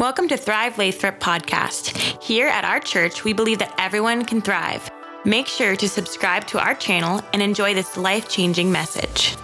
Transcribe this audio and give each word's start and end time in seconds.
Welcome 0.00 0.28
to 0.28 0.38
Thrive 0.38 0.78
Lathrop 0.78 1.20
podcast. 1.20 2.22
Here 2.22 2.48
at 2.48 2.64
our 2.64 2.80
church, 2.80 3.22
we 3.22 3.34
believe 3.34 3.58
that 3.58 3.74
everyone 3.76 4.24
can 4.24 4.40
thrive. 4.40 4.90
Make 5.26 5.46
sure 5.46 5.76
to 5.76 5.88
subscribe 5.90 6.46
to 6.46 6.58
our 6.58 6.74
channel 6.74 7.20
and 7.34 7.42
enjoy 7.42 7.74
this 7.74 7.98
life 7.98 8.26
changing 8.26 8.72
message. 8.72 9.34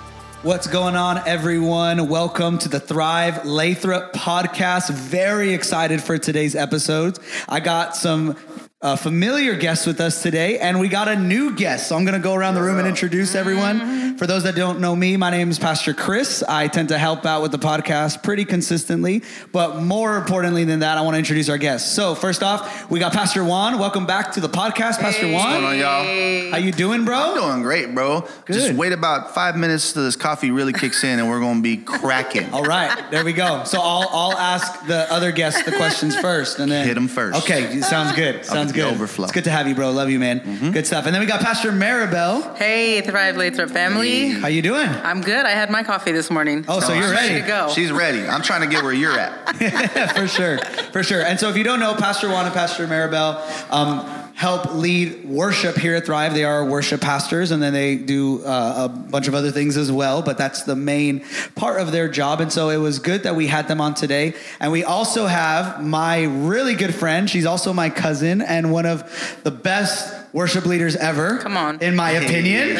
What's 0.44 0.66
going 0.66 0.96
on, 0.96 1.18
everyone? 1.28 2.08
Welcome 2.08 2.56
to 2.60 2.70
the 2.70 2.80
Thrive 2.80 3.44
Lathrop 3.44 4.14
podcast. 4.14 4.88
Very 4.92 5.52
excited 5.52 6.02
for 6.02 6.16
today's 6.16 6.56
episode. 6.56 7.18
I 7.50 7.60
got 7.60 7.94
some 7.94 8.34
uh, 8.82 8.94
familiar 8.94 9.54
guest 9.56 9.86
with 9.86 10.00
us 10.02 10.22
today, 10.22 10.58
and 10.58 10.78
we 10.78 10.88
got 10.88 11.08
a 11.08 11.16
new 11.16 11.56
guest. 11.56 11.88
So 11.88 11.96
I'm 11.96 12.04
going 12.04 12.20
to 12.20 12.22
go 12.22 12.34
around 12.34 12.56
the 12.56 12.62
room 12.62 12.78
and 12.78 12.86
introduce 12.86 13.34
everyone. 13.34 14.18
For 14.18 14.26
those 14.26 14.42
that 14.42 14.54
don't 14.54 14.80
know 14.80 14.94
me, 14.94 15.16
my 15.16 15.30
name 15.30 15.50
is 15.50 15.58
Pastor 15.58 15.94
Chris. 15.94 16.44
I 16.46 16.68
tend 16.68 16.90
to 16.90 16.98
help 16.98 17.24
out 17.24 17.40
with 17.40 17.52
the 17.52 17.58
podcast 17.58 18.22
pretty 18.22 18.44
consistently, 18.44 19.22
but 19.50 19.80
more 19.80 20.18
importantly 20.18 20.64
than 20.64 20.80
that, 20.80 20.98
I 20.98 21.00
want 21.00 21.14
to 21.14 21.18
introduce 21.18 21.48
our 21.48 21.56
guests. 21.56 21.90
So 21.90 22.14
first 22.14 22.42
off, 22.42 22.90
we 22.90 23.00
got 23.00 23.14
Pastor 23.14 23.44
Juan. 23.44 23.78
Welcome 23.78 24.04
back 24.04 24.32
to 24.32 24.40
the 24.40 24.48
podcast, 24.48 24.98
Pastor 24.98 25.26
Juan. 25.26 25.32
What's 25.32 25.52
going 25.54 25.64
on, 25.64 25.78
y'all? 25.78 26.50
How 26.50 26.58
you 26.58 26.72
doing, 26.72 27.06
bro? 27.06 27.16
I'm 27.16 27.34
doing 27.34 27.62
great, 27.62 27.94
bro. 27.94 28.28
Good. 28.44 28.52
Just 28.52 28.72
wait 28.74 28.92
about 28.92 29.34
five 29.34 29.56
minutes 29.56 29.94
till 29.94 30.04
this 30.04 30.16
coffee 30.16 30.50
really 30.50 30.74
kicks 30.74 31.02
in, 31.02 31.18
and 31.18 31.30
we're 31.30 31.40
gonna 31.40 31.62
be 31.62 31.78
cracking. 31.78 32.52
All 32.52 32.64
right, 32.64 33.10
there 33.10 33.24
we 33.24 33.32
go. 33.32 33.64
So 33.64 33.80
I'll 33.80 34.08
I'll 34.10 34.36
ask 34.36 34.86
the 34.86 35.10
other 35.10 35.32
guests 35.32 35.62
the 35.62 35.72
questions 35.72 36.14
first, 36.20 36.58
and 36.58 36.70
then 36.70 36.86
hit 36.86 36.94
them 36.94 37.08
first. 37.08 37.42
Okay, 37.42 37.80
sounds 37.80 38.14
good. 38.14 38.44
Sounds 38.44 38.65
get 38.72 38.82
the 38.82 38.88
good. 38.90 38.94
overflow. 38.94 39.24
It's 39.24 39.32
good 39.32 39.44
to 39.44 39.50
have 39.50 39.68
you, 39.68 39.74
bro. 39.74 39.90
Love 39.90 40.10
you, 40.10 40.18
man. 40.18 40.72
Good 40.72 40.86
stuff. 40.86 41.06
And 41.06 41.14
then 41.14 41.20
we 41.20 41.26
got 41.26 41.40
Pastor 41.40 41.72
Maribel. 41.72 42.56
Hey, 42.56 43.00
Thrive 43.00 43.36
Lathrop 43.36 43.70
family. 43.70 44.30
How 44.30 44.48
you 44.48 44.62
doing? 44.62 44.88
I'm 44.88 45.20
good. 45.20 45.44
I 45.46 45.50
had 45.50 45.70
my 45.70 45.82
coffee 45.82 46.12
this 46.12 46.30
morning. 46.30 46.64
Oh, 46.68 46.80
so 46.80 46.92
you're 46.92 47.10
ready. 47.10 47.34
Ready 47.34 47.40
to 47.42 47.46
go. 47.46 47.70
She's 47.72 47.92
ready. 47.92 48.26
I'm 48.26 48.42
trying 48.42 48.62
to 48.62 48.66
get 48.66 48.82
where 48.82 48.92
you're 48.92 49.18
at. 49.18 50.12
for 50.16 50.28
sure, 50.28 50.58
for 50.92 51.02
sure. 51.02 51.22
And 51.22 51.38
so 51.38 51.48
if 51.48 51.56
you 51.56 51.64
don't 51.64 51.80
know, 51.80 51.94
Pastor 51.94 52.28
Juan 52.28 52.44
and 52.46 52.54
Pastor 52.54 52.86
Maribel 52.86 53.42
um, 53.70 54.25
help 54.36 54.74
lead 54.74 55.24
worship 55.24 55.76
here 55.76 55.94
at 55.94 56.04
Thrive. 56.04 56.34
They 56.34 56.44
are 56.44 56.62
worship 56.64 57.00
pastors, 57.00 57.50
and 57.50 57.62
then 57.62 57.72
they 57.72 57.96
do 57.96 58.44
uh, 58.44 58.84
a 58.84 58.88
bunch 58.88 59.28
of 59.28 59.34
other 59.34 59.50
things 59.50 59.78
as 59.78 59.90
well. 59.90 60.20
But 60.20 60.36
that's 60.36 60.62
the 60.64 60.76
main 60.76 61.24
part 61.54 61.80
of 61.80 61.90
their 61.90 62.06
job. 62.06 62.42
And 62.42 62.52
so 62.52 62.68
it 62.68 62.76
was 62.76 62.98
good 62.98 63.22
that 63.22 63.34
we 63.34 63.46
had 63.46 63.66
them 63.66 63.80
on 63.80 63.94
today. 63.94 64.34
And 64.60 64.70
we 64.70 64.84
also 64.84 65.26
have 65.26 65.82
my 65.82 66.24
really 66.24 66.74
good 66.74 66.94
friend. 66.94 67.28
She's 67.28 67.46
also 67.46 67.72
my 67.72 67.88
cousin 67.88 68.42
and 68.42 68.70
one 68.70 68.84
of 68.84 69.40
the 69.42 69.50
best 69.50 70.14
worship 70.34 70.66
leaders 70.66 70.96
ever. 70.96 71.38
Come 71.38 71.56
on. 71.56 71.80
in 71.80 71.96
my 71.96 72.10
opinion. 72.10 72.76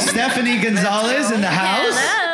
Stephanie 0.00 0.60
Gonzalez 0.60 1.30
in 1.30 1.40
the 1.40 1.46
house. 1.46 2.25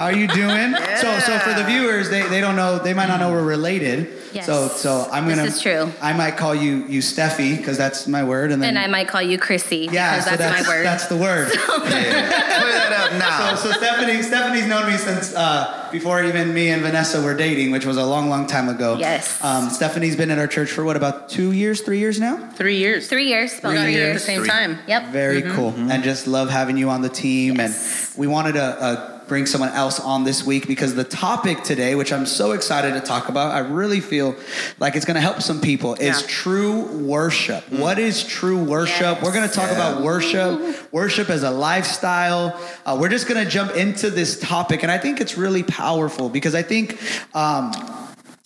How 0.00 0.06
are 0.06 0.16
you 0.16 0.28
doing? 0.28 0.74
So, 0.96 1.18
so 1.18 1.38
for 1.40 1.52
the 1.52 1.62
viewers, 1.64 2.08
they, 2.08 2.26
they 2.26 2.40
don't 2.40 2.56
know, 2.56 2.78
they 2.78 2.94
might 2.94 3.08
not 3.08 3.20
know 3.20 3.32
we're 3.32 3.44
related. 3.44 4.08
Yes. 4.32 4.46
So, 4.46 4.68
so 4.68 5.06
I'm 5.12 5.28
gonna. 5.28 5.42
This 5.42 5.56
is 5.56 5.62
true. 5.62 5.92
I 6.00 6.14
might 6.14 6.38
call 6.38 6.54
you 6.54 6.86
you 6.86 7.00
Steffi 7.00 7.56
because 7.56 7.76
that's 7.76 8.06
my 8.06 8.24
word, 8.24 8.50
and 8.52 8.62
then 8.62 8.76
And 8.76 8.78
I 8.78 8.86
might 8.86 9.08
call 9.08 9.20
you 9.20 9.36
Chrissy 9.36 9.88
yeah, 9.90 10.16
because 10.16 10.30
so 10.30 10.36
that's, 10.36 10.66
my 10.66 10.74
word. 10.74 10.86
That's 10.86 11.06
the 11.08 11.16
word. 11.16 11.50
Clear 11.50 11.90
that 11.90 12.92
up 12.92 13.10
so, 13.10 13.18
now. 13.18 13.54
so 13.56 13.72
Stephanie, 13.72 14.22
Stephanie's 14.22 14.66
known 14.66 14.90
me 14.90 14.96
since 14.96 15.34
uh, 15.34 15.88
before 15.90 16.22
even 16.22 16.54
me 16.54 16.70
and 16.70 16.80
Vanessa 16.80 17.20
were 17.20 17.34
dating, 17.34 17.72
which 17.72 17.84
was 17.84 17.96
a 17.96 18.04
long, 18.04 18.30
long 18.30 18.46
time 18.46 18.68
ago. 18.68 18.96
Yes. 18.98 19.42
Um, 19.42 19.68
Stephanie's 19.68 20.16
been 20.16 20.30
at 20.30 20.38
our 20.38 20.46
church 20.46 20.70
for 20.70 20.84
what 20.84 20.96
about 20.96 21.28
two 21.28 21.52
years, 21.52 21.80
three 21.80 21.98
years 21.98 22.20
now? 22.20 22.50
Three 22.52 22.76
years. 22.76 23.08
Three 23.08 23.26
years. 23.26 23.58
About 23.58 23.70
We 23.70 23.74
got 23.74 23.82
three 23.82 23.92
here 23.92 24.06
at 24.10 24.14
the 24.14 24.20
same 24.20 24.40
Three. 24.40 24.48
time. 24.48 24.78
Yep. 24.86 25.08
Very 25.08 25.42
cool, 25.42 25.74
and 25.76 26.04
just 26.04 26.26
love 26.26 26.50
having 26.50 26.76
you 26.76 26.88
on 26.88 27.02
the 27.02 27.08
team. 27.08 27.56
Yes. 27.56 28.14
And 28.14 28.20
we 28.20 28.28
wanted 28.28 28.56
a, 28.56 28.62
uh, 28.62 29.19
bring 29.30 29.46
someone 29.46 29.70
else 29.70 30.00
on 30.00 30.24
this 30.24 30.44
week 30.44 30.66
because 30.66 30.96
the 30.96 31.04
topic 31.04 31.62
today, 31.62 31.94
which 31.94 32.12
I'm 32.12 32.26
so 32.26 32.50
excited 32.50 32.94
to 32.94 33.00
talk 33.00 33.28
about, 33.28 33.52
I 33.52 33.60
really 33.60 34.00
feel 34.00 34.34
like 34.80 34.96
it's 34.96 35.04
going 35.04 35.14
to 35.14 35.20
help 35.20 35.40
some 35.40 35.60
people, 35.60 35.94
is 35.94 36.26
true 36.26 36.82
worship. 37.06 37.62
What 37.70 38.00
is 38.00 38.24
true 38.24 38.60
worship? 38.60 39.18
Yes. 39.18 39.22
We're 39.22 39.32
going 39.32 39.48
to 39.48 39.54
talk 39.54 39.70
about 39.70 40.02
worship, 40.02 40.92
worship 40.92 41.30
as 41.30 41.44
a 41.44 41.50
lifestyle. 41.52 42.60
Uh, 42.84 42.98
we're 43.00 43.08
just 43.08 43.28
going 43.28 43.42
to 43.42 43.48
jump 43.48 43.76
into 43.76 44.10
this 44.10 44.36
topic, 44.36 44.82
and 44.82 44.90
I 44.90 44.98
think 44.98 45.20
it's 45.20 45.38
really 45.38 45.62
powerful 45.62 46.28
because 46.28 46.56
I 46.56 46.62
think. 46.62 47.00
Um, 47.34 47.72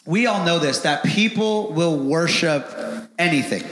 we 0.07 0.27
all 0.27 0.45
know 0.45 0.59
this 0.59 0.81
that 0.81 1.03
people 1.03 1.73
will 1.73 1.97
worship 1.97 2.69
anything. 3.19 3.65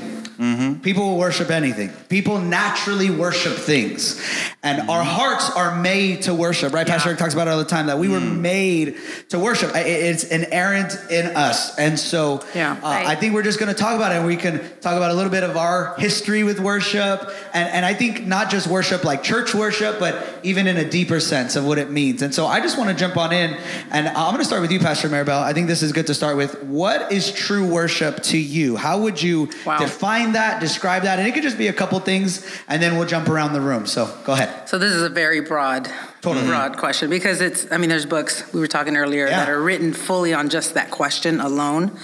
Mm-hmm. 0.42 0.80
People 0.80 1.10
will 1.10 1.18
worship 1.18 1.50
anything. 1.50 1.90
People 2.08 2.40
naturally 2.40 3.10
worship 3.10 3.52
things. 3.54 4.20
And 4.64 4.80
mm-hmm. 4.80 4.90
our 4.90 5.04
hearts 5.04 5.48
are 5.50 5.76
made 5.80 6.22
to 6.22 6.34
worship, 6.34 6.72
right? 6.72 6.84
Pastor 6.84 7.10
Eric 7.10 7.20
talks 7.20 7.32
about 7.32 7.46
it 7.46 7.52
all 7.52 7.58
the 7.58 7.64
time 7.64 7.86
that 7.86 7.98
we 7.98 8.08
were 8.08 8.18
mm. 8.18 8.40
made 8.40 8.96
to 9.28 9.38
worship. 9.38 9.70
It's 9.74 10.24
inherent 10.24 10.94
in 11.10 11.26
us. 11.36 11.78
And 11.78 11.96
so 11.96 12.44
Yeah. 12.54 12.72
uh, 12.72 12.76
Right. 12.82 13.06
I 13.06 13.14
think 13.14 13.34
we're 13.34 13.44
just 13.44 13.60
going 13.60 13.72
to 13.72 13.80
talk 13.80 13.94
about 13.94 14.10
it. 14.10 14.16
And 14.16 14.26
we 14.26 14.36
can 14.36 14.58
talk 14.80 14.96
about 14.96 15.12
a 15.12 15.14
little 15.14 15.30
bit 15.30 15.44
of 15.44 15.56
our 15.56 15.94
history 15.98 16.42
with 16.42 16.58
worship. 16.58 17.22
And, 17.54 17.68
and 17.68 17.86
I 17.86 17.94
think 17.94 18.26
not 18.26 18.50
just 18.50 18.66
worship 18.66 19.04
like 19.04 19.22
church 19.22 19.54
worship, 19.54 20.00
but 20.00 20.40
even 20.42 20.66
in 20.66 20.76
a 20.76 20.88
deeper 20.88 21.20
sense 21.20 21.54
of 21.54 21.64
what 21.64 21.78
it 21.78 21.90
means. 21.90 22.20
And 22.20 22.34
so 22.34 22.46
I 22.46 22.58
just 22.60 22.76
want 22.76 22.90
to 22.90 22.96
jump 22.96 23.16
on 23.16 23.32
in. 23.32 23.56
And 23.92 24.08
I'm 24.08 24.32
going 24.32 24.38
to 24.38 24.44
start 24.44 24.60
with 24.60 24.72
you, 24.72 24.80
Pastor 24.80 25.08
Maribel. 25.08 25.40
I 25.40 25.52
think 25.52 25.68
this 25.68 25.82
is 25.82 25.92
good 25.92 26.08
to 26.08 26.14
start 26.14 26.36
with. 26.36 26.60
What 26.64 27.12
is 27.12 27.30
true 27.30 27.64
worship 27.64 28.24
to 28.24 28.38
you? 28.38 28.76
How 28.76 28.98
would 28.98 29.22
you 29.22 29.48
Wow. 29.64 29.78
define 29.78 30.31
that, 30.32 30.60
describe 30.60 31.02
that? 31.04 31.18
And 31.18 31.26
it 31.28 31.32
could 31.32 31.42
just 31.42 31.58
be 31.58 31.68
a 31.68 31.72
couple 31.72 31.98
things, 32.00 32.44
and 32.68 32.82
then 32.82 32.96
we'll 32.96 33.06
jump 33.08 33.28
around 33.28 33.52
the 33.52 33.60
room. 33.60 33.86
So 33.86 34.06
go 34.24 34.32
ahead. 34.32 34.68
So 34.68 34.78
this 34.78 34.92
is 34.92 35.02
a 35.02 35.08
very 35.08 35.40
broad, 35.40 35.90
Totally. 36.20 36.46
broad 36.46 36.76
question 36.76 37.10
because 37.10 37.40
it's. 37.40 37.70
I 37.70 37.78
mean, 37.78 37.88
there's 37.90 38.06
books 38.06 38.52
we 38.52 38.60
were 38.60 38.66
talking 38.68 38.96
earlier 38.96 39.26
Yeah. 39.26 39.38
that 39.40 39.48
are 39.48 39.62
written 39.62 39.92
fully 39.92 40.34
on 40.34 40.48
just 40.48 40.74
that 40.74 40.90
question 40.90 41.40
alone. 41.40 41.98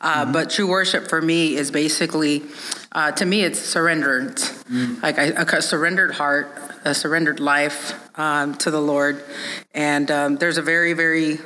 Uh, 0.00 0.24
But 0.32 0.50
true 0.50 0.66
worship 0.68 1.08
for 1.08 1.20
me 1.22 1.56
is 1.56 1.70
basically, 1.70 2.42
uh, 2.92 3.12
to 3.12 3.24
me, 3.26 3.42
it's 3.44 3.60
surrenderance. 3.60 4.52
Like 5.02 5.18
a 5.18 5.62
surrendered 5.62 6.12
heart, 6.12 6.48
a 6.84 6.94
surrendered 6.94 7.38
life 7.40 7.94
um, 8.18 8.54
to 8.56 8.70
the 8.70 8.80
Lord, 8.80 9.22
and 9.74 10.10
um, 10.10 10.36
there's 10.36 10.58
a 10.58 10.62
very, 10.62 10.92
very 10.94 11.38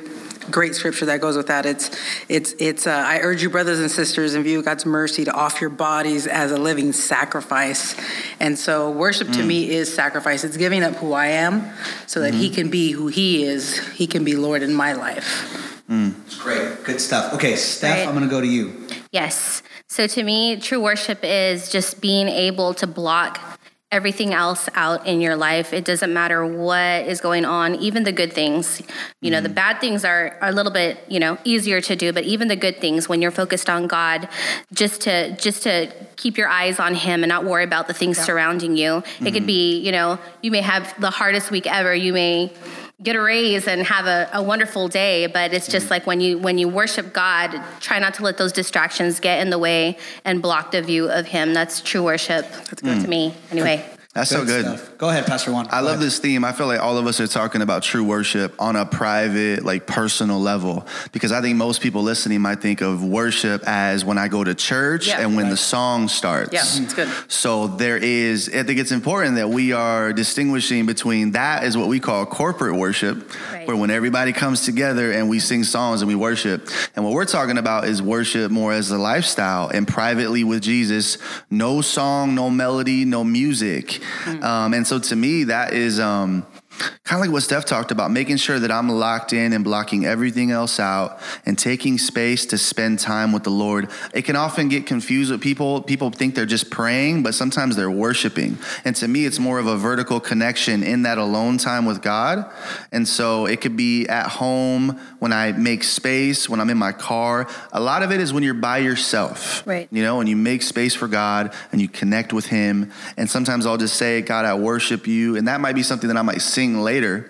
great 0.51 0.75
scripture 0.75 1.05
that 1.05 1.21
goes 1.21 1.37
with 1.37 1.47
that. 1.47 1.65
It's, 1.65 1.89
it's, 2.27 2.53
it's. 2.59 2.87
Uh, 2.87 2.91
I 2.91 3.19
urge 3.19 3.41
you, 3.41 3.49
brothers 3.49 3.79
and 3.79 3.89
sisters, 3.89 4.35
in 4.35 4.43
view 4.43 4.59
of 4.59 4.65
God's 4.65 4.85
mercy, 4.85 5.25
to 5.25 5.31
offer 5.31 5.61
your 5.61 5.69
bodies 5.69 6.27
as 6.27 6.51
a 6.51 6.57
living 6.57 6.91
sacrifice. 6.91 7.95
And 8.39 8.57
so, 8.57 8.91
worship 8.91 9.27
to 9.29 9.39
mm. 9.39 9.47
me 9.47 9.69
is 9.69 9.93
sacrifice. 9.93 10.43
It's 10.43 10.57
giving 10.57 10.83
up 10.83 10.95
who 10.95 11.13
I 11.13 11.27
am, 11.27 11.71
so 12.07 12.21
that 12.21 12.33
He 12.33 12.47
mm-hmm. 12.47 12.55
can 12.55 12.69
be 12.69 12.91
who 12.91 13.07
He 13.07 13.43
is. 13.43 13.77
He 13.89 14.07
can 14.07 14.23
be 14.23 14.35
Lord 14.35 14.63
in 14.63 14.73
my 14.73 14.93
life. 14.93 15.83
Mm. 15.89 16.13
Great. 16.39 16.83
Good 16.83 17.01
stuff. 17.01 17.33
Okay, 17.33 17.55
Steph, 17.55 17.97
Right. 17.97 18.07
I'm 18.07 18.13
going 18.13 18.23
to 18.23 18.29
go 18.29 18.41
to 18.41 18.47
you. 18.47 18.87
Yes. 19.11 19.63
So 19.87 20.05
to 20.05 20.23
me, 20.23 20.57
true 20.57 20.81
worship 20.81 21.19
is 21.23 21.71
just 21.71 21.99
being 21.99 22.27
able 22.27 22.75
to 22.75 22.85
block 22.85 23.48
everything 23.91 24.35
else 24.35 24.69
out 24.75 25.07
in 25.07 25.19
your 25.19 25.35
life. 25.35 25.73
It 25.73 25.83
doesn't 25.83 26.13
matter 26.13 26.45
what 26.45 27.07
is 27.07 27.21
going 27.21 27.43
on, 27.43 27.73
even 27.75 28.03
the 28.03 28.11
good 28.11 28.31
things. 28.31 28.83
You 29.19 29.31
know, 29.31 29.41
the 29.41 29.49
mm. 29.49 29.55
bad 29.55 29.81
things 29.81 30.05
are, 30.05 30.37
are 30.41 30.49
a 30.49 30.51
little 30.51 30.71
bit, 30.71 30.99
you 31.07 31.19
know, 31.19 31.39
easier 31.43 31.81
to 31.81 31.95
do, 31.95 32.13
but 32.13 32.23
even 32.23 32.49
the 32.49 32.55
good 32.55 32.77
things 32.77 33.09
when 33.09 33.19
you're 33.19 33.31
focused 33.31 33.67
on 33.67 33.87
God, 33.87 34.29
just 34.73 35.01
to 35.01 35.35
just 35.37 35.63
to 35.63 35.91
keep 36.17 36.37
your 36.37 36.49
eyes 36.49 36.79
on 36.79 36.93
him 36.93 37.23
and 37.23 37.29
not 37.29 37.45
worry 37.45 37.63
about 37.63 37.87
the 37.87 37.93
things 37.93 38.19
surrounding 38.19 38.77
you. 38.77 38.97
It 38.97 39.31
could 39.31 39.33
mm-hmm. 39.33 39.45
be, 39.45 39.79
you 39.79 39.91
know, 39.91 40.19
you 40.43 40.51
may 40.51 40.61
have 40.61 40.93
the 41.01 41.09
hardest 41.09 41.49
week 41.49 41.65
ever. 41.65 41.95
You 41.95 42.13
may 42.13 42.53
get 43.01 43.15
a 43.15 43.21
raise 43.21 43.67
and 43.67 43.83
have 43.83 44.05
a, 44.05 44.29
a 44.33 44.43
wonderful 44.43 44.87
day 44.87 45.25
but 45.27 45.53
it's 45.53 45.67
just 45.67 45.89
like 45.89 46.05
when 46.05 46.19
you 46.19 46.37
when 46.37 46.57
you 46.57 46.67
worship 46.67 47.13
god 47.13 47.61
try 47.79 47.97
not 47.99 48.13
to 48.13 48.23
let 48.23 48.37
those 48.37 48.51
distractions 48.51 49.19
get 49.19 49.39
in 49.39 49.49
the 49.49 49.57
way 49.57 49.97
and 50.25 50.41
block 50.41 50.71
the 50.71 50.81
view 50.81 51.09
of 51.09 51.25
him. 51.25 51.53
That's 51.53 51.81
true 51.81 52.03
worship. 52.03 52.45
To 52.79 53.07
me. 53.07 53.33
Anyway 53.51 53.98
That's 54.15 54.31
so 54.31 54.43
good. 54.43 54.65
stuff. 54.65 54.97
Go 54.97 55.07
ahead, 55.09 55.27
Pastor 55.27 55.51
Juan. 55.51 55.67
I 55.67 55.81
Go 55.81 55.85
love 55.85 55.93
ahead. 55.97 55.99
this 56.07 56.17
theme. 56.17 56.43
I 56.43 56.51
feel 56.51 56.65
like 56.65 56.79
all 56.79 56.97
of 56.97 57.05
us 57.05 57.19
are 57.19 57.27
talking 57.27 57.61
about 57.61 57.83
true 57.83 58.03
worship 58.03 58.55
on 58.59 58.75
a 58.75 58.83
private, 58.83 59.63
like 59.63 59.85
personal 59.85 60.39
level. 60.41 60.87
Because 61.11 61.31
I 61.31 61.41
think 61.41 61.57
most 61.57 61.79
people 61.79 62.01
listening 62.01 62.41
might 62.41 62.59
think 62.59 62.81
of 62.81 63.03
worship 63.03 63.61
as 63.67 64.03
when 64.03 64.17
I 64.17 64.27
go 64.27 64.43
to 64.43 64.55
church 64.55 65.07
Yeah. 65.07 65.19
and 65.21 65.35
when 65.35 65.49
the 65.49 65.55
song 65.57 66.07
starts. 66.07 66.51
Yeah, 66.53 66.61
mm, 66.61 66.83
it's 66.85 66.93
good. 66.95 67.07
So 67.27 67.67
there 67.67 67.97
is, 67.97 68.49
I 68.49 68.63
think 68.63 68.79
it's 68.79 68.91
important 68.91 69.35
that 69.35 69.49
we 69.51 69.73
are 69.73 70.11
distinguishing 70.11 70.87
between 70.87 71.33
that 71.33 71.63
is 71.63 71.77
what 71.77 71.87
we 71.87 71.99
call 71.99 72.25
corporate 72.25 72.75
worship, 72.77 73.31
Right. 73.53 73.67
where 73.67 73.77
when 73.77 73.91
everybody 73.91 74.33
comes 74.33 74.65
together 74.65 75.11
and 75.11 75.29
we 75.29 75.37
sing 75.37 75.63
songs 75.63 76.01
and 76.01 76.07
we 76.09 76.15
worship. 76.15 76.67
And 76.95 77.05
what 77.05 77.13
we're 77.13 77.25
talking 77.25 77.59
about 77.59 77.87
is 77.87 78.01
worship 78.01 78.49
more 78.49 78.73
as 78.73 78.89
a 78.89 78.97
lifestyle 78.97 79.67
and 79.69 79.87
privately 79.87 80.43
with 80.43 80.63
Jesus, 80.63 81.19
no 81.51 81.81
song, 81.81 82.33
no 82.33 82.49
melody, 82.49 83.05
no 83.05 83.23
music. 83.23 83.97
Um, 84.41 84.73
and 84.73 84.85
so 84.85 84.99
to 84.99 85.15
me, 85.15 85.45
that 85.45 85.73
is. 85.73 85.99
Um, 85.99 86.45
kind 86.79 87.19
of 87.19 87.21
like 87.21 87.31
what 87.31 87.43
Steph 87.43 87.65
talked 87.65 87.91
about, 87.91 88.11
making 88.11 88.37
sure 88.37 88.59
that 88.59 88.71
I'm 88.71 88.89
locked 88.89 89.33
in 89.33 89.53
and 89.53 89.63
blocking 89.63 90.05
everything 90.05 90.51
else 90.51 90.79
out 90.79 91.19
and 91.45 91.57
taking 91.57 91.97
space 91.97 92.45
to 92.47 92.57
spend 92.57 92.99
time 92.99 93.31
with 93.31 93.43
the 93.43 93.49
Lord. 93.49 93.89
It 94.13 94.23
can 94.23 94.35
often 94.35 94.69
get 94.69 94.85
confused 94.85 95.31
with 95.31 95.41
people. 95.41 95.81
People 95.81 96.09
think 96.09 96.35
they're 96.35 96.45
just 96.45 96.69
praying, 96.69 97.23
but 97.23 97.33
sometimes 97.33 97.75
they're 97.75 97.91
worshiping. 97.91 98.57
And 98.85 98.95
to 98.97 99.07
me, 99.07 99.25
it's 99.25 99.39
more 99.39 99.59
of 99.59 99.67
a 99.67 99.77
vertical 99.77 100.19
connection 100.19 100.83
in 100.83 101.03
that 101.03 101.17
alone 101.17 101.57
time 101.57 101.85
with 101.85 102.01
God. 102.01 102.49
And 102.91 103.07
so 103.07 103.45
it 103.45 103.61
could 103.61 103.75
be 103.75 104.07
at 104.07 104.27
home 104.27 104.99
when 105.19 105.33
I 105.33 105.51
make 105.51 105.83
space, 105.83 106.49
when 106.49 106.59
I'm 106.59 106.69
in 106.69 106.77
my 106.77 106.91
car. 106.91 107.47
A 107.71 107.79
lot 107.79 108.03
of 108.03 108.11
it 108.11 108.19
is 108.19 108.33
when 108.33 108.43
you're 108.43 108.53
by 108.53 108.79
yourself. 108.79 109.65
Right. 109.67 109.87
You 109.91 110.03
know, 110.03 110.19
and 110.19 110.29
you 110.29 110.35
make 110.35 110.61
space 110.61 110.95
for 110.95 111.07
God 111.07 111.53
and 111.71 111.81
you 111.81 111.87
connect 111.87 112.33
with 112.33 112.45
Him. 112.45 112.91
And 113.17 113.29
sometimes 113.29 113.65
I'll 113.65 113.77
just 113.77 113.95
say, 113.95 114.21
God, 114.21 114.45
I 114.45 114.55
worship 114.55 115.07
you. 115.07 115.35
And 115.35 115.47
that 115.47 115.61
might 115.61 115.75
be 115.75 115.83
something 115.83 116.07
that 116.07 116.17
I 116.17 116.21
might 116.21 116.41
sing 116.41 116.68
later. 116.77 117.29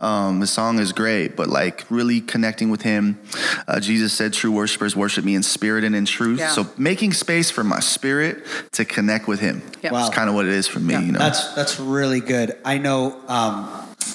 Um, 0.00 0.40
the 0.40 0.46
song 0.46 0.78
is 0.78 0.92
great, 0.92 1.36
but 1.36 1.48
like 1.48 1.84
really 1.90 2.20
connecting 2.20 2.70
with 2.70 2.82
Him. 2.82 3.18
Uh, 3.66 3.80
Jesus 3.80 4.12
said, 4.12 4.32
True 4.32 4.52
worshipers 4.52 4.94
worship 4.94 5.24
me 5.24 5.34
in 5.34 5.42
spirit 5.42 5.84
and 5.84 5.96
in 5.96 6.04
truth. 6.04 6.38
Yeah. 6.38 6.50
So 6.50 6.66
making 6.76 7.12
space 7.12 7.50
for 7.50 7.64
my 7.64 7.80
spirit 7.80 8.44
to 8.72 8.84
connect 8.84 9.26
with 9.28 9.40
Him. 9.40 9.62
Yeah. 9.82 9.92
Wow. 9.92 10.02
That's 10.02 10.14
kind 10.14 10.28
of 10.28 10.34
what 10.34 10.46
it 10.46 10.52
is 10.52 10.66
for 10.66 10.80
me, 10.80 10.94
you 10.94 11.12
know. 11.12 11.18
That's 11.18 11.54
that's 11.54 11.80
really 11.80 12.20
good. 12.20 12.56
I 12.64 12.78
know 12.78 13.20
um, 13.28 13.64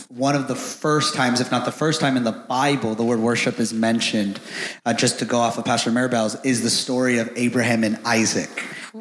one 0.09 0.35
of 0.35 0.47
the 0.47 0.55
first 0.55 1.15
times, 1.15 1.39
if 1.39 1.51
not 1.51 1.65
the 1.65 1.71
first 1.71 2.01
time 2.01 2.17
in 2.17 2.23
the 2.23 2.31
Bible, 2.31 2.95
the 2.95 3.03
word 3.03 3.19
worship 3.19 3.59
is 3.59 3.73
mentioned. 3.73 4.39
Uh, 4.85 4.93
just 4.93 5.19
to 5.19 5.25
go 5.25 5.37
off 5.37 5.57
of 5.57 5.65
Pastor 5.65 5.91
Maribel's, 5.91 6.35
is 6.43 6.61
the 6.61 6.69
story 6.69 7.19
of 7.19 7.31
Abraham 7.35 7.83
and 7.83 7.99
Isaac. 8.05 8.49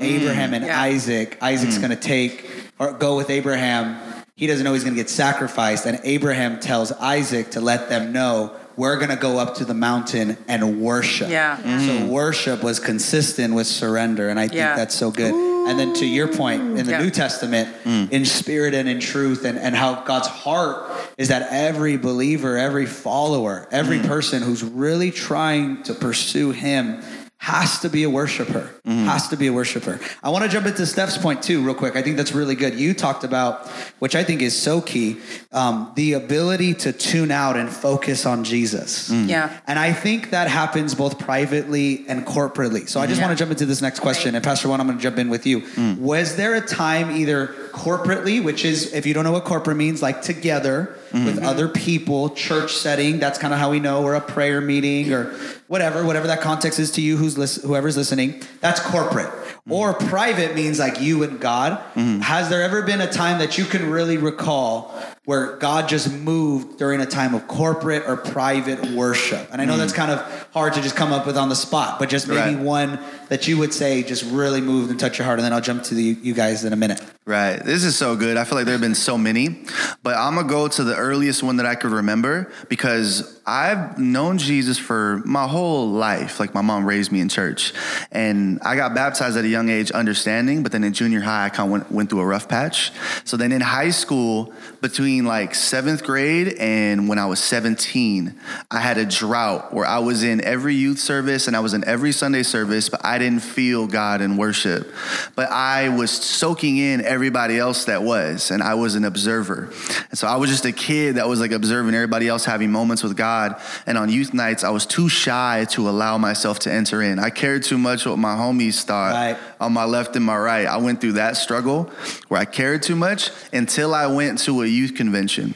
Abraham 0.00 0.54
and 0.54 0.66
Yeah. 0.66 0.80
Isaac. 0.80 1.38
Isaac's 1.40 1.78
going 1.78 1.90
to 1.90 1.96
take 1.96 2.48
or 2.78 2.92
go 2.92 3.16
with 3.16 3.30
Abraham. 3.30 3.98
He 4.38 4.46
doesn't 4.46 4.62
know 4.62 4.72
he's 4.72 4.84
going 4.84 4.94
to 4.94 5.00
get 5.00 5.10
sacrificed, 5.10 5.84
and 5.84 5.98
Abraham 6.04 6.60
tells 6.60 6.92
Isaac 6.92 7.50
to 7.50 7.60
let 7.60 7.88
them 7.88 8.12
know 8.12 8.54
we're 8.76 8.94
going 8.96 9.08
to 9.10 9.16
go 9.16 9.36
up 9.40 9.56
to 9.56 9.64
the 9.64 9.74
mountain 9.74 10.38
and 10.46 10.80
worship. 10.80 11.28
Yeah. 11.28 11.56
So 11.56 11.64
mm-hmm. 11.64 12.06
worship 12.06 12.62
was 12.62 12.78
consistent 12.78 13.52
with 13.54 13.66
surrender, 13.66 14.28
and 14.28 14.38
I 14.38 14.46
think 14.46 14.58
Yeah. 14.58 14.76
that's 14.76 14.94
so 14.94 15.10
good. 15.10 15.34
And 15.34 15.76
then 15.76 15.92
to 15.94 16.06
your 16.06 16.28
point, 16.28 16.78
in 16.78 16.86
the 16.86 16.92
Yeah. 16.92 17.02
New 17.02 17.10
Testament, 17.10 17.68
mm. 17.82 18.12
in 18.12 18.24
spirit 18.24 18.74
and 18.74 18.88
in 18.88 19.00
truth, 19.00 19.44
and, 19.44 19.58
and 19.58 19.74
how 19.74 20.02
God's 20.02 20.28
heart 20.28 20.88
is 21.16 21.26
that 21.30 21.48
every 21.50 21.96
believer, 21.96 22.56
every 22.56 22.86
follower, 22.86 23.66
every 23.72 23.98
mm. 23.98 24.06
person 24.06 24.44
who's 24.44 24.62
really 24.62 25.10
trying 25.10 25.82
to 25.82 25.94
pursue 25.94 26.52
Him 26.52 27.02
has 27.40 27.78
to 27.80 27.88
be 27.88 28.02
a 28.02 28.10
worshiper. 28.10 28.68
Mm-hmm. 28.84 29.04
Has 29.06 29.28
to 29.28 29.36
be 29.36 29.46
a 29.46 29.52
worshiper. 29.52 30.00
I 30.24 30.30
want 30.30 30.44
to 30.44 30.50
jump 30.50 30.66
into 30.66 30.84
Steph's 30.84 31.16
point 31.16 31.40
too, 31.42 31.62
real 31.64 31.74
quick. 31.74 31.94
I 31.94 32.02
think 32.02 32.16
that's 32.16 32.32
really 32.32 32.56
good. 32.56 32.74
You 32.74 32.94
talked 32.94 33.22
about, 33.22 33.66
which 34.00 34.16
I 34.16 34.24
think 34.24 34.42
is 34.42 34.60
so 34.60 34.80
key, 34.80 35.18
um, 35.52 35.92
the 35.94 36.14
ability 36.14 36.74
to 36.74 36.92
tune 36.92 37.30
out 37.30 37.56
and 37.56 37.70
focus 37.70 38.26
on 38.26 38.42
Jesus. 38.42 39.08
Mm. 39.08 39.28
Yeah. 39.28 39.60
And 39.68 39.78
I 39.78 39.92
think 39.92 40.30
that 40.30 40.48
happens 40.48 40.96
both 40.96 41.18
privately 41.20 42.04
and 42.08 42.26
corporately. 42.26 42.88
So 42.88 43.00
I 43.00 43.06
just 43.06 43.20
Yeah. 43.20 43.26
want 43.28 43.38
to 43.38 43.42
jump 43.42 43.52
into 43.52 43.66
this 43.66 43.80
next 43.80 44.00
question. 44.00 44.34
And 44.34 44.42
Pastor 44.42 44.68
Juan, 44.68 44.80
I'm 44.80 44.86
going 44.88 44.98
to 44.98 45.02
jump 45.02 45.18
in 45.18 45.30
with 45.30 45.46
you. 45.46 45.60
Mm. 45.60 45.98
Was 45.98 46.34
there 46.34 46.56
a 46.56 46.60
time 46.60 47.16
either 47.16 47.54
corporately, 47.78 48.42
which 48.42 48.64
is, 48.64 48.92
if 48.92 49.06
you 49.06 49.14
don't 49.14 49.24
know 49.24 49.32
what 49.32 49.44
corporate 49.44 49.76
means, 49.76 50.02
like 50.02 50.20
together 50.20 50.98
mm-hmm. 51.10 51.24
with 51.24 51.42
other 51.42 51.68
people, 51.68 52.30
church 52.30 52.74
setting, 52.74 53.20
that's 53.20 53.38
kind 53.38 53.54
of 53.54 53.60
how 53.60 53.70
we 53.70 53.78
know 53.78 54.02
we're 54.02 54.14
a 54.14 54.20
prayer 54.20 54.60
meeting 54.60 55.12
or 55.12 55.32
whatever, 55.68 56.04
whatever 56.04 56.26
that 56.26 56.40
context 56.40 56.78
is 56.78 56.90
to 56.92 57.00
you, 57.00 57.16
who's 57.16 57.38
lis- 57.38 57.62
whoever's 57.62 57.96
listening, 57.96 58.42
that's 58.60 58.80
corporate. 58.80 59.32
Mm-hmm. 59.68 59.74
Or 59.74 59.92
private 59.92 60.54
means 60.54 60.78
like 60.78 61.00
you 61.00 61.22
and 61.22 61.38
God. 61.38 61.78
Mm-hmm. 61.94 62.20
Has 62.20 62.48
there 62.48 62.62
ever 62.62 62.82
been 62.82 63.02
a 63.02 63.10
time 63.10 63.38
that 63.40 63.58
you 63.58 63.66
can 63.66 63.90
really 63.90 64.16
recall 64.16 64.98
where 65.26 65.56
God 65.56 65.90
just 65.90 66.10
moved 66.10 66.78
during 66.78 67.02
a 67.02 67.06
time 67.06 67.34
of 67.34 67.46
corporate 67.48 68.04
or 68.06 68.16
private 68.16 68.92
worship? 68.92 69.46
And 69.52 69.60
I 69.60 69.66
know 69.66 69.72
mm-hmm. 69.72 69.80
that's 69.80 69.92
kind 69.92 70.10
of 70.10 70.48
hard 70.52 70.72
to 70.72 70.80
just 70.80 70.96
come 70.96 71.12
up 71.12 71.26
with 71.26 71.36
on 71.36 71.50
the 71.50 71.56
spot, 71.56 71.98
but 71.98 72.08
just 72.08 72.28
maybe 72.28 72.38
Right. 72.54 72.58
one 72.58 72.98
that 73.28 73.46
you 73.46 73.58
would 73.58 73.74
say 73.74 74.02
just 74.02 74.24
really 74.24 74.62
moved 74.62 74.90
and 74.90 74.98
touched 74.98 75.18
your 75.18 75.26
heart. 75.26 75.38
And 75.38 75.44
then 75.44 75.52
I'll 75.52 75.60
jump 75.60 75.82
to 75.84 75.94
the, 75.94 76.02
you 76.02 76.32
guys 76.32 76.64
in 76.64 76.72
a 76.72 76.76
minute. 76.76 77.02
Right. 77.26 77.62
This 77.62 77.84
is 77.84 77.94
so 77.94 78.16
good. 78.16 78.38
I 78.38 78.44
feel 78.44 78.56
like 78.56 78.64
there 78.64 78.72
have 78.72 78.80
been 78.80 78.94
so 78.94 79.18
many, 79.18 79.64
but 80.02 80.16
I'm 80.16 80.34
going 80.34 80.46
to 80.46 80.50
go 80.50 80.66
to 80.66 80.82
the 80.82 80.96
earliest 80.96 81.42
one 81.42 81.58
that 81.58 81.66
I 81.66 81.74
could 81.74 81.90
remember 81.90 82.50
because 82.70 83.37
I've 83.48 83.98
known 83.98 84.36
Jesus 84.36 84.78
for 84.78 85.22
my 85.24 85.46
whole 85.46 85.88
life. 85.88 86.38
Like 86.38 86.52
my 86.52 86.60
mom 86.60 86.84
raised 86.84 87.10
me 87.10 87.20
in 87.20 87.30
church 87.30 87.72
and 88.12 88.60
I 88.60 88.76
got 88.76 88.94
baptized 88.94 89.38
at 89.38 89.44
a 89.44 89.48
young 89.48 89.70
age, 89.70 89.90
understanding, 89.90 90.62
but 90.62 90.70
then 90.70 90.84
in 90.84 90.92
junior 90.92 91.20
high, 91.20 91.46
I 91.46 91.48
kind 91.48 91.66
of 91.66 91.72
went, 91.72 91.90
went 91.90 92.10
through 92.10 92.20
a 92.20 92.26
rough 92.26 92.46
patch. 92.46 92.92
So 93.24 93.38
then 93.38 93.50
in 93.52 93.62
high 93.62 93.88
school, 93.88 94.52
between 94.82 95.24
like 95.24 95.54
seventh 95.54 96.04
grade 96.04 96.56
and 96.58 97.08
when 97.08 97.18
I 97.18 97.24
was 97.24 97.42
17, 97.42 98.38
I 98.70 98.80
had 98.80 98.98
a 98.98 99.06
drought 99.06 99.72
where 99.72 99.86
I 99.86 100.00
was 100.00 100.22
in 100.22 100.44
every 100.44 100.74
youth 100.74 100.98
service 100.98 101.46
and 101.46 101.56
I 101.56 101.60
was 101.60 101.72
in 101.72 101.84
every 101.84 102.12
Sunday 102.12 102.42
service, 102.42 102.90
but 102.90 103.02
I 103.02 103.18
didn't 103.18 103.40
feel 103.40 103.86
God 103.86 104.20
in 104.20 104.36
worship. 104.36 104.92
But 105.36 105.50
I 105.50 105.88
was 105.88 106.10
soaking 106.10 106.76
in 106.76 107.00
everybody 107.00 107.58
else 107.58 107.86
that 107.86 108.02
was, 108.02 108.50
and 108.50 108.62
I 108.62 108.74
was 108.74 108.94
an 108.94 109.06
observer. 109.06 109.72
And 110.10 110.18
so 110.18 110.26
I 110.28 110.36
was 110.36 110.50
just 110.50 110.66
a 110.66 110.72
kid 110.72 111.14
that 111.14 111.26
was 111.26 111.40
like 111.40 111.52
observing 111.52 111.94
everybody 111.94 112.28
else 112.28 112.44
having 112.44 112.70
moments 112.70 113.02
with 113.02 113.16
God. 113.16 113.37
And 113.86 113.96
on 113.98 114.08
youth 114.08 114.32
nights, 114.34 114.64
I 114.64 114.70
was 114.70 114.86
too 114.86 115.08
shy 115.08 115.66
to 115.70 115.88
allow 115.88 116.18
myself 116.18 116.58
to 116.60 116.72
enter 116.72 117.02
in. 117.02 117.18
I 117.18 117.30
cared 117.30 117.62
too 117.62 117.78
much 117.78 118.04
what 118.06 118.18
my 118.18 118.34
homies 118.34 118.82
thought 118.82 119.12
Right. 119.14 119.36
on 119.60 119.72
my 119.72 119.84
left 119.84 120.16
and 120.16 120.24
my 120.24 120.36
right. 120.36 120.66
I 120.66 120.76
went 120.78 121.00
through 121.00 121.12
that 121.14 121.36
struggle 121.36 121.90
where 122.28 122.40
I 122.40 122.44
cared 122.44 122.82
too 122.82 122.96
much 122.96 123.30
until 123.52 123.94
I 123.94 124.06
went 124.06 124.38
to 124.40 124.62
a 124.62 124.66
youth 124.66 124.94
convention. 124.94 125.54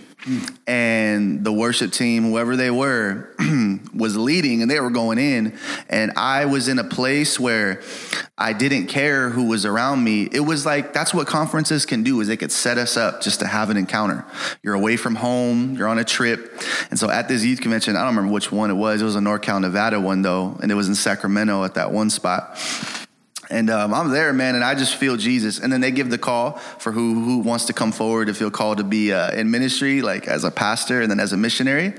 And 0.66 1.44
the 1.44 1.52
worship 1.52 1.92
team, 1.92 2.22
whoever 2.24 2.56
they 2.56 2.70
were, 2.70 3.34
was 3.94 4.16
leading 4.16 4.62
and 4.62 4.70
they 4.70 4.80
were 4.80 4.90
going 4.90 5.18
in. 5.18 5.58
And 5.88 6.12
I 6.16 6.44
was 6.44 6.68
in 6.68 6.78
a 6.78 6.84
place 6.84 7.40
where 7.40 7.82
I 8.38 8.52
didn't 8.52 8.86
care 8.86 9.30
who 9.30 9.48
was 9.48 9.66
around 9.66 10.02
me. 10.02 10.28
It 10.30 10.40
was 10.40 10.64
like 10.64 10.92
that's 10.92 11.12
what 11.12 11.26
conferences 11.26 11.86
can 11.86 12.02
do 12.02 12.20
is 12.20 12.28
they 12.28 12.36
could 12.36 12.52
set 12.52 12.78
us 12.78 12.96
up 12.96 13.20
just 13.20 13.40
to 13.40 13.46
have 13.46 13.70
an 13.70 13.76
encounter. 13.76 14.24
You're 14.62 14.74
away 14.74 14.96
from 14.96 15.16
home, 15.16 15.76
you're 15.76 15.88
on 15.88 15.98
a 15.98 16.04
trip. 16.04 16.62
And 16.90 16.98
so 16.98 17.10
at 17.10 17.28
this 17.28 17.44
youth 17.44 17.60
convention, 17.60 17.96
I 17.96 18.00
don't 18.00 18.14
remember 18.14 18.32
which 18.32 18.50
one 18.52 18.70
it 18.70 18.74
was. 18.74 19.02
It 19.02 19.04
was 19.04 19.16
a 19.16 19.20
NorCal, 19.20 19.60
Nevada 19.60 20.00
one 20.00 20.22
though, 20.22 20.58
and 20.62 20.70
it 20.70 20.74
was 20.74 20.88
in 20.88 20.94
Sacramento 20.94 21.64
at 21.64 21.74
that 21.74 21.92
one 21.92 22.10
spot. 22.10 22.58
And 23.52 23.68
um, 23.68 23.92
I'm 23.92 24.10
there, 24.10 24.32
man, 24.32 24.54
and 24.54 24.64
I 24.64 24.74
just 24.74 24.96
feel 24.96 25.16
Jesus. 25.16 25.58
And 25.60 25.70
then 25.70 25.82
they 25.82 25.90
give 25.90 26.08
the 26.08 26.18
call 26.18 26.52
for 26.78 26.90
who 26.90 27.22
who 27.22 27.38
wants 27.38 27.66
to 27.66 27.72
come 27.72 27.92
forward 27.92 28.28
to 28.28 28.34
feel 28.34 28.50
called 28.50 28.78
to 28.78 28.84
be 28.84 29.12
uh, 29.12 29.30
in 29.32 29.50
ministry, 29.50 30.00
like 30.00 30.26
as 30.26 30.44
a 30.44 30.50
pastor 30.50 31.02
and 31.02 31.10
then 31.10 31.20
as 31.20 31.32
a 31.32 31.36
missionary. 31.36 31.92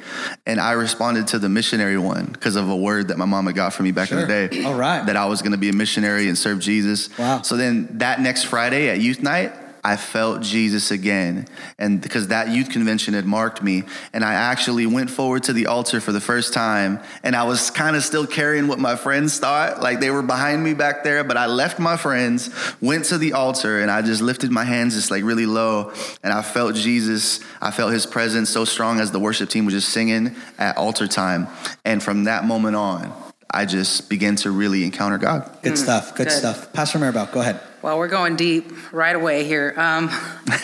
And 0.46 0.60
I 0.60 0.72
responded 0.72 1.28
to 1.28 1.40
the 1.40 1.50
missionary 1.50 1.98
one 1.98 2.26
because 2.26 2.56
of 2.56 2.70
a 2.70 2.76
word 2.76 3.10
that 3.10 3.18
my 3.18 3.26
mama 3.26 3.54
got 3.54 3.74
for 3.74 3.84
me 3.84 3.92
back 3.92 4.12
in 4.12 4.18
the 4.18 4.26
day. 4.26 4.64
All 4.64 4.74
right. 4.74 5.06
That 5.06 5.16
I 5.16 5.26
was 5.26 5.42
going 5.42 5.52
to 5.52 5.58
be 5.58 5.70
a 5.70 5.74
missionary 5.74 6.28
and 6.28 6.38
serve 6.38 6.60
Jesus. 6.60 7.16
Wow. 7.18 7.44
So 7.44 7.56
then 7.56 7.88
that 8.00 8.20
next 8.20 8.46
Friday 8.46 8.90
at 8.90 9.00
youth 9.00 9.22
night, 9.22 9.54
I 9.86 9.98
felt 9.98 10.42
Jesus 10.42 10.92
again. 10.92 11.46
And 11.78 12.02
because 12.02 12.30
that 12.30 12.50
youth 12.50 12.70
convention 12.70 13.14
had 13.14 13.26
marked 13.26 13.62
me, 13.62 13.84
and 14.14 14.24
I 14.24 14.34
actually 14.34 14.86
went 14.86 15.10
forward 15.10 15.44
to 15.44 15.54
the 15.54 15.68
altar 15.68 16.00
for 16.00 16.14
the 16.14 16.22
first 16.22 16.54
time, 16.54 17.00
and 17.22 17.36
I 17.36 17.44
was 17.44 17.70
kind 17.70 17.98
of 17.98 18.04
still 18.04 18.26
carrying 18.26 18.68
what 18.68 18.80
my 18.80 18.96
friends 18.96 19.40
thought. 19.40 19.82
Like 19.82 20.00
they 20.00 20.10
were 20.10 20.22
behind 20.22 20.64
me 20.64 20.74
back 20.74 21.04
there, 21.04 21.24
but 21.26 21.36
I 21.36 21.48
left 21.48 21.80
my 21.80 21.98
friends, 21.98 22.50
went 22.80 23.06
to 23.06 23.18
the 23.18 23.34
altar, 23.34 23.82
and 23.82 23.92
I 23.92 24.02
just 24.02 24.22
lifted 24.22 24.52
my 24.52 24.64
hands 24.64 24.96
just 24.96 25.12
like 25.12 25.24
really 25.24 25.46
low, 25.46 25.92
and 26.24 26.32
I 26.32 26.42
felt 26.42 26.76
Jesus. 26.76 27.42
I 27.62 27.72
felt 27.72 27.92
his 27.92 28.06
presence 28.06 28.50
so 28.50 28.64
strong 28.64 29.02
as 29.02 29.12
the 29.12 29.20
worship 29.20 29.50
team 29.50 29.66
was 29.66 29.74
just 29.74 29.90
singing 29.90 30.36
at 30.58 30.78
altar 30.78 31.08
time. 31.08 31.48
And 31.84 32.02
from 32.02 32.24
that 32.24 32.46
moment 32.46 32.78
on, 32.78 33.14
I 33.56 33.66
just 33.66 34.10
began 34.10 34.36
to 34.38 34.50
really 34.50 34.84
encounter 34.84 35.20
God. 35.20 35.50
Good 35.62 35.78
stuff. 35.78 36.16
Good, 36.16 36.28
good. 36.28 36.34
stuff. 36.34 36.74
Pastor 36.74 36.98
Maribel, 36.98 37.32
go 37.32 37.42
ahead. 37.42 37.60
Well, 37.84 38.00
we're 38.00 38.08
going 38.08 38.36
deep 38.36 38.72
right 38.92 39.16
away 39.16 39.44
here. 39.44 39.76
Um, 39.78 40.10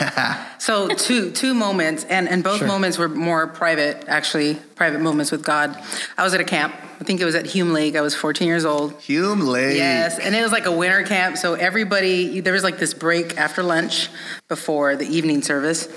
so 0.57 0.87
two 0.87 1.31
two 1.31 1.53
moments, 1.53 2.05
and 2.05 2.27
and 2.27 2.43
both 2.43 2.59
Sure. 2.59 2.67
moments 2.67 2.97
were 2.97 3.09
more 3.09 3.45
private, 3.47 4.05
actually, 4.07 4.55
private 4.75 5.01
moments 5.01 5.29
with 5.31 5.43
God. 5.43 5.77
I 6.17 6.23
was 6.23 6.33
at 6.33 6.39
a 6.39 6.45
camp. 6.45 6.73
I 6.99 7.03
think 7.03 7.21
it 7.21 7.25
was 7.25 7.35
at 7.35 7.45
Hume 7.45 7.73
Lake. 7.73 7.95
I 7.95 8.01
was 8.01 8.15
14 8.15 8.47
years 8.47 8.65
old. 8.65 8.99
Hume 9.01 9.41
Lake. 9.41 9.77
Yes, 9.77 10.17
and 10.17 10.33
it 10.33 10.41
was 10.41 10.51
like 10.51 10.65
a 10.65 10.71
winter 10.71 11.03
camp. 11.03 11.37
So 11.37 11.53
everybody, 11.53 12.39
there 12.41 12.53
was 12.53 12.63
like 12.63 12.79
this 12.79 12.93
break 12.93 13.37
after 13.37 13.63
lunch 13.63 14.09
before 14.47 14.95
the 14.95 15.05
evening 15.05 15.41
service. 15.41 15.87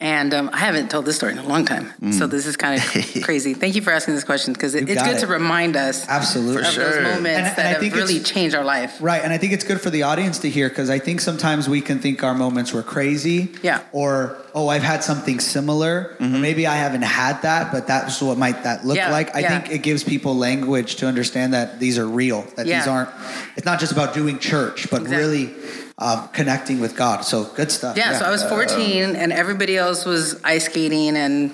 And 0.00 0.32
um, 0.32 0.50
I 0.52 0.58
haven't 0.58 0.90
told 0.90 1.04
this 1.04 1.16
story 1.16 1.32
in 1.32 1.38
a 1.38 1.46
long 1.46 1.64
time, 1.66 1.92
so 2.12 2.26
this 2.26 2.46
is 2.46 2.56
kind 2.56 2.80
of 2.80 3.22
crazy. 3.22 3.52
Thank 3.54 3.74
you 3.74 3.82
for 3.82 3.90
asking 3.90 4.14
this 4.14 4.24
question 4.24 4.52
because 4.54 4.74
it, 4.74 4.84
Mm. 4.86 4.88
It's 4.90 5.02
good 5.02 5.16
it. 5.16 5.20
to 5.20 5.26
remind 5.26 5.76
us 5.76 6.08
Absolutely. 6.08 6.62
Of 6.62 6.68
sure. 6.68 6.84
those 6.84 7.02
moments 7.02 7.26
And- 7.38 7.46
and 7.48 7.56
that 7.56 7.66
I 7.82 7.84
have 7.84 7.94
really 7.94 8.20
changed 8.20 8.54
our 8.56 8.64
life. 8.64 8.96
Right, 9.00 9.22
and 9.22 9.32
I 9.32 9.36
think 9.38 9.52
it's 9.52 9.64
good 9.64 9.80
for 9.80 9.90
the 9.90 10.04
audience 10.04 10.38
to 10.40 10.48
hear 10.50 10.68
because 10.70 10.88
I 10.90 10.98
think 10.98 11.20
sometimes 11.20 11.68
we 11.68 11.80
can 11.82 11.98
think 11.98 12.24
our 12.24 12.34
moments 12.34 12.72
were 12.72 12.82
crazy. 12.82 13.50
Yeah. 13.62 13.80
Or 13.92 14.36
oh, 14.54 14.68
I've 14.68 14.82
had 14.82 15.04
something 15.04 15.38
similar. 15.38 16.16
Or 16.18 16.26
maybe 16.26 16.66
I 16.66 16.76
haven't 16.76 17.02
had 17.02 17.42
that, 17.42 17.70
but 17.70 17.86
that's 17.86 18.20
what 18.22 18.36
might 18.38 18.64
that 18.64 18.84
look 18.86 18.96
Yeah, 18.96 19.10
like. 19.12 19.34
I 19.36 19.40
yeah. 19.40 19.60
think 19.60 19.72
it 19.74 19.82
gives 19.82 20.02
people 20.02 20.34
language 20.34 20.96
to 20.96 21.06
understand 21.06 21.52
that 21.54 21.78
these 21.78 21.98
are 21.98 22.08
real. 22.08 22.42
That 22.56 22.66
these 22.66 22.86
aren't. 22.86 23.10
It's 23.56 23.66
not 23.66 23.78
just 23.80 23.92
about 23.92 24.14
doing 24.14 24.38
church, 24.38 24.88
but 24.90 25.02
Exactly. 25.02 25.16
really 25.46 25.54
um, 26.00 26.28
connecting 26.28 26.80
with 26.80 26.96
God. 26.96 27.24
So 27.24 27.44
good 27.44 27.70
stuff. 27.70 27.96
Yeah, 27.96 28.18
so 28.18 28.24
I 28.24 28.30
was 28.30 28.42
14 28.42 29.14
and 29.16 29.32
everybody 29.32 29.76
else 29.76 30.06
was 30.06 30.42
ice 30.42 30.64
skating 30.64 31.14
and 31.14 31.50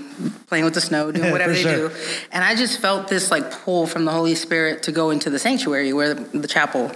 playing 0.46 0.64
with 0.64 0.74
the 0.74 0.80
snow, 0.80 1.10
doing 1.10 1.32
whatever 1.32 1.52
they 1.52 1.62
sure. 1.62 1.88
do. 1.88 1.94
And 2.30 2.44
I 2.44 2.54
just 2.54 2.80
felt 2.80 3.08
this 3.08 3.32
like 3.32 3.50
pull 3.50 3.88
from 3.88 4.04
the 4.04 4.12
Holy 4.12 4.36
Spirit 4.36 4.84
to 4.84 4.92
go 4.92 5.10
into 5.10 5.30
the 5.30 5.40
sanctuary 5.40 5.92
where 5.92 6.14
the, 6.14 6.38
the 6.38 6.46
chapel. 6.46 6.92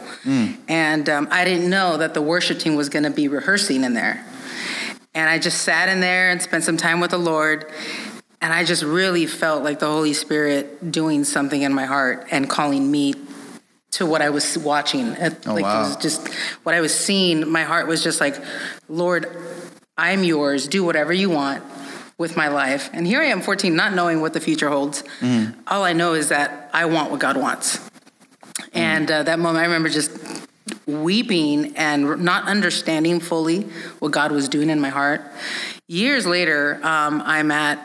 And 0.69 1.09
um, 1.09 1.27
I 1.33 1.45
didn't 1.45 1.69
know 1.69 1.97
that 1.97 2.15
the 2.15 2.23
worship 2.23 2.61
team 2.61 2.77
was 2.77 2.89
going 2.89 3.03
to 3.03 3.11
be 3.11 3.27
rehearsing 3.27 3.83
in 3.83 3.95
there. 3.95 4.25
And 5.13 5.29
I 5.29 5.41
just 5.41 5.63
sat 5.63 5.89
in 5.89 6.01
there 6.01 6.31
and 6.31 6.41
spent 6.41 6.63
some 6.63 6.77
time 6.77 7.01
with 7.01 7.11
the 7.11 7.19
Lord. 7.19 7.69
And 8.41 8.55
I 8.55 8.65
just 8.65 8.85
really 8.85 9.27
felt 9.27 9.65
like 9.65 9.81
the 9.81 9.87
Holy 9.87 10.13
Spirit 10.13 10.93
doing 10.93 11.25
something 11.25 11.63
in 11.63 11.75
my 11.75 11.85
heart 11.85 12.29
and 12.31 12.49
calling 12.49 12.89
me 12.89 13.15
to 13.93 14.07
what 14.07 14.23
I 14.23 14.31
was 14.31 14.57
watching. 14.59 15.17
Oh, 15.17 15.31
like 15.47 15.65
wow. 15.65 15.81
it 15.81 15.89
was 15.89 15.97
just 15.97 16.29
what 16.63 16.75
I 16.75 16.81
was 16.81 16.95
seeing. 16.95 17.51
My 17.51 17.65
heart 17.65 17.87
was 17.87 18.03
just 18.03 18.21
like, 18.21 18.37
Lord, 18.89 19.27
I'm 19.97 20.25
yours. 20.25 20.69
Do 20.69 20.85
whatever 20.85 21.13
you 21.13 21.31
want 21.31 21.63
with 22.19 22.37
my 22.37 22.49
life. 22.49 22.91
And 22.93 23.07
here 23.07 23.21
I 23.21 23.27
am, 23.27 23.41
14, 23.41 23.75
not 23.75 23.95
knowing 23.95 24.21
what 24.21 24.33
the 24.33 24.41
future 24.41 24.69
holds. 24.69 25.03
All 25.67 25.85
I 25.85 25.93
know 25.93 26.15
is 26.15 26.29
that 26.29 26.71
I 26.73 26.85
want 26.85 27.11
what 27.11 27.19
God 27.19 27.37
wants. 27.37 27.81
And 28.73 29.11
uh, 29.11 29.23
that 29.23 29.39
moment, 29.39 29.63
I 29.63 29.65
remember 29.65 29.89
just 29.89 30.11
weeping 30.87 31.77
and 31.77 32.21
not 32.21 32.47
understanding 32.47 33.21
fully 33.21 33.63
what 34.01 34.13
God 34.13 34.33
was 34.33 34.49
doing 34.49 34.71
in 34.71 34.81
my 34.81 34.91
heart. 34.91 35.23
Years 35.89 36.27
later, 36.27 36.79
um, 36.83 37.23
I'm 37.25 37.51
at 37.51 37.79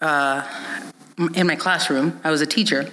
uh, 0.00 0.46
in 1.34 1.46
my 1.46 1.56
classroom. 1.56 2.20
I 2.24 2.30
was 2.30 2.40
a 2.40 2.46
teacher, 2.46 2.90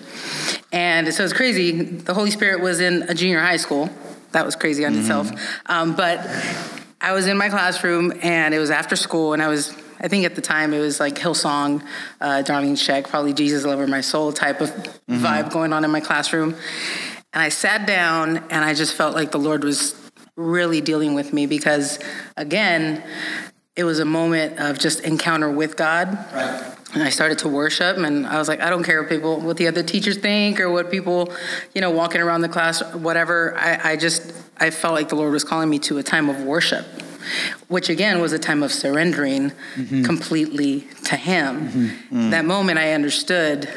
and 0.71 1.13
so 1.13 1.23
it's 1.23 1.33
crazy. 1.33 1.81
The 1.81 2.13
Holy 2.13 2.31
Spirit 2.31 2.61
was 2.61 2.79
in 2.79 3.03
a 3.03 3.13
junior 3.13 3.39
high 3.39 3.57
school. 3.57 3.89
That 4.31 4.45
was 4.45 4.55
crazy 4.55 4.85
on 4.85 4.95
itself. 4.97 5.29
Um, 5.65 5.95
but 5.95 6.19
I 7.01 7.13
was 7.13 7.27
in 7.27 7.37
my 7.37 7.49
classroom, 7.49 8.13
and 8.21 8.53
it 8.53 8.59
was 8.59 8.69
after 8.69 8.95
school, 8.95 9.33
and 9.33 9.41
I 9.41 9.47
was. 9.47 9.75
I 10.03 10.07
think 10.07 10.25
at 10.25 10.33
the 10.33 10.41
time 10.41 10.73
it 10.73 10.79
was 10.79 10.99
like 10.99 11.13
Hillsong, 11.13 11.83
uh, 12.19 12.41
Darlene 12.43 12.71
Zschech, 12.71 13.07
probably 13.07 13.33
Jesus 13.33 13.63
Lover 13.63 13.85
My 13.85 14.01
Soul 14.01 14.33
type 14.33 14.59
of 14.59 14.71
vibe 15.07 15.51
going 15.51 15.73
on 15.73 15.85
in 15.85 15.91
my 15.91 15.99
classroom. 15.99 16.55
And 17.33 17.43
I 17.43 17.49
sat 17.49 17.85
down 17.85 18.37
and 18.49 18.65
I 18.65 18.73
just 18.73 18.95
felt 18.95 19.13
like 19.13 19.29
the 19.29 19.37
Lord 19.37 19.63
was 19.63 19.93
really 20.35 20.81
dealing 20.81 21.13
with 21.13 21.33
me 21.33 21.45
because, 21.45 21.99
again, 22.35 23.03
it 23.75 23.83
was 23.83 23.99
a 23.99 24.05
moment 24.05 24.59
of 24.59 24.79
just 24.79 25.01
encounter 25.01 25.51
with 25.51 25.77
God. 25.77 26.17
Right. 26.33 26.75
And 26.93 27.01
I 27.01 27.09
started 27.09 27.39
to 27.39 27.47
worship, 27.47 27.97
and 27.97 28.27
I 28.27 28.37
was 28.37 28.49
like, 28.49 28.59
I 28.59 28.69
don't 28.69 28.83
care 28.83 29.01
what 29.01 29.09
people, 29.09 29.39
what 29.39 29.55
the 29.55 29.67
other 29.67 29.81
teachers 29.81 30.17
think, 30.17 30.59
or 30.59 30.69
what 30.69 30.91
people, 30.91 31.33
you 31.73 31.79
know, 31.79 31.89
walking 31.89 32.19
around 32.19 32.41
the 32.41 32.49
class, 32.49 32.83
whatever. 32.93 33.57
I, 33.57 33.91
I 33.91 33.95
just, 33.95 34.33
I 34.57 34.71
felt 34.71 34.95
like 34.95 35.07
the 35.07 35.15
Lord 35.15 35.31
was 35.31 35.45
calling 35.45 35.69
me 35.69 35.79
to 35.79 35.99
a 35.99 36.03
time 36.03 36.29
of 36.29 36.41
worship, 36.43 36.85
which 37.69 37.87
again 37.87 38.19
was 38.19 38.33
a 38.33 38.39
time 38.39 38.61
of 38.61 38.73
surrendering 38.73 39.51
mm-hmm. 39.75 40.03
completely 40.03 40.81
to 41.05 41.15
Him. 41.15 41.69
Mm-hmm. 41.69 42.27
Mm. 42.27 42.31
That 42.31 42.43
moment, 42.43 42.77
I 42.77 42.91
understood. 42.91 43.69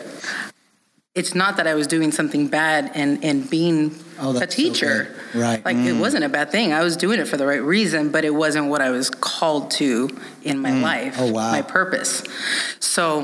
It's 1.14 1.34
not 1.34 1.58
that 1.58 1.66
I 1.68 1.74
was 1.74 1.86
doing 1.86 2.10
something 2.10 2.48
bad 2.48 2.90
and 2.94 3.24
and 3.24 3.48
being 3.48 3.94
Oh, 4.18 4.30
a 4.30 4.32
that's 4.34 4.54
so 4.54 4.62
teacher. 4.62 5.14
Right. 5.34 5.64
Like 5.64 5.76
it 5.76 5.94
mm. 5.94 6.00
wasn't 6.00 6.24
a 6.24 6.28
bad 6.28 6.50
thing. 6.50 6.72
I 6.72 6.82
was 6.82 6.96
doing 6.96 7.18
it 7.20 7.26
for 7.26 7.36
the 7.36 7.46
right 7.46 7.62
reason, 7.62 8.10
but 8.10 8.24
it 8.24 8.34
wasn't 8.34 8.68
what 8.68 8.80
I 8.80 8.90
was 8.90 9.10
called 9.10 9.70
to 9.72 10.08
in 10.42 10.58
my 10.60 10.70
mm. 10.70 10.82
life. 10.82 11.16
Oh, 11.18 11.32
wow. 11.32 11.50
My 11.50 11.62
purpose. 11.62 12.22
So 12.78 13.22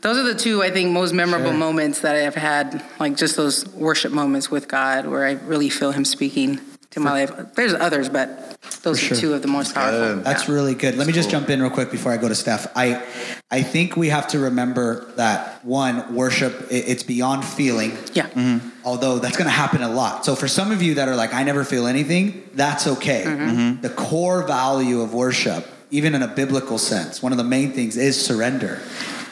those 0.00 0.18
are 0.18 0.22
the 0.22 0.34
two 0.34 0.62
I 0.62 0.70
think 0.70 0.92
most 0.92 1.12
memorable 1.12 1.50
Sure. 1.50 1.58
moments 1.58 2.00
that 2.00 2.14
I 2.14 2.20
have 2.20 2.34
had, 2.34 2.82
like 2.98 3.16
just 3.16 3.36
those 3.36 3.66
worship 3.74 4.12
moments 4.12 4.50
with 4.50 4.68
God 4.68 5.06
where 5.06 5.26
I 5.26 5.32
really 5.32 5.68
feel 5.68 5.92
him 5.92 6.04
speaking 6.04 6.60
to 6.94 7.00
my 7.00 7.10
life. 7.10 7.54
There's 7.54 7.74
others, 7.74 8.08
but 8.08 8.56
those 8.82 8.98
For 9.00 9.04
are 9.04 9.08
sure. 9.08 9.16
two 9.16 9.34
of 9.34 9.42
the 9.42 9.48
most 9.48 9.74
powerful. 9.74 10.16
good. 10.16 10.24
That's 10.24 10.48
really 10.48 10.74
good. 10.74 10.96
Let 10.96 11.06
me 11.06 11.12
just 11.12 11.28
jump 11.30 11.50
in 11.50 11.60
real 11.60 11.70
quick 11.70 11.90
before 11.90 12.12
I 12.12 12.16
go 12.16 12.28
to 12.28 12.34
Steph. 12.34 12.66
I, 12.76 13.02
I 13.50 13.62
think 13.62 13.96
we 13.96 14.08
have 14.08 14.28
to 14.28 14.38
remember 14.38 15.12
that 15.16 15.64
one 15.64 16.14
worship. 16.14 16.68
it- 16.70 16.84
It's 16.88 17.02
beyond 17.02 17.44
feeling. 17.44 17.92
Yeah. 18.12 18.28
Mm-hmm. 18.28 18.68
Although 18.84 19.18
that's 19.18 19.36
going 19.36 19.46
to 19.46 19.50
happen 19.64 19.82
a 19.82 19.88
lot. 19.90 20.24
So 20.24 20.34
for 20.36 20.48
some 20.48 20.70
of 20.72 20.82
you 20.82 20.94
that 20.94 21.08
are 21.08 21.16
like, 21.16 21.34
I 21.34 21.42
never 21.42 21.64
feel 21.64 21.86
anything, 21.86 22.48
that's 22.54 22.86
okay. 22.86 23.24
Mm-hmm. 23.26 23.82
The 23.82 23.90
core 23.90 24.42
value 24.46 25.00
of 25.00 25.12
worship, 25.14 25.66
even 25.90 26.14
in 26.14 26.22
a 26.22 26.28
biblical 26.28 26.78
sense, 26.78 27.22
one 27.22 27.32
of 27.32 27.38
the 27.38 27.44
main 27.44 27.72
things 27.72 27.96
is 27.96 28.20
surrender. 28.24 28.80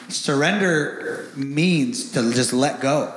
Surrender 0.09 1.27
means 1.35 2.11
to 2.11 2.33
just 2.33 2.53
let 2.53 2.79
go. 2.81 3.13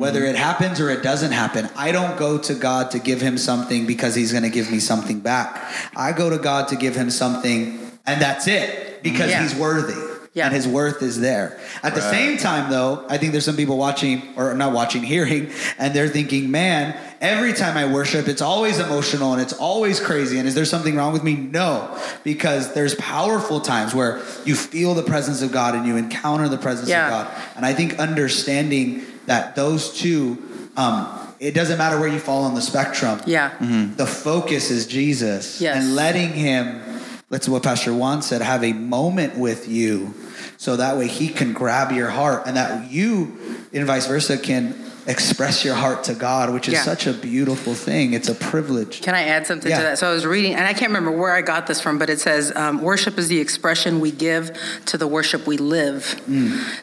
Whether 0.00 0.24
it 0.24 0.34
happens 0.34 0.80
or 0.80 0.88
it 0.88 1.02
doesn't 1.02 1.32
happen, 1.32 1.68
I 1.76 1.92
don't 1.92 2.16
go 2.18 2.38
to 2.38 2.54
God 2.54 2.90
to 2.92 2.98
give 2.98 3.20
him 3.20 3.36
something 3.36 3.86
because 3.86 4.14
he's 4.14 4.32
going 4.32 4.44
to 4.44 4.48
give 4.48 4.70
me 4.70 4.80
something 4.80 5.20
back. 5.20 5.62
I 5.94 6.12
go 6.12 6.30
to 6.30 6.38
God 6.38 6.68
to 6.68 6.76
give 6.76 6.96
him 6.96 7.10
something, 7.10 7.78
and 8.06 8.22
that's 8.22 8.46
it 8.48 9.02
because 9.02 9.28
Yeah. 9.28 9.42
he's 9.42 9.54
worthy 9.54 9.92
Yeah. 10.32 10.46
and 10.46 10.54
his 10.54 10.66
worth 10.66 11.02
is 11.02 11.20
there. 11.20 11.58
At 11.82 11.94
the 11.94 12.00
same 12.00 12.38
time, 12.38 12.70
though, 12.70 13.04
I 13.10 13.18
think 13.18 13.32
there's 13.32 13.44
some 13.44 13.56
people 13.56 13.76
watching 13.76 14.22
or 14.36 14.54
not 14.54 14.72
watching, 14.72 15.02
hearing, 15.14 15.50
and 15.78 15.92
they're 15.92 16.08
thinking, 16.08 16.50
man, 16.50 16.94
every 17.20 17.52
time 17.52 17.76
I 17.76 17.84
worship, 17.92 18.26
it's 18.26 18.40
always 18.40 18.78
emotional 18.78 19.34
and 19.34 19.42
it's 19.42 19.52
always 19.52 20.00
crazy. 20.00 20.38
And 20.38 20.48
is 20.48 20.54
there 20.54 20.64
something 20.64 20.96
wrong 20.96 21.12
with 21.12 21.22
me? 21.22 21.34
No, 21.34 21.94
because 22.24 22.72
there's 22.72 22.94
powerful 22.94 23.60
times 23.60 23.94
where 23.94 24.22
you 24.46 24.54
feel 24.54 24.94
the 24.94 25.02
presence 25.02 25.42
of 25.42 25.52
God 25.52 25.74
and 25.74 25.86
you 25.86 25.96
encounter 25.98 26.48
the 26.48 26.56
presence 26.56 26.88
Yeah. 26.88 27.04
of 27.04 27.10
God. 27.10 27.26
And 27.54 27.66
I 27.66 27.74
think 27.74 27.98
understanding 27.98 29.02
that 29.26 29.54
those 29.54 29.92
two, 29.92 30.38
um, 30.76 31.34
it 31.38 31.54
doesn't 31.54 31.78
matter 31.78 31.98
where 31.98 32.08
you 32.08 32.18
fall 32.18 32.44
on 32.44 32.54
the 32.54 32.60
spectrum. 32.62 33.20
Yeah. 33.26 33.52
The 33.96 34.06
focus 34.06 34.70
is 34.70 34.86
Jesus. 34.86 35.60
Yes. 35.60 35.76
And 35.76 35.94
letting 35.94 36.32
him, 36.32 36.82
that's 37.28 37.48
what 37.48 37.62
Pastor 37.62 37.94
Juan 37.94 38.22
said, 38.22 38.42
have 38.42 38.64
a 38.64 38.72
moment 38.72 39.36
with 39.36 39.68
you 39.68 40.14
so 40.56 40.76
that 40.76 40.98
way 40.98 41.08
he 41.08 41.28
can 41.28 41.52
grab 41.52 41.92
your 41.92 42.10
heart 42.10 42.42
and 42.46 42.56
that 42.56 42.90
you, 42.90 43.66
and 43.72 43.86
vice 43.86 44.06
versa, 44.06 44.36
can 44.36 44.74
express 45.10 45.64
your 45.64 45.74
heart 45.74 46.04
to 46.04 46.14
God, 46.14 46.52
which 46.54 46.68
is 46.68 46.74
Yeah. 46.74 46.82
such 46.84 47.06
a 47.06 47.12
beautiful 47.12 47.74
thing. 47.74 48.12
It's 48.14 48.28
a 48.28 48.34
privilege. 48.34 49.00
Can 49.02 49.14
I 49.14 49.24
add 49.24 49.46
something 49.46 49.70
Yeah. 49.70 49.78
to 49.78 49.82
that? 49.82 49.98
So 49.98 50.08
I 50.08 50.12
was 50.12 50.24
reading, 50.24 50.54
and 50.54 50.66
I 50.66 50.72
can't 50.72 50.90
remember 50.92 51.10
where 51.10 51.32
I 51.34 51.42
got 51.42 51.66
this 51.66 51.80
from, 51.80 51.98
but 51.98 52.08
it 52.08 52.20
says 52.20 52.52
um, 52.54 52.80
worship 52.80 53.18
is 53.18 53.28
the 53.28 53.40
expression 53.40 54.00
we 54.00 54.10
give 54.12 54.52
to 54.86 54.96
the 54.96 55.06
worship 55.06 55.46
we 55.46 55.56
live. 55.56 56.16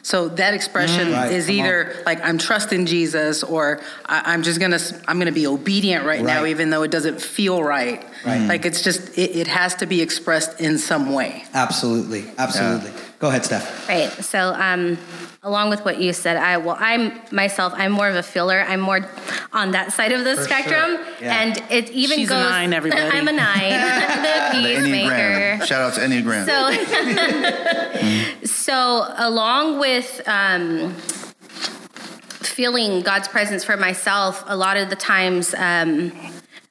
So 0.02 0.28
that 0.28 0.54
expression 0.54 1.08
Mm. 1.08 1.14
Right, 1.16 1.32
is 1.32 1.46
come 1.46 1.54
either 1.56 1.96
like 2.06 2.20
I'm 2.24 2.38
trusting 2.38 2.86
Jesus, 2.86 3.42
or 3.42 3.80
I, 4.06 4.22
I'm 4.32 4.42
just 4.42 4.60
gonna 4.60 4.78
I'm 5.08 5.18
gonna 5.18 5.32
be 5.32 5.46
obedient 5.46 6.04
right, 6.04 6.22
now, 6.22 6.44
even 6.44 6.70
though 6.70 6.82
it 6.82 6.90
doesn't 6.90 7.20
feel 7.20 7.62
right. 7.62 8.04
Right. 8.26 8.42
Like 8.48 8.66
it's 8.66 8.82
just 8.82 9.00
it, 9.16 9.36
it 9.36 9.46
has 9.46 9.74
to 9.76 9.86
be 9.86 10.02
expressed 10.02 10.60
in 10.60 10.76
some 10.78 11.12
way. 11.12 11.44
Absolutely. 11.54 12.24
Absolutely. 12.36 12.90
Go 13.20 13.28
ahead, 13.28 13.44
Steph. 13.44 13.88
Right. 13.88 14.10
So, 14.24 14.54
um, 14.54 14.96
along 15.48 15.70
with 15.70 15.84
what 15.84 16.00
you 16.00 16.12
said, 16.12 16.36
I 16.36 16.58
well, 16.58 16.76
I'm 16.78 17.12
myself. 17.32 17.72
I'm 17.76 17.92
more 17.92 18.08
of 18.08 18.14
a 18.16 18.22
filler. 18.22 18.60
I'm 18.60 18.80
more 18.80 19.00
on 19.52 19.72
that 19.72 19.92
side 19.92 20.12
of 20.12 20.24
the 20.24 20.36
For 20.36 20.42
spectrum, 20.42 20.96
sure. 20.96 21.04
Yeah. 21.20 21.40
and 21.40 21.62
it 21.70 21.90
even 21.90 22.18
She's 22.18 22.30
a 22.30 22.34
nine, 22.34 22.72
everybody. 22.72 23.02
I'm 23.02 23.26
a 23.26 23.32
nine. 23.32 23.70
the 24.52 24.58
The 24.58 24.76
peacemaker. 24.76 25.66
Shout 25.66 25.80
out 25.80 25.94
to 25.94 26.00
Enneagram. 26.00 26.46
So, 26.46 26.70
so 28.46 29.06
along 29.16 29.80
with 29.80 30.20
um, 30.26 30.94
feeling 32.42 33.00
God's 33.00 33.28
presence 33.28 33.64
for 33.64 33.76
myself, 33.76 34.44
a 34.46 34.56
lot 34.56 34.76
of 34.76 34.90
the 34.90 34.96
times 34.96 35.54
um, 35.54 36.12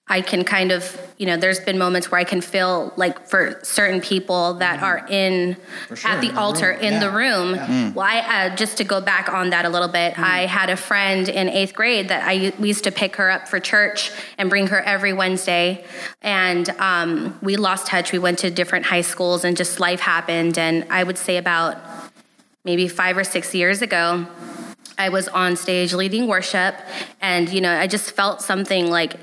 I 0.07 0.21
can 0.21 0.43
kind 0.43 0.71
of, 0.71 1.06
you 1.17 1.25
know, 1.25 1.35
there's 1.35 1.59
been 1.59 1.79
moments 1.79 2.11
where 2.11 2.19
I 2.21 2.23
can 2.23 2.41
feel 2.41 2.93
like 2.95 3.27
for 3.27 3.59
certain 3.63 4.01
people 4.01 4.53
that 4.55 4.83
are 4.83 5.03
in 5.09 5.57
sure, 5.95 6.11
at 6.11 6.21
the 6.21 6.27
in 6.29 6.35
the 6.35 6.39
altar 6.39 6.69
room. 6.69 6.79
in 6.79 6.93
Yeah. 6.93 6.99
the 6.99 7.09
room. 7.11 7.93
Well, 7.95 8.05
I 8.05 8.19
uh, 8.49 8.55
just 8.55 8.77
to 8.77 8.83
go 8.83 9.01
back 9.01 9.27
on 9.29 9.49
that 9.49 9.65
a 9.65 9.69
little 9.69 9.87
bit, 9.87 10.17
I 10.19 10.45
had 10.45 10.69
a 10.69 10.77
friend 10.77 11.27
in 11.27 11.49
eighth 11.49 11.73
grade 11.73 12.09
that 12.09 12.21
I 12.27 12.53
we 12.59 12.67
used 12.67 12.83
to 12.83 12.91
pick 12.91 13.15
her 13.15 13.31
up 13.31 13.47
for 13.47 13.59
church 13.59 14.11
and 14.37 14.47
bring 14.49 14.67
her 14.67 14.79
every 14.81 15.11
Wednesday, 15.11 15.83
and 16.21 16.69
um, 16.79 17.37
we 17.41 17.55
lost 17.55 17.87
touch. 17.87 18.11
We 18.11 18.19
went 18.19 18.37
to 18.39 18.51
different 18.51 18.85
high 18.85 19.01
schools, 19.01 19.43
and 19.43 19.57
just 19.57 19.79
life 19.79 19.99
happened. 20.01 20.57
And 20.59 20.85
I 20.91 21.03
would 21.03 21.17
say 21.17 21.37
about 21.37 21.77
maybe 22.63 22.87
five 22.87 23.17
or 23.17 23.23
six 23.23 23.55
years 23.55 23.81
ago. 23.81 24.27
I 24.99 25.09
was 25.09 25.27
on 25.27 25.55
stage 25.55 25.93
leading 25.93 26.27
worship, 26.27 26.75
and 27.21 27.49
you 27.49 27.61
know, 27.61 27.71
I 27.75 27.87
just 27.87 28.11
felt 28.11 28.41
something 28.41 28.89
like 28.89 29.13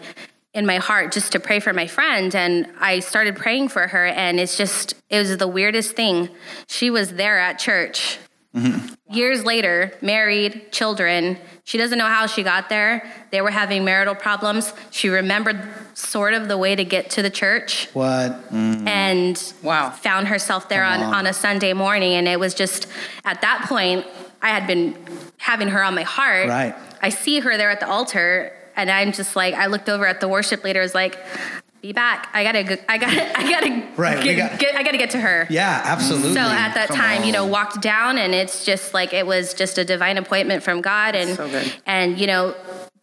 in 0.54 0.64
my 0.66 0.76
heart 0.76 1.12
just 1.12 1.32
to 1.32 1.40
pray 1.40 1.61
for 1.61 1.73
my 1.73 1.87
friend. 1.87 2.34
And 2.34 2.68
I 2.80 3.00
started 3.00 3.37
praying 3.37 3.68
for 3.68 3.88
her, 3.88 4.06
and 4.06 4.38
it's 4.38 4.56
just, 4.56 4.94
it 5.11 5.18
was 5.18 5.37
the 5.37 5.49
weirdest 5.49 5.96
thing. 5.96 6.28
She 6.68 6.90
was 6.90 7.14
there 7.14 7.38
at 7.38 7.58
church. 7.58 8.18
Mm-hmm. 8.54 8.94
Years 9.12 9.44
later, 9.44 9.92
married, 10.00 10.70
children. 10.70 11.37
She 11.64 11.76
doesn't 11.76 11.99
know 11.99 12.06
how 12.06 12.26
she 12.26 12.44
got 12.44 12.68
there. 12.68 13.11
They 13.32 13.40
were 13.42 13.50
having 13.50 13.84
marital 13.84 14.14
problems. 14.14 14.73
She 14.92 15.08
remembered 15.08 15.61
sort 15.94 16.34
of 16.34 16.46
the 16.46 16.56
way 16.56 16.76
to 16.76 16.84
get 16.84 17.11
to 17.11 17.23
the 17.23 17.30
church 17.30 17.88
What? 17.94 18.30
Mm. 18.52 18.87
and 18.87 19.52
Wow. 19.62 19.90
found 19.90 20.28
herself 20.28 20.68
there 20.68 20.84
on, 20.84 21.00
on. 21.00 21.14
on 21.14 21.26
a 21.26 21.32
Sunday 21.32 21.73
morning. 21.73 22.12
And 22.12 22.28
it 22.28 22.38
was 22.38 22.54
just 22.54 22.87
at 23.25 23.40
that 23.40 23.66
point, 23.68 24.06
I 24.40 24.50
had 24.50 24.68
been 24.68 24.96
having 25.38 25.68
her 25.68 25.82
on 25.82 25.94
my 25.96 26.02
heart. 26.02 26.49
Right. 26.49 26.75
I 27.02 27.08
see 27.08 27.40
her 27.40 27.56
there 27.56 27.70
at 27.70 27.80
the 27.80 27.88
altar, 27.88 28.52
and 28.76 28.90
I'm 28.90 29.12
just 29.12 29.36
like, 29.36 29.54
I 29.54 29.66
looked 29.66 29.88
over 29.88 30.06
at 30.06 30.20
the 30.20 30.28
worship 30.28 30.64
leader, 30.64 30.80
I 30.80 30.82
was 30.82 30.94
like, 30.94 31.18
be 31.82 31.92
back. 31.92 32.28
I 32.32 32.42
gotta, 32.44 32.62
go, 32.64 32.76
I 32.88 32.96
gotta, 32.98 33.38
I 33.38 33.50
gotta, 33.50 33.82
Right, 33.96 34.22
get, 34.24 34.36
got- 34.36 34.58
get, 34.58 34.74
I 34.74 34.82
gotta 34.82 34.96
get 34.98 35.10
to 35.10 35.20
her. 35.20 35.46
Yeah, 35.50 35.82
absolutely. 35.84 36.32
So 36.34 36.40
at 36.40 36.74
that 36.74 36.88
Come 36.88 36.96
time, 36.96 37.24
you 37.24 37.32
know, 37.32 37.46
walked 37.46 37.80
down, 37.82 38.16
and 38.18 38.34
it's 38.34 38.64
just 38.64 38.94
like 38.94 39.12
it 39.12 39.26
was 39.26 39.52
just 39.54 39.76
a 39.78 39.84
divine 39.84 40.16
appointment 40.16 40.62
from 40.62 40.80
God, 40.80 41.14
and 41.14 41.36
So 41.36 41.48
good. 41.48 41.72
and 41.86 42.18
you 42.18 42.26
know, 42.26 42.54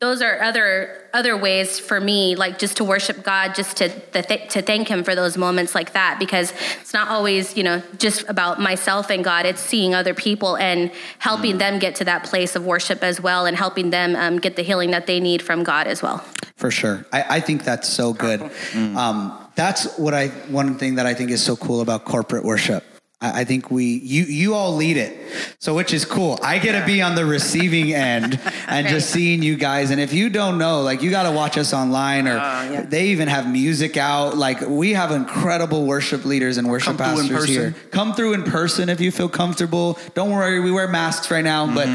those 0.01 0.23
are 0.23 0.41
other 0.41 0.97
other 1.13 1.37
ways 1.37 1.79
for 1.79 1.99
me, 2.01 2.35
like 2.35 2.57
just 2.57 2.77
to 2.77 2.83
worship 2.83 3.23
God, 3.23 3.53
just 3.53 3.77
to 3.77 3.89
the 4.11 4.23
th- 4.23 4.51
to 4.53 4.61
thank 4.61 4.87
Him 4.87 5.03
for 5.03 5.13
those 5.13 5.37
moments 5.37 5.75
like 5.75 5.93
that, 5.93 6.17
because 6.17 6.53
it's 6.81 6.93
not 6.93 7.07
always 7.09 7.55
you 7.55 7.63
know 7.63 7.83
just 7.97 8.27
about 8.27 8.59
myself 8.59 9.11
and 9.11 9.23
God. 9.23 9.45
It's 9.45 9.61
seeing 9.61 9.93
other 9.93 10.15
people 10.15 10.57
and 10.57 10.91
helping 11.19 11.59
them 11.59 11.77
get 11.77 11.95
to 11.95 12.05
that 12.05 12.23
place 12.23 12.55
of 12.55 12.65
worship 12.65 13.03
as 13.03 13.21
well, 13.21 13.45
and 13.45 13.55
helping 13.55 13.91
them 13.91 14.15
um, 14.15 14.39
get 14.39 14.55
the 14.55 14.63
healing 14.63 14.89
that 14.91 15.05
they 15.05 15.19
need 15.19 15.43
from 15.43 15.63
God 15.63 15.85
as 15.85 16.01
well. 16.01 16.25
For 16.55 16.71
sure. 16.71 17.05
I, 17.13 17.37
I 17.37 17.39
think 17.39 17.63
that's 17.63 17.87
so 17.87 18.13
good. 18.13 18.41
Um, 18.75 19.37
that's 19.55 19.97
what 19.97 20.13
I, 20.13 20.27
one 20.49 20.77
thing 20.77 20.95
that 20.95 21.05
I 21.05 21.13
think 21.13 21.31
is 21.31 21.43
so 21.43 21.55
cool 21.55 21.81
about 21.81 22.05
corporate 22.05 22.43
worship. 22.43 22.83
I, 23.23 23.43
think 23.43 23.69
we, 23.69 23.85
you, 23.85 24.23
you 24.23 24.55
all 24.55 24.75
lead 24.75 24.97
it. 24.97 25.15
So, 25.59 25.75
which 25.75 25.93
is 25.93 26.05
cool. 26.05 26.39
I 26.41 26.57
get 26.57 26.79
to 26.79 26.83
be 26.87 27.03
on 27.03 27.13
the 27.13 27.23
receiving 27.23 27.93
end 27.93 28.39
and 28.67 28.87
just 28.87 29.11
seeing 29.11 29.43
you 29.43 29.55
guys. 29.55 29.91
And 29.91 30.01
if 30.01 30.11
you 30.11 30.29
don't 30.29 30.57
know, 30.57 30.81
like 30.81 31.03
you 31.03 31.11
got 31.11 31.23
to 31.23 31.31
watch 31.31 31.55
us 31.57 31.71
online 31.71 32.27
or 32.27 32.35
yeah. 32.35 32.81
they 32.81 33.09
even 33.09 33.27
have 33.27 33.47
music 33.47 33.95
out. 33.95 34.37
Like 34.37 34.61
we 34.61 34.93
have 34.93 35.11
incredible 35.11 35.85
worship 35.85 36.25
leaders 36.25 36.57
and 36.57 36.67
worship 36.67 36.97
Come 36.97 37.15
pastors 37.15 37.47
here. 37.47 37.75
Come 37.91 38.13
through 38.13 38.33
in 38.33 38.43
person 38.43 38.89
if 38.89 38.99
you 38.99 39.11
feel 39.11 39.29
comfortable. 39.29 39.99
Don't 40.15 40.31
worry. 40.31 40.59
We 40.59 40.71
wear 40.71 40.87
masks 40.87 41.29
right 41.29 41.43
now, 41.43 41.73
but 41.73 41.87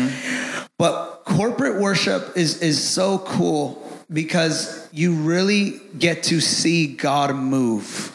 but 0.78 1.22
corporate 1.24 1.80
worship 1.80 2.36
is 2.36 2.62
is 2.62 2.82
so 2.82 3.18
cool 3.18 3.85
because 4.12 4.88
you 4.92 5.14
really 5.14 5.80
get 5.98 6.22
to 6.24 6.40
see 6.40 6.86
God 6.86 7.34
move. 7.34 8.12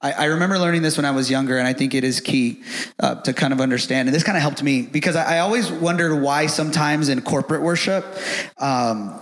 I, 0.00 0.12
I 0.12 0.24
remember 0.26 0.58
learning 0.58 0.82
this 0.82 0.96
when 0.96 1.04
I 1.04 1.10
was 1.10 1.30
younger, 1.30 1.58
and 1.58 1.66
I 1.66 1.72
think 1.72 1.94
it 1.94 2.04
is 2.04 2.20
key 2.20 2.62
uh, 3.00 3.16
to 3.22 3.32
kind 3.32 3.52
of 3.52 3.60
understand. 3.60 4.08
And 4.08 4.14
this 4.14 4.22
kind 4.22 4.36
of 4.36 4.42
helped 4.42 4.62
me 4.62 4.82
because 4.82 5.16
I, 5.16 5.36
I 5.36 5.38
always 5.40 5.70
wondered 5.70 6.22
why 6.22 6.46
sometimes 6.46 7.08
in 7.08 7.22
corporate 7.22 7.62
worship, 7.62 8.04
um, 8.58 9.20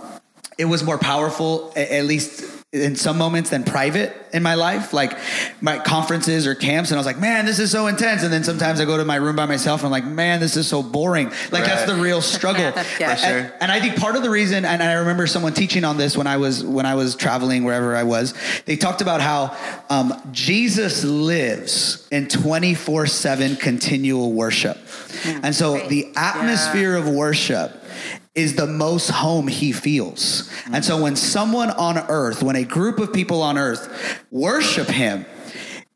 it 0.57 0.65
was 0.65 0.83
more 0.83 0.97
powerful, 0.97 1.73
at 1.75 2.05
least 2.05 2.54
in 2.75 2.95
some 2.95 3.17
moments, 3.17 3.49
than 3.49 3.63
private 3.63 4.15
in 4.33 4.43
my 4.43 4.55
life, 4.55 4.91
like 4.91 5.17
my 5.61 5.79
conferences 5.79 6.45
or 6.45 6.55
camps. 6.55 6.91
And 6.91 6.97
I 6.97 6.99
was 6.99 7.05
like, 7.05 7.17
man, 7.17 7.45
this 7.45 7.57
is 7.57 7.71
so 7.71 7.87
intense. 7.87 8.23
And 8.23 8.33
then 8.33 8.43
sometimes 8.43 8.81
I 8.81 8.85
go 8.85 8.97
to 8.97 9.05
my 9.05 9.15
room 9.15 9.37
by 9.37 9.45
myself 9.45 9.81
and 9.81 9.85
I'm 9.85 9.91
like, 9.91 10.05
man, 10.05 10.41
this 10.41 10.57
is 10.57 10.67
so 10.67 10.83
boring. 10.83 11.27
Like 11.51 11.63
that's 11.63 11.85
the 11.85 11.95
real 11.95 12.21
struggle. 12.21 12.73
Yeah. 12.99 13.15
For 13.15 13.21
sure. 13.21 13.37
And, 13.37 13.53
and 13.61 13.71
I 13.71 13.79
think 13.79 13.97
part 13.97 14.15
of 14.15 14.23
the 14.23 14.29
reason, 14.29 14.63
and 14.63 14.81
I 14.81 14.93
remember 14.93 15.27
someone 15.27 15.53
teaching 15.53 15.83
on 15.83 15.97
this 15.97 16.15
when 16.15 16.27
I 16.27 16.37
was 16.37 16.63
when 16.63 16.85
I 16.85 16.95
was 16.95 17.15
traveling 17.15 17.63
wherever 17.63 17.95
I 17.95 18.03
was. 18.03 18.33
They 18.65 18.77
talked 18.77 19.01
about 19.01 19.21
how 19.21 19.57
um, 19.89 20.13
Jesus 20.31 21.03
lives 21.03 22.07
in 22.11 22.27
twenty 22.27 22.73
four 22.73 23.05
seven 23.07 23.55
continual 23.57 24.31
worship, 24.31 24.77
and 25.25 25.53
so 25.53 25.77
the 25.87 26.13
atmosphere 26.15 26.95
of 26.95 27.09
worship 27.09 27.84
is 28.33 28.55
the 28.55 28.67
most 28.67 29.09
home 29.09 29.47
he 29.47 29.71
feels. 29.71 30.49
And 30.71 30.83
so 30.83 31.01
when 31.01 31.15
someone 31.15 31.69
on 31.71 31.97
earth, 31.97 32.43
when 32.43 32.55
a 32.55 32.63
group 32.63 32.99
of 32.99 33.13
people 33.13 33.41
on 33.41 33.57
earth 33.57 34.23
worship 34.31 34.87
him, 34.87 35.25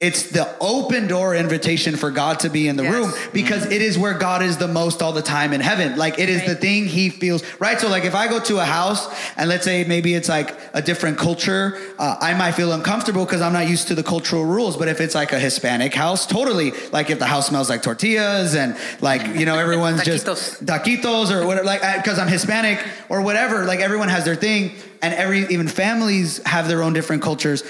it's 0.01 0.32
the 0.32 0.48
open 0.62 1.08
door 1.08 1.36
invitation 1.36 1.98
for 1.98 2.10
God 2.10 2.39
to 2.39 2.50
be 2.50 2.70
in 2.70 2.77
the 2.77 2.84
Yes. 2.84 2.94
room 2.94 3.13
because 3.34 3.65
it 3.65 3.82
is 3.82 3.98
where 3.98 4.13
God 4.13 4.41
is 4.41 4.56
the 4.56 4.68
most 4.68 5.01
all 5.01 5.12
the 5.12 5.22
time 5.22 5.51
in 5.51 5.60
heaven. 5.60 5.98
Like 5.98 6.18
it 6.20 6.29
is 6.29 6.46
the 6.46 6.56
thing 6.56 6.86
he 6.86 7.10
feels, 7.10 7.44
right? 7.60 7.77
So 7.82 7.89
like 7.89 8.06
if 8.06 8.15
I 8.15 8.29
go 8.29 8.39
to 8.39 8.60
a 8.60 8.63
house 8.63 9.10
and 9.36 9.50
let's 9.50 9.65
say 9.65 9.84
maybe 9.84 10.13
it's 10.13 10.29
like 10.29 10.56
a 10.74 10.82
different 10.82 11.18
culture, 11.18 11.77
uh, 12.00 12.15
I 12.22 12.34
might 12.34 12.53
feel 12.53 12.72
uncomfortable 12.72 13.25
because 13.25 13.41
I'm 13.41 13.51
not 13.51 13.68
used 13.68 13.89
to 13.89 13.96
the 13.96 14.03
cultural 14.03 14.46
rules. 14.46 14.77
But 14.77 14.88
if 14.88 15.01
it's 15.01 15.15
like 15.15 15.34
a 15.34 15.39
Hispanic 15.39 15.94
house, 15.94 16.25
totally. 16.25 16.72
Like 16.94 17.10
if 17.10 17.20
the 17.20 17.25
house 17.25 17.48
smells 17.48 17.70
like 17.70 17.84
tortillas 17.84 18.56
and 18.56 18.77
like, 19.01 19.36
you 19.38 19.46
know, 19.46 19.60
everyone's 19.60 20.06
just 20.06 20.25
Taquitos. 20.27 20.63
taquitos 20.65 21.29
or 21.32 21.46
whatever, 21.46 21.65
like 21.65 21.82
because 22.01 22.20
I'm 22.20 22.29
Hispanic 22.29 22.79
or 23.10 23.22
whatever. 23.22 23.65
Like 23.65 23.82
everyone 23.82 24.08
has 24.08 24.24
their 24.24 24.36
thing, 24.36 24.72
and 25.01 25.13
every 25.13 25.41
even 25.48 25.68
families 25.68 26.41
have 26.46 26.70
their 26.70 26.84
own 26.84 26.94
different 26.94 27.22
cultures. 27.22 27.63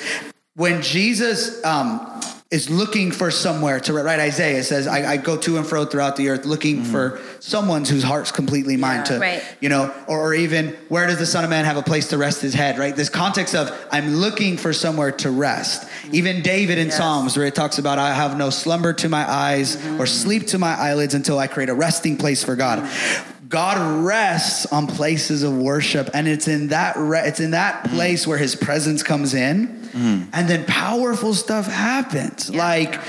When 0.56 0.82
Jesus 0.82 1.63
um, 1.63 2.22
is 2.51 2.70
looking 2.70 3.12
for 3.12 3.29
somewhere 3.29 3.79
to 3.82 3.94
right, 3.94 4.20
Isaiah 4.20 4.63
says, 4.63 4.88
I, 4.88 5.13
"I 5.13 5.18
go 5.18 5.38
to 5.38 5.58
and 5.58 5.65
fro 5.65 5.86
throughout 5.86 6.15
the 6.15 6.29
earth, 6.29 6.46
looking 6.46 6.77
mm-hmm. 6.77 6.91
for 6.91 7.22
someone 7.39 7.86
whose 7.86 8.03
heart's 8.03 8.32
completely 8.32 8.75
mine." 8.75 9.03
To 9.06 9.20
Right. 9.20 9.44
you 9.62 9.70
know, 9.70 9.94
or, 10.08 10.20
or 10.20 10.34
even 10.34 10.75
where 10.89 11.06
does 11.06 11.20
the 11.20 11.27
Son 11.27 11.44
of 11.44 11.50
Man 11.50 11.65
have 11.65 11.77
a 11.77 11.84
place 11.84 12.10
to 12.10 12.18
rest 12.18 12.41
his 12.41 12.56
head? 12.56 12.79
Right, 12.79 12.96
this 12.96 13.10
context 13.10 13.53
of 13.53 13.72
I'm 13.91 14.15
looking 14.15 14.58
for 14.58 14.74
somewhere 14.74 15.12
to 15.13 15.29
rest. 15.29 15.88
Even 16.12 16.42
David 16.42 16.79
in 16.79 16.88
Yes. 16.88 16.98
Psalms, 16.98 17.38
where 17.38 17.46
it 17.46 17.53
talks 17.53 17.77
about 17.77 18.00
I 18.00 18.14
have 18.14 18.35
no 18.35 18.50
slumber 18.50 18.94
to 18.94 19.09
my 19.09 19.29
eyes 19.29 19.75
mm-hmm. 19.77 20.01
or 20.01 20.07
sleep 20.07 20.48
to 20.48 20.57
my 20.57 20.74
eyelids 20.74 21.14
until 21.14 21.38
I 21.38 21.46
create 21.48 21.70
a 21.70 21.75
resting 21.75 22.18
place 22.18 22.44
for 22.44 22.55
God. 22.55 22.79
Mm-hmm. 22.79 23.38
God 23.50 24.05
rests 24.05 24.68
on 24.68 24.85
places 24.85 25.42
of 25.42 25.57
worship, 25.57 26.09
and 26.14 26.27
it's 26.27 26.48
in 26.48 26.68
that 26.68 26.96
re- 26.98 27.27
it's 27.27 27.40
in 27.40 27.51
that 27.51 27.83
place 27.90 28.27
where 28.27 28.38
His 28.38 28.55
presence 28.55 29.01
comes 29.01 29.33
in, 29.33 29.90
and 30.31 30.48
then 30.48 30.66
powerful 30.66 31.33
stuff 31.33 31.66
happens, 31.66 32.53
like 32.53 33.00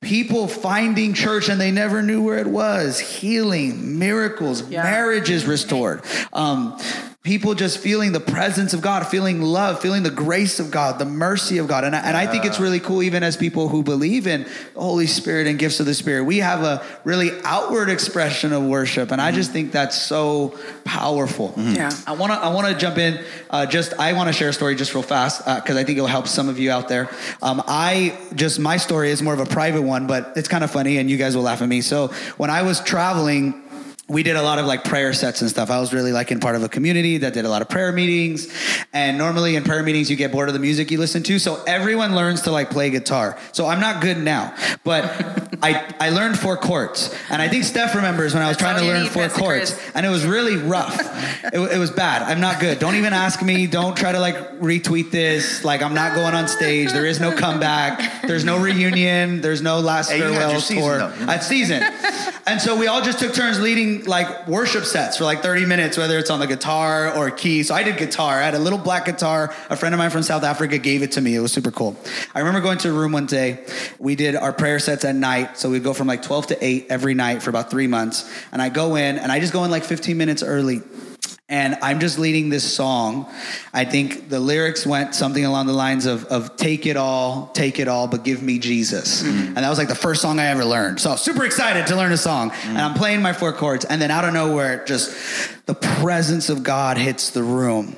people 0.00 0.46
finding 0.46 1.12
church 1.14 1.48
and 1.48 1.60
they 1.60 1.72
never 1.72 2.00
knew 2.00 2.22
where 2.22 2.38
it 2.38 2.46
was, 2.46 3.00
healing, 3.00 3.98
miracles, 3.98 4.62
Yeah. 4.70 4.84
marriages 4.84 5.44
restored. 5.46 6.02
Um, 6.32 6.78
people 7.24 7.54
just 7.54 7.78
feeling 7.78 8.12
the 8.12 8.20
presence 8.20 8.72
of 8.72 8.80
God, 8.80 9.06
feeling 9.06 9.42
love, 9.42 9.82
feeling 9.82 10.02
the 10.02 10.10
grace 10.10 10.60
of 10.60 10.70
God, 10.70 10.98
the 10.98 11.04
mercy 11.04 11.58
of 11.58 11.66
God. 11.66 11.82
And 11.84 11.94
I, 11.94 11.98
and 11.98 12.16
I 12.16 12.26
think 12.26 12.44
it's 12.44 12.60
really 12.60 12.78
cool, 12.78 13.02
even 13.02 13.22
as 13.22 13.36
people 13.36 13.68
who 13.68 13.82
believe 13.82 14.26
in 14.26 14.44
the 14.74 14.80
Holy 14.80 15.06
Spirit 15.08 15.46
and 15.48 15.58
gifts 15.58 15.80
of 15.80 15.86
the 15.86 15.94
Spirit, 15.94 16.24
we 16.24 16.38
have 16.38 16.62
a 16.62 16.82
really 17.04 17.30
outward 17.42 17.90
expression 17.90 18.52
of 18.52 18.62
worship. 18.62 19.10
And 19.10 19.20
I 19.20 19.32
just 19.32 19.50
think 19.50 19.72
that's 19.72 20.00
so 20.00 20.56
powerful. 20.84 21.52
Yeah. 21.56 21.90
I 22.06 22.12
want 22.12 22.32
to 22.32 22.38
I 22.38 22.54
want 22.54 22.68
to 22.68 22.74
jump 22.74 22.98
in. 22.98 23.22
Uh, 23.50 23.66
just 23.66 23.94
I 23.94 24.12
want 24.12 24.28
to 24.28 24.32
share 24.32 24.48
a 24.48 24.52
story 24.52 24.76
just 24.76 24.94
real 24.94 25.02
fast 25.02 25.44
because 25.44 25.76
I 25.76 25.84
think 25.84 25.98
it 25.98 26.00
will 26.00 26.08
help 26.08 26.28
some 26.28 26.48
of 26.48 26.58
you 26.58 26.70
out 26.70 26.88
there. 26.88 27.10
Um, 27.42 27.62
I 27.66 28.16
just 28.34 28.58
my 28.58 28.76
story 28.76 29.10
is 29.10 29.22
more 29.22 29.34
of 29.34 29.40
a 29.40 29.46
private 29.46 29.82
one, 29.82 30.06
but 30.06 30.32
it's 30.36 30.48
kind 30.48 30.62
of 30.62 30.70
funny, 30.70 30.98
and 30.98 31.10
you 31.10 31.16
guys 31.16 31.36
will 31.36 31.42
laugh 31.42 31.60
at 31.60 31.68
me. 31.68 31.80
So 31.80 32.08
when 32.36 32.48
I 32.48 32.62
was 32.62 32.80
traveling 32.80 33.67
we 34.08 34.22
did 34.22 34.36
a 34.36 34.42
lot 34.42 34.58
of 34.58 34.64
like 34.64 34.84
prayer 34.84 35.12
sets 35.12 35.42
and 35.42 35.50
stuff. 35.50 35.70
I 35.70 35.78
was 35.80 35.92
really 35.92 36.12
like 36.12 36.30
in 36.32 36.40
part 36.40 36.56
of 36.56 36.62
a 36.62 36.68
community 36.68 37.18
that 37.18 37.34
did 37.34 37.44
a 37.44 37.48
lot 37.48 37.60
of 37.60 37.68
prayer 37.68 37.92
meetings. 37.92 38.48
And 38.94 39.18
normally 39.18 39.54
in 39.54 39.64
prayer 39.64 39.82
meetings, 39.82 40.08
you 40.08 40.16
get 40.16 40.32
bored 40.32 40.48
of 40.48 40.54
the 40.54 40.60
music 40.60 40.90
you 40.90 40.98
listen 40.98 41.22
to. 41.24 41.38
So 41.38 41.62
everyone 41.66 42.14
learns 42.14 42.42
to 42.42 42.50
like 42.50 42.70
play 42.70 42.88
guitar. 42.88 43.38
So 43.52 43.66
I'm 43.66 43.80
not 43.80 44.00
good 44.00 44.16
now, 44.16 44.54
but 44.82 45.04
I, 45.62 45.92
I 46.00 46.08
learned 46.10 46.38
four 46.38 46.56
chords. 46.56 47.14
And 47.28 47.42
I 47.42 47.48
think 47.48 47.64
Steph 47.64 47.94
remembers 47.94 48.32
when 48.32 48.42
I 48.42 48.48
was 48.48 48.56
That's 48.56 48.72
trying 48.72 48.80
to 48.82 48.86
learn 48.86 49.06
four 49.08 49.24
Pastor 49.24 49.38
chords. 49.40 49.74
Chris. 49.74 49.90
And 49.94 50.06
it 50.06 50.08
was 50.08 50.24
really 50.24 50.56
rough. 50.56 50.98
it, 51.44 51.58
it 51.58 51.78
was 51.78 51.90
bad. 51.90 52.22
I'm 52.22 52.40
not 52.40 52.60
good. 52.60 52.78
Don't 52.78 52.94
even 52.94 53.12
ask 53.12 53.42
me. 53.42 53.66
Don't 53.66 53.94
try 53.94 54.12
to 54.12 54.20
like 54.20 54.36
retweet 54.58 55.10
this. 55.10 55.64
Like 55.64 55.82
I'm 55.82 55.94
not 55.94 56.14
going 56.14 56.34
on 56.34 56.48
stage. 56.48 56.92
There 56.92 57.04
is 57.04 57.20
no 57.20 57.36
comeback. 57.36 58.22
There's 58.22 58.44
no 58.44 58.58
reunion. 58.58 59.42
There's 59.42 59.60
no 59.60 59.80
last 59.80 60.10
Hey, 60.10 60.16
you 60.18 60.22
had 60.24 60.30
your 60.32 60.40
farewell 60.40 60.60
season, 60.60 60.82
tour. 60.82 60.98
though. 60.98 61.32
At 61.32 61.44
season. 61.44 61.82
And 62.46 62.58
so 62.62 62.78
we 62.78 62.86
all 62.86 63.02
just 63.02 63.18
took 63.18 63.34
turns 63.34 63.60
leading 63.60 63.97
like 64.06 64.46
worship 64.46 64.84
sets 64.84 65.16
for 65.16 65.24
like 65.24 65.42
30 65.42 65.66
minutes, 65.66 65.96
whether 65.96 66.18
it's 66.18 66.30
on 66.30 66.40
the 66.40 66.46
guitar 66.46 67.14
or 67.14 67.30
key. 67.30 67.62
So 67.62 67.74
I 67.74 67.82
did 67.82 67.96
guitar. 67.96 68.40
I 68.40 68.44
had 68.44 68.54
a 68.54 68.58
little 68.58 68.78
black 68.78 69.04
guitar. 69.04 69.54
A 69.70 69.76
friend 69.76 69.94
of 69.94 69.98
mine 69.98 70.10
from 70.10 70.22
South 70.22 70.44
Africa 70.44 70.78
gave 70.78 71.02
it 71.02 71.12
to 71.12 71.20
me. 71.20 71.34
It 71.34 71.40
was 71.40 71.52
super 71.52 71.70
cool. 71.70 71.96
I 72.34 72.40
remember 72.40 72.60
going 72.60 72.78
to 72.78 72.90
a 72.90 72.92
room 72.92 73.12
one 73.12 73.26
day. 73.26 73.64
We 73.98 74.14
did 74.14 74.36
our 74.36 74.52
prayer 74.52 74.78
sets 74.78 75.04
at 75.04 75.14
night. 75.14 75.58
So 75.58 75.70
we'd 75.70 75.82
go 75.82 75.94
from 75.94 76.06
like 76.06 76.22
12 76.22 76.48
to 76.48 76.64
8 76.64 76.86
every 76.90 77.14
night 77.14 77.42
for 77.42 77.50
about 77.50 77.70
three 77.70 77.86
months. 77.86 78.30
And 78.52 78.62
I 78.62 78.68
go 78.68 78.96
in 78.96 79.18
and 79.18 79.32
I 79.32 79.40
just 79.40 79.52
go 79.52 79.64
in 79.64 79.70
like 79.70 79.84
15 79.84 80.16
minutes 80.16 80.42
early. 80.42 80.82
And 81.50 81.78
I'm 81.80 81.98
just 81.98 82.18
leading 82.18 82.50
this 82.50 82.70
song. 82.70 83.26
I 83.72 83.86
think 83.86 84.28
the 84.28 84.38
lyrics 84.38 84.84
went 84.84 85.14
something 85.14 85.46
along 85.46 85.66
the 85.66 85.72
lines 85.72 86.04
of, 86.04 86.26
of 86.26 86.56
take 86.56 86.84
it 86.84 86.98
all, 86.98 87.46
take 87.54 87.78
it 87.78 87.88
all, 87.88 88.06
but 88.06 88.22
give 88.22 88.42
me 88.42 88.58
Jesus. 88.58 89.22
Mm-hmm. 89.22 89.46
And 89.46 89.56
that 89.56 89.70
was 89.70 89.78
like 89.78 89.88
the 89.88 89.94
first 89.94 90.20
song 90.20 90.38
I 90.38 90.48
ever 90.48 90.62
learned. 90.62 91.00
So 91.00 91.08
I 91.08 91.12
was 91.14 91.22
super 91.22 91.46
excited 91.46 91.86
to 91.86 91.96
learn 91.96 92.12
a 92.12 92.18
song. 92.18 92.50
And 92.50 92.60
mm-hmm. 92.60 92.76
I'm 92.76 92.94
playing 92.94 93.22
my 93.22 93.32
four 93.32 93.54
chords. 93.54 93.86
And 93.86 94.00
then 94.02 94.10
out 94.10 94.26
of 94.26 94.34
nowhere, 94.34 94.84
just 94.84 95.16
the 95.64 95.74
presence 95.74 96.50
of 96.50 96.62
God 96.62 96.98
hits 96.98 97.30
the 97.30 97.42
room. 97.42 97.96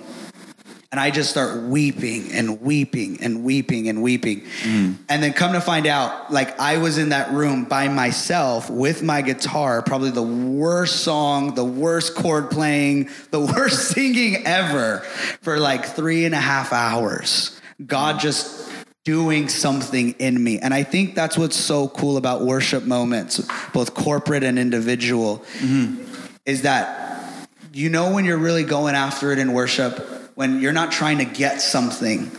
And 0.92 0.98
I 0.98 1.12
just 1.12 1.30
start 1.30 1.62
weeping 1.62 2.32
and 2.32 2.60
weeping 2.60 3.22
and 3.22 3.44
weeping 3.44 3.88
and 3.88 4.02
weeping. 4.02 4.40
Mm. 4.62 4.96
And 5.08 5.22
then 5.22 5.32
come 5.32 5.52
to 5.52 5.60
find 5.60 5.86
out, 5.86 6.32
like 6.32 6.58
I 6.58 6.78
was 6.78 6.98
in 6.98 7.10
that 7.10 7.30
room 7.30 7.64
by 7.64 7.86
myself 7.86 8.68
with 8.68 9.00
my 9.00 9.22
guitar, 9.22 9.82
probably 9.82 10.10
the 10.10 10.22
worst 10.22 11.04
song, 11.04 11.54
the 11.54 11.64
worst 11.64 12.16
chord 12.16 12.50
playing, 12.50 13.08
the 13.30 13.40
worst 13.56 13.90
singing 13.90 14.44
ever 14.44 14.98
for 15.42 15.58
like 15.58 15.84
three 15.84 16.24
and 16.24 16.34
a 16.34 16.40
half 16.40 16.72
hours. 16.72 17.60
God 17.86 18.16
mm. 18.16 18.20
just 18.20 18.68
doing 19.04 19.48
something 19.48 20.12
in 20.18 20.42
me. 20.42 20.58
And 20.58 20.74
I 20.74 20.82
think 20.82 21.14
that's 21.14 21.38
what's 21.38 21.56
so 21.56 21.88
cool 21.88 22.16
about 22.16 22.42
worship 22.42 22.84
moments, 22.84 23.40
both 23.72 23.94
corporate 23.94 24.42
and 24.42 24.58
individual, 24.58 25.38
mm-hmm. 25.58 26.04
is 26.44 26.62
that 26.62 27.48
you 27.72 27.88
know 27.88 28.12
when 28.12 28.24
you're 28.24 28.38
really 28.38 28.64
going 28.64 28.94
after 28.94 29.32
it 29.32 29.38
in 29.38 29.52
worship 29.52 30.19
when 30.40 30.62
you're 30.62 30.72
not 30.72 30.90
trying 30.90 31.18
to 31.18 31.26
get 31.26 31.60
something 31.60 32.30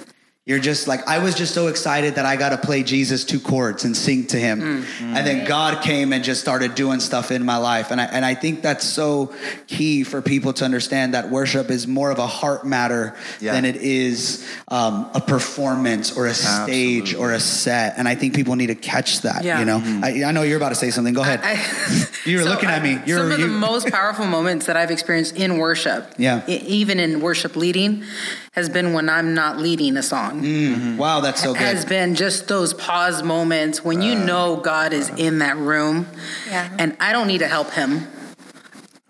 you're 0.52 0.60
just 0.60 0.86
like 0.86 1.08
I 1.08 1.20
was 1.20 1.34
just 1.34 1.54
so 1.54 1.68
excited 1.68 2.16
that 2.16 2.26
I 2.26 2.36
got 2.36 2.50
to 2.50 2.58
play 2.58 2.84
Jesus 2.84 3.24
two 3.24 3.40
chords 3.40 3.86
and 3.86 3.96
sing 3.96 4.28
to 4.28 4.38
him. 4.38 4.60
Mm. 4.60 4.86
And 5.16 5.26
then 5.26 5.48
God 5.48 5.82
came 5.82 6.12
and 6.12 6.26
just 6.26 6.42
started 6.42 6.76
doing 6.76 7.00
stuff 7.00 7.32
in 7.32 7.46
my 7.46 7.56
life. 7.56 7.90
And 7.92 8.02
I 8.02 8.06
and 8.06 8.26
I 8.26 8.36
think 8.36 8.62
that's 8.62 8.84
so 8.86 9.34
key 9.68 10.04
for 10.04 10.22
people 10.22 10.52
to 10.54 10.66
understand 10.66 11.14
that 11.14 11.30
worship 11.30 11.70
is 11.72 11.88
more 11.88 12.12
of 12.12 12.20
a 12.20 12.28
heart 12.28 12.66
matter 12.66 13.16
Yeah. 13.40 13.54
than 13.54 13.64
it 13.64 13.78
is 13.78 14.46
um, 14.68 15.10
a 15.14 15.22
performance 15.22 16.18
or 16.18 16.28
a 16.28 16.34
stage 16.34 17.16
or 17.16 17.32
a 17.32 17.40
set. 17.40 17.94
And 17.98 18.06
I 18.08 18.16
think 18.16 18.36
people 18.36 18.56
need 18.58 18.68
to 18.68 18.76
catch 18.76 19.22
that. 19.22 19.44
Yeah. 19.46 19.60
You 19.60 19.66
know, 19.66 19.80
Mm-hmm. 19.80 20.04
I, 20.04 20.24
I 20.26 20.32
know 20.34 20.42
you're 20.44 20.58
about 20.58 20.70
to 20.70 20.76
say 20.76 20.92
something. 20.92 21.14
Go 21.14 21.22
ahead. 21.22 21.40
I, 21.44 21.54
you 22.26 22.38
were 22.38 22.44
So 22.44 22.50
looking 22.50 22.70
at 22.70 22.84
me. 22.84 23.00
You're, 23.06 23.20
some 23.20 23.32
of 23.32 23.40
you, 23.40 23.48
the 23.48 23.54
most 23.54 23.90
powerful 23.90 24.26
moments 24.28 24.66
that 24.66 24.76
I've 24.76 24.92
experienced 24.92 25.36
in 25.38 25.58
worship, 25.58 26.14
Yeah. 26.18 26.46
even 26.48 27.00
in 27.00 27.22
worship 27.22 27.56
leading, 27.56 28.04
has 28.52 28.68
been 28.68 28.94
when 28.94 29.10
I'm 29.10 29.34
not 29.34 29.58
leading 29.60 29.96
a 29.96 30.04
song. 30.04 30.42
Mm, 30.44 30.98
wow, 30.98 31.22
that's 31.22 31.42
so 31.42 31.54
good. 31.54 31.62
Has 31.62 31.86
been 31.86 32.16
just 32.16 32.48
those 32.50 32.74
pause 32.74 33.24
moments 33.24 33.84
when 33.84 34.02
you 34.02 34.14
know 34.16 34.58
God 34.58 34.92
is 34.94 35.10
in 35.10 35.40
that 35.40 35.58
room, 35.58 36.06
Yeah. 36.50 36.70
and 36.78 36.96
I 37.00 37.14
don't 37.14 37.28
need 37.28 37.40
to 37.40 37.48
help 37.48 37.72
Him. 37.72 38.08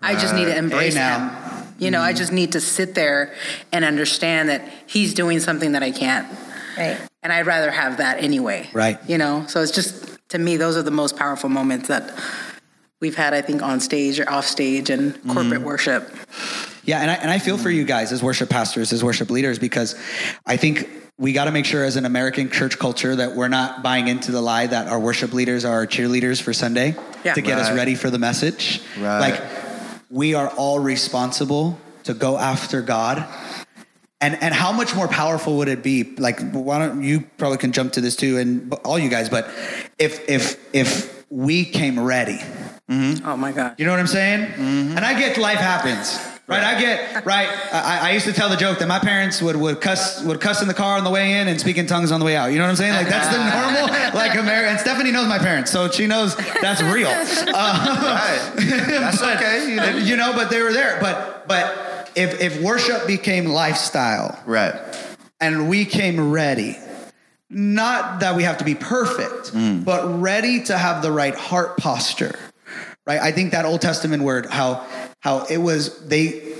I 0.00 0.14
just 0.14 0.34
need 0.34 0.44
to 0.46 0.56
embrace 0.56 0.94
now. 0.94 1.28
Him. 1.28 1.74
You 1.78 1.90
know, 1.90 2.00
I 2.00 2.12
just 2.12 2.32
need 2.32 2.52
to 2.52 2.60
sit 2.60 2.94
there 2.94 3.34
and 3.72 3.84
understand 3.84 4.48
that 4.48 4.62
He's 4.86 5.12
doing 5.14 5.40
something 5.40 5.72
that 5.72 5.82
I 5.82 5.90
can't, 5.90 6.28
Right. 6.78 6.96
and 7.24 7.32
I'd 7.32 7.46
rather 7.46 7.72
have 7.72 7.96
that 7.96 8.22
anyway. 8.22 8.70
Right. 8.72 8.98
You 9.08 9.18
know, 9.18 9.44
so 9.48 9.60
it's 9.60 9.72
just 9.72 10.18
to 10.28 10.38
me, 10.38 10.56
those 10.56 10.76
are 10.76 10.82
the 10.82 10.92
most 10.92 11.16
powerful 11.16 11.48
moments 11.48 11.88
that 11.88 12.12
we've 13.00 13.16
had. 13.16 13.34
I 13.34 13.42
think 13.42 13.60
on 13.60 13.80
stage 13.80 14.20
or 14.20 14.30
off 14.30 14.46
stage 14.46 14.88
and 14.88 15.20
corporate 15.28 15.62
worship. 15.62 16.08
Yeah, 16.84 17.00
and 17.00 17.10
I, 17.10 17.14
and 17.14 17.30
I 17.30 17.38
feel 17.38 17.58
for 17.58 17.70
you 17.70 17.84
guys 17.84 18.12
as 18.12 18.22
worship 18.22 18.48
pastors, 18.50 18.92
as 18.92 19.04
worship 19.04 19.30
leaders, 19.30 19.58
because 19.58 19.94
I 20.46 20.56
think 20.56 20.88
we 21.18 21.32
got 21.32 21.44
to 21.44 21.52
make 21.52 21.64
sure 21.64 21.84
as 21.84 21.96
an 21.96 22.04
American 22.04 22.50
church 22.50 22.78
culture 22.78 23.14
that 23.14 23.36
we're 23.36 23.48
not 23.48 23.82
buying 23.82 24.08
into 24.08 24.32
the 24.32 24.40
lie 24.40 24.66
that 24.66 24.88
our 24.88 24.98
worship 24.98 25.32
leaders 25.32 25.64
are 25.64 25.74
our 25.74 25.86
cheerleaders 25.86 26.42
for 26.42 26.52
Sunday 26.52 26.96
Yeah. 27.24 27.34
to 27.34 27.40
get 27.42 27.58
us 27.58 27.70
ready 27.70 27.94
for 27.94 28.10
the 28.10 28.18
message. 28.18 28.80
Right. 28.98 29.20
Like, 29.30 29.42
we 30.10 30.34
are 30.34 30.48
all 30.48 30.78
responsible 30.80 31.78
to 32.04 32.14
go 32.14 32.36
after 32.36 32.82
God. 32.82 33.24
And, 34.20 34.40
and 34.42 34.54
how 34.54 34.72
much 34.72 34.94
more 34.94 35.08
powerful 35.08 35.58
would 35.58 35.68
it 35.68 35.82
be? 35.82 36.04
Like, 36.16 36.40
why 36.52 36.78
don't 36.78 37.02
you 37.02 37.20
probably 37.38 37.58
can 37.58 37.72
jump 37.72 37.92
to 37.94 38.00
this 38.00 38.14
too, 38.16 38.38
and 38.38 38.72
all 38.84 38.96
you 38.98 39.08
guys. 39.08 39.28
But 39.28 39.46
if 39.98 40.28
if 40.28 40.58
if 40.72 41.24
we 41.28 41.64
came 41.64 41.98
ready, 41.98 42.38
mm-hmm. 42.88 43.26
Oh 43.26 43.36
my 43.36 43.50
God. 43.50 43.74
you 43.78 43.84
know 43.84 43.90
what 43.90 43.98
I'm 43.98 44.06
saying? 44.06 44.46
Mm-hmm. 44.46 44.96
And 44.96 45.04
I 45.04 45.18
get 45.18 45.38
life 45.38 45.58
happens. 45.58 46.20
Right, 46.48 46.64
I 46.64 46.80
get 46.80 47.24
right. 47.24 47.48
I, 47.72 48.08
I 48.08 48.10
used 48.12 48.26
to 48.26 48.32
tell 48.32 48.48
the 48.48 48.56
joke 48.56 48.80
that 48.80 48.88
my 48.88 48.98
parents 48.98 49.40
would, 49.40 49.54
would 49.56 49.80
cuss 49.80 50.22
would 50.24 50.40
cuss 50.40 50.60
in 50.60 50.66
the 50.68 50.74
car 50.74 50.98
on 50.98 51.04
the 51.04 51.10
way 51.10 51.38
in 51.40 51.46
and 51.48 51.58
speak 51.60 51.78
in 51.78 51.86
tongues 51.86 52.10
on 52.10 52.18
the 52.18 52.26
way 52.26 52.34
out. 52.36 52.46
You 52.46 52.58
know 52.58 52.64
what 52.64 52.70
I'm 52.70 52.76
saying? 52.76 52.94
Like 52.94 53.08
that's 53.08 53.28
the 53.28 53.38
normal 53.88 54.14
like 54.14 54.34
American. 54.34 54.72
And 54.72 54.80
Stephanie 54.80 55.12
knows 55.12 55.28
my 55.28 55.38
parents, 55.38 55.70
so 55.70 55.88
she 55.88 56.06
knows 56.06 56.34
that's 56.60 56.82
real. 56.82 57.08
Right. 57.52 58.40
Um, 58.56 58.66
that's 58.90 59.20
But, 59.20 59.36
okay. 59.36 59.70
You 59.70 59.76
know. 59.76 59.96
you 59.98 60.16
know, 60.16 60.32
but 60.32 60.50
they 60.50 60.60
were 60.62 60.72
there. 60.72 60.98
But 61.00 61.46
but 61.46 62.10
if 62.16 62.40
if 62.40 62.60
worship 62.60 63.06
became 63.06 63.46
lifestyle 63.46 64.38
Right. 64.44 64.74
and 65.40 65.68
we 65.68 65.84
came 65.84 66.32
ready, 66.32 66.76
not 67.48 68.20
that 68.20 68.34
we 68.36 68.42
have 68.42 68.58
to 68.58 68.64
be 68.64 68.74
perfect, 68.74 69.52
mm. 69.54 69.84
but 69.84 70.20
ready 70.20 70.64
to 70.64 70.76
have 70.76 71.02
the 71.02 71.12
right 71.12 71.34
heart 71.34 71.76
posture. 71.76 72.38
Right? 73.06 73.20
I 73.20 73.32
think 73.32 73.52
that 73.52 73.64
Old 73.64 73.80
Testament 73.80 74.22
word, 74.22 74.46
how 74.46 74.86
how 75.20 75.44
it 75.46 75.58
was 75.58 76.06
they 76.06 76.54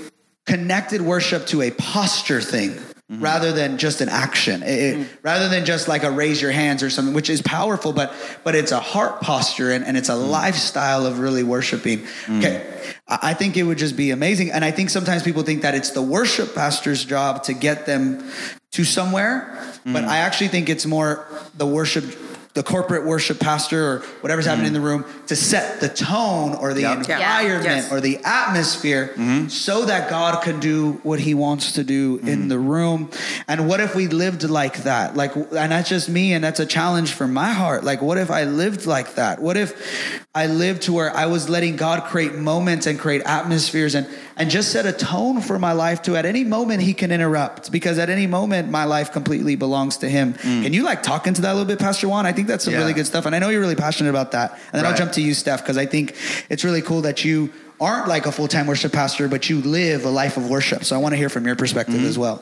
connected 0.45 1.01
worship 1.01 1.47
to 1.47 1.61
a 1.61 1.71
posture 1.71 2.41
thing 2.41 2.71
mm-hmm. 2.71 3.21
rather 3.21 3.51
than 3.51 3.77
just 3.77 4.01
an 4.01 4.09
action. 4.09 4.61
It- 4.63 4.67
it- 4.67 4.97
mm-hmm. 4.97 5.15
rather 5.21 5.47
than 5.47 5.65
just 5.65 5.87
like 5.87 6.03
a 6.03 6.11
raise 6.11 6.41
your 6.41 6.51
hands 6.51 6.83
or 6.83 6.89
something, 6.89 7.13
which 7.13 7.29
is 7.29 7.41
powerful, 7.41 7.93
but 7.93 8.13
but 8.43 8.55
it's 8.55 8.71
a 8.71 8.79
heart 8.79 9.21
posture 9.21 9.71
and, 9.71 9.85
and 9.85 9.95
it's 9.97 10.09
a 10.09 10.13
mm-hmm. 10.13 10.29
lifestyle 10.29 11.05
of 11.05 11.19
really 11.19 11.43
worshiping. 11.43 12.05
Okay. 12.29 12.65
I 13.07 13.19
I 13.31 13.33
think 13.33 13.57
it 13.57 13.63
would 13.63 13.77
just 13.77 13.95
be 13.95 14.11
amazing. 14.11 14.51
And 14.51 14.65
I 14.65 14.71
think 14.71 14.89
sometimes 14.89 15.23
people 15.23 15.43
think 15.43 15.61
that 15.61 15.75
it's 15.75 15.91
the 15.91 16.01
worship 16.01 16.55
pastor's 16.55 17.05
job 17.05 17.43
to 17.43 17.53
get 17.53 17.85
them 17.85 18.29
to 18.71 18.83
somewhere. 18.83 19.57
But 19.85 20.05
I 20.05 20.17
actually 20.19 20.47
think 20.47 20.69
it's 20.69 20.85
more 20.85 21.27
the 21.57 21.67
worship, 21.67 22.05
the 22.53 22.61
corporate 22.61 23.03
worship 23.03 23.39
pastor 23.39 23.83
or 23.83 23.99
whatever's 24.21 24.45
happening 24.45 24.67
in 24.67 24.73
the 24.73 24.81
room 24.81 25.05
to 25.25 25.35
set 25.35 25.81
the 25.81 25.89
tone 25.89 26.53
or 26.53 26.73
the 26.73 26.81
Yep. 26.81 27.07
Yeah. 27.07 27.39
environment 27.39 27.65
Yes. 27.65 27.91
or 27.91 27.99
the 27.99 28.19
atmosphere 28.23 29.07
mm-hmm. 29.13 29.47
so 29.47 29.85
that 29.85 30.09
God 30.09 30.43
can 30.43 30.59
do 30.59 30.99
what 31.01 31.19
he 31.19 31.33
wants 31.33 31.71
to 31.73 31.83
do 31.83 32.19
in 32.21 32.27
mm-hmm. 32.27 32.47
the 32.49 32.59
room. 32.59 33.09
And 33.47 33.67
what 33.67 33.79
if 33.79 33.95
we 33.95 34.07
lived 34.07 34.43
like 34.43 34.83
that? 34.83 35.15
Like, 35.15 35.35
and 35.35 35.71
that's 35.71 35.89
just 35.89 36.09
me, 36.09 36.33
and 36.33 36.43
that's 36.43 36.59
a 36.59 36.65
challenge 36.65 37.13
for 37.13 37.27
my 37.27 37.51
heart. 37.51 37.83
Like, 37.83 38.03
what 38.03 38.19
if 38.19 38.29
I 38.29 38.43
lived 38.43 38.85
like 38.85 39.15
that? 39.15 39.41
What 39.41 39.57
if 39.57 40.21
I 40.35 40.45
lived 40.45 40.83
to 40.83 40.93
where 40.93 41.15
I 41.15 41.25
was 41.25 41.49
letting 41.49 41.75
God 41.75 42.03
create 42.03 42.35
moments 42.35 42.85
and 42.85 42.99
create 42.99 43.23
atmospheres 43.25 43.95
and, 43.95 44.07
and 44.35 44.49
just 44.49 44.71
set 44.71 44.85
a 44.85 44.91
tone 44.91 45.41
for 45.41 45.59
my 45.59 45.71
life 45.73 46.01
to 46.03 46.15
at 46.15 46.25
any 46.25 46.43
moment 46.43 46.81
he 46.81 46.93
can 46.93 47.11
interrupt 47.11 47.71
because 47.71 47.99
at 47.99 48.09
any 48.09 48.25
moment 48.27 48.69
my 48.69 48.83
life 48.85 49.11
completely 49.11 49.55
belongs 49.55 49.97
to 49.97 50.09
him. 50.09 50.33
Can 50.33 50.73
you 50.73 50.83
like 50.83 51.03
talk 51.03 51.27
into 51.27 51.41
that 51.41 51.51
a 51.51 51.55
little 51.55 51.67
bit, 51.67 51.79
Pastor 51.79 52.07
Juan? 52.07 52.25
I 52.25 52.31
think 52.31 52.47
that's 52.47 52.63
some 52.63 52.73
Yeah. 52.73 52.79
really 52.79 52.93
good 52.93 53.05
stuff. 53.05 53.25
And 53.25 53.35
I 53.35 53.39
know 53.39 53.49
you're 53.49 53.61
really 53.61 53.75
passionate 53.75 54.09
about 54.09 54.31
that. 54.31 54.51
And 54.71 54.79
then 54.81 54.85
I'll 54.85 54.97
jump 54.97 55.11
to 55.13 55.21
you, 55.21 55.33
Steph, 55.33 55.61
because 55.61 55.77
I 55.77 55.85
think 55.85 56.15
it's 56.49 56.63
really 56.63 56.81
cool 56.81 57.01
that 57.01 57.23
you 57.23 57.51
aren't 57.79 58.07
like 58.07 58.25
a 58.25 58.31
full-time 58.31 58.65
worship 58.65 58.91
pastor, 58.93 59.27
but 59.27 59.49
you 59.49 59.59
live 59.61 60.05
a 60.05 60.09
life 60.09 60.37
of 60.37 60.49
worship. 60.49 60.83
So 60.83 60.95
I 60.95 60.99
want 60.99 61.13
to 61.13 61.17
hear 61.17 61.29
from 61.29 61.45
your 61.45 61.55
perspective 61.55 61.95
Mm-hmm. 61.95 62.05
as 62.07 62.17
well. 62.17 62.41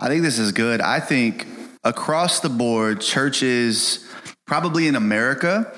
I 0.00 0.08
think 0.08 0.22
this 0.22 0.38
is 0.38 0.52
good. 0.52 0.80
I 0.80 0.98
think 1.00 1.46
across 1.84 2.40
the 2.40 2.48
board, 2.48 3.00
churches, 3.00 4.04
probably 4.46 4.88
in 4.88 4.96
America, 4.96 5.70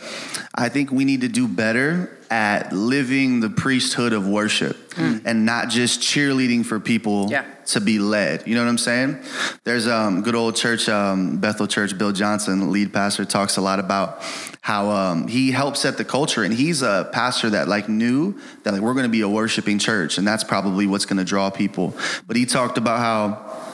I 0.54 0.68
think 0.68 0.90
we 0.92 1.04
need 1.04 1.22
to 1.22 1.28
do 1.28 1.48
better 1.48 2.16
at 2.30 2.72
living 2.72 3.40
the 3.40 3.50
priesthood 3.50 4.12
of 4.12 4.26
worship 4.28 4.76
and 4.96 5.44
not 5.44 5.68
just 5.68 6.00
cheerleading 6.00 6.64
for 6.64 6.78
people 6.78 7.28
Yeah. 7.30 7.44
to 7.66 7.80
be 7.80 7.98
led. 7.98 8.46
You 8.46 8.54
know 8.54 8.62
what 8.62 8.68
I'm 8.70 8.78
saying? 8.78 9.18
There's 9.64 9.86
um 9.88 10.22
good 10.22 10.34
old 10.34 10.54
church, 10.56 10.88
um, 10.88 11.38
Bethel 11.38 11.66
Church, 11.66 11.96
Bill 11.98 12.12
Johnson, 12.12 12.70
lead 12.70 12.92
pastor, 12.92 13.24
talks 13.24 13.56
a 13.56 13.60
lot 13.60 13.78
about 13.80 14.22
how 14.62 14.90
um, 14.90 15.26
he 15.26 15.50
helped 15.50 15.78
set 15.78 15.96
the 15.96 16.04
culture, 16.04 16.44
and 16.44 16.52
he's 16.52 16.82
a 16.82 17.08
pastor 17.12 17.48
that 17.50 17.66
like 17.66 17.88
knew 17.88 18.38
that 18.62 18.72
like 18.74 18.82
we're 18.82 18.92
going 18.92 19.04
to 19.04 19.08
be 19.08 19.22
a 19.22 19.28
worshiping 19.28 19.78
church, 19.78 20.18
and 20.18 20.26
that's 20.28 20.44
probably 20.44 20.86
what's 20.86 21.06
going 21.06 21.16
to 21.16 21.24
draw 21.24 21.48
people. 21.50 21.94
But 22.26 22.36
he 22.36 22.44
talked 22.44 22.76
about 22.76 22.98
how 23.00 23.69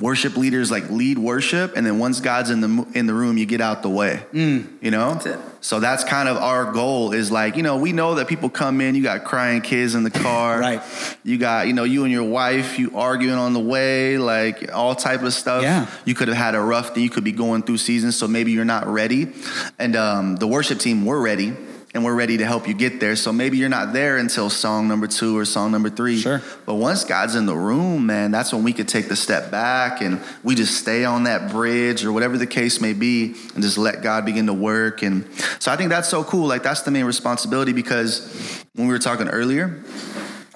worship 0.00 0.36
leaders 0.36 0.70
like 0.70 0.88
lead 0.90 1.18
worship 1.18 1.76
and 1.76 1.84
then 1.86 1.98
once 1.98 2.20
god's 2.20 2.50
in 2.50 2.60
the 2.60 2.86
in 2.94 3.06
the 3.06 3.14
room 3.14 3.36
you 3.36 3.46
get 3.46 3.60
out 3.60 3.82
the 3.82 3.88
way. 3.90 4.22
You 4.32 4.90
know? 4.90 5.14
That's 5.14 5.26
it. 5.26 5.38
so 5.60 5.80
that's 5.80 6.04
kind 6.04 6.28
of 6.28 6.36
our 6.36 6.72
goal 6.72 7.12
is 7.12 7.30
like 7.30 7.56
you 7.56 7.62
know 7.62 7.76
we 7.76 7.92
know 7.92 8.14
that 8.16 8.28
people 8.28 8.48
come 8.48 8.80
in 8.80 8.94
you 8.94 9.02
got 9.02 9.24
crying 9.24 9.60
kids 9.60 9.94
in 9.94 10.02
the 10.04 10.10
car. 10.10 10.58
Right. 10.68 10.82
you 11.24 11.38
got 11.38 11.66
you 11.66 11.72
know 11.72 11.84
you 11.84 12.04
and 12.04 12.12
your 12.12 12.28
wife 12.28 12.78
you 12.78 12.92
arguing 12.96 13.38
on 13.38 13.52
the 13.52 13.60
way 13.60 14.18
like 14.18 14.72
all 14.72 14.94
type 14.94 15.22
of 15.22 15.32
stuff. 15.32 15.62
Yeah. 15.62 15.86
you 16.04 16.14
could 16.14 16.28
have 16.28 16.36
had 16.36 16.54
a 16.54 16.60
rough 16.60 16.94
day. 16.94 17.00
You 17.00 17.10
could 17.10 17.24
be 17.24 17.32
going 17.32 17.62
through 17.62 17.78
seasons 17.78 18.16
so 18.16 18.26
maybe 18.28 18.52
you're 18.52 18.64
not 18.64 18.86
ready. 18.86 19.32
And 19.78 19.96
um, 19.96 20.36
the 20.36 20.46
worship 20.46 20.78
team 20.78 21.04
we're 21.04 21.20
ready 21.20 21.56
and 21.94 22.04
we're 22.04 22.14
ready 22.14 22.36
to 22.36 22.44
help 22.46 22.68
you 22.68 22.74
get 22.74 23.00
there 23.00 23.16
so 23.16 23.32
maybe 23.32 23.56
you're 23.56 23.68
not 23.68 23.92
there 23.92 24.18
until 24.18 24.50
song 24.50 24.88
number 24.88 25.06
two 25.06 25.36
or 25.38 25.44
song 25.44 25.72
number 25.72 25.88
three 25.88 26.18
Sure. 26.18 26.42
but 26.66 26.74
once 26.74 27.04
God's 27.04 27.34
in 27.34 27.46
the 27.46 27.54
room, 27.56 28.06
man, 28.06 28.30
that's 28.30 28.52
when 28.52 28.62
we 28.62 28.72
could 28.72 28.88
take 28.88 29.08
the 29.08 29.16
step 29.16 29.50
back 29.50 30.02
and 30.02 30.20
we 30.42 30.54
just 30.54 30.76
stay 30.76 31.04
on 31.04 31.24
that 31.24 31.50
bridge 31.50 32.04
or 32.04 32.12
whatever 32.12 32.36
the 32.36 32.46
case 32.46 32.80
may 32.80 32.92
be 32.92 33.34
and 33.54 33.62
just 33.62 33.78
let 33.78 34.02
God 34.02 34.24
begin 34.26 34.46
to 34.46 34.52
work. 34.54 35.02
And 35.02 35.26
so 35.58 35.72
I 35.72 35.76
think 35.76 35.90
that's 35.90 36.08
so 36.08 36.24
cool. 36.24 36.46
Like 36.46 36.62
that's 36.62 36.82
the 36.82 36.90
main 36.90 37.04
responsibility 37.06 37.72
because 37.72 38.64
when 38.74 38.86
we 38.86 38.92
were 38.92 38.98
talking 38.98 39.28
earlier, 39.28 39.82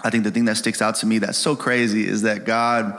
I 0.05 0.11
think 0.11 0.25
the 0.25 0.31
thing 0.31 0.45
that 0.47 0.57
sticks 0.57 0.83
out 0.83 0.97
to 0.97 1.07
me 1.07 1.19
that's 1.19 1.39
so 1.39 1.55
crazy 1.57 2.07
is 2.07 2.23
that 2.23 2.45
God 2.45 2.99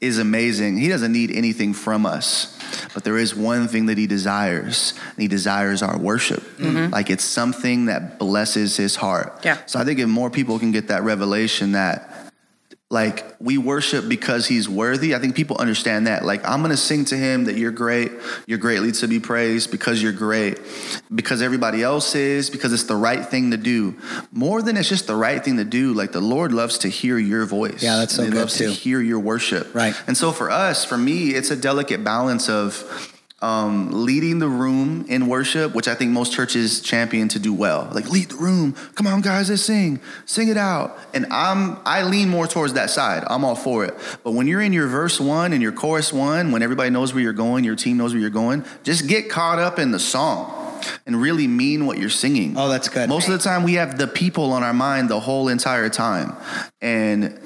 is 0.00 0.18
amazing. 0.18 0.78
He 0.78 0.88
doesn't 0.88 1.12
need 1.12 1.30
anything 1.30 1.74
from 1.74 2.06
us. 2.06 2.56
But 2.94 3.04
there 3.04 3.16
is 3.16 3.34
one 3.34 3.68
thing 3.68 3.86
that 3.86 3.98
he 3.98 4.06
desires, 4.06 4.94
and 5.10 5.22
he 5.22 5.28
desires 5.28 5.82
our 5.82 5.98
worship. 5.98 6.42
Mm-hmm. 6.58 6.92
Like 6.92 7.10
it's 7.10 7.24
something 7.24 7.86
that 7.86 8.18
blesses 8.18 8.76
his 8.76 8.96
heart. 8.96 9.40
Yeah. 9.44 9.58
So 9.66 9.78
I 9.78 9.84
think 9.84 9.98
if 9.98 10.08
more 10.08 10.30
people 10.30 10.58
can 10.58 10.72
get 10.72 10.88
that 10.88 11.02
revelation 11.02 11.72
that 11.72 12.09
like 12.90 13.36
we 13.38 13.56
worship 13.56 14.08
because 14.08 14.48
he's 14.48 14.68
worthy. 14.68 15.14
I 15.14 15.20
think 15.20 15.36
people 15.36 15.56
understand 15.58 16.08
that. 16.08 16.24
Like 16.24 16.46
I'm 16.46 16.60
gonna 16.60 16.76
sing 16.76 17.04
to 17.06 17.16
him 17.16 17.44
that 17.44 17.56
you're 17.56 17.70
great, 17.70 18.10
you're 18.46 18.58
greatly 18.58 18.90
to 18.92 19.06
be 19.06 19.20
praised 19.20 19.70
because 19.70 20.02
you're 20.02 20.12
great, 20.12 20.58
because 21.14 21.40
everybody 21.40 21.84
else 21.84 22.16
is, 22.16 22.50
because 22.50 22.72
it's 22.72 22.84
the 22.84 22.96
right 22.96 23.24
thing 23.24 23.52
to 23.52 23.56
do. 23.56 23.96
More 24.32 24.60
than 24.60 24.76
it's 24.76 24.88
just 24.88 25.06
the 25.06 25.14
right 25.14 25.42
thing 25.42 25.56
to 25.58 25.64
do. 25.64 25.94
Like 25.94 26.10
the 26.10 26.20
Lord 26.20 26.52
loves 26.52 26.78
to 26.78 26.88
hear 26.88 27.16
your 27.16 27.46
voice. 27.46 27.80
Yeah, 27.80 27.98
that's 27.98 28.16
so 28.16 28.24
he 28.24 28.30
good 28.30 28.38
loves 28.38 28.58
too. 28.58 28.66
to 28.66 28.72
hear 28.72 29.00
your 29.00 29.20
worship. 29.20 29.72
Right. 29.72 29.94
And 30.08 30.16
so 30.16 30.32
for 30.32 30.50
us, 30.50 30.84
for 30.84 30.98
me, 30.98 31.30
it's 31.30 31.52
a 31.52 31.56
delicate 31.56 32.02
balance 32.02 32.48
of 32.48 33.16
um, 33.42 33.90
leading 33.90 34.38
the 34.38 34.48
room 34.48 35.06
in 35.08 35.26
worship, 35.26 35.74
which 35.74 35.88
I 35.88 35.94
think 35.94 36.10
most 36.10 36.32
churches 36.32 36.80
champion 36.80 37.28
to 37.28 37.38
do 37.38 37.54
well. 37.54 37.90
Like 37.92 38.10
lead 38.10 38.30
the 38.30 38.36
room. 38.36 38.74
Come 38.94 39.06
on, 39.06 39.22
guys, 39.22 39.48
let's 39.48 39.62
sing. 39.62 40.00
Sing 40.26 40.48
it 40.48 40.56
out. 40.56 40.98
And 41.14 41.26
I'm 41.30 41.78
I 41.84 42.02
lean 42.02 42.28
more 42.28 42.46
towards 42.46 42.74
that 42.74 42.90
side. 42.90 43.24
I'm 43.26 43.44
all 43.44 43.56
for 43.56 43.84
it. 43.84 43.94
But 44.22 44.32
when 44.32 44.46
you're 44.46 44.60
in 44.60 44.72
your 44.72 44.88
verse 44.88 45.18
one 45.18 45.52
and 45.52 45.62
your 45.62 45.72
chorus 45.72 46.12
one, 46.12 46.52
when 46.52 46.62
everybody 46.62 46.90
knows 46.90 47.14
where 47.14 47.22
you're 47.22 47.32
going, 47.32 47.64
your 47.64 47.76
team 47.76 47.96
knows 47.96 48.12
where 48.12 48.20
you're 48.20 48.30
going, 48.30 48.64
just 48.82 49.08
get 49.08 49.30
caught 49.30 49.58
up 49.58 49.78
in 49.78 49.90
the 49.90 50.00
song 50.00 50.56
and 51.06 51.20
really 51.20 51.46
mean 51.46 51.86
what 51.86 51.98
you're 51.98 52.08
singing. 52.08 52.56
Oh, 52.56 52.68
that's 52.68 52.88
good. 52.88 53.08
Most 53.08 53.28
of 53.28 53.32
the 53.32 53.38
time, 53.38 53.62
we 53.62 53.74
have 53.74 53.98
the 53.98 54.06
people 54.06 54.52
on 54.52 54.62
our 54.62 54.74
mind 54.74 55.08
the 55.08 55.20
whole 55.20 55.48
entire 55.48 55.88
time, 55.88 56.34
and 56.80 57.38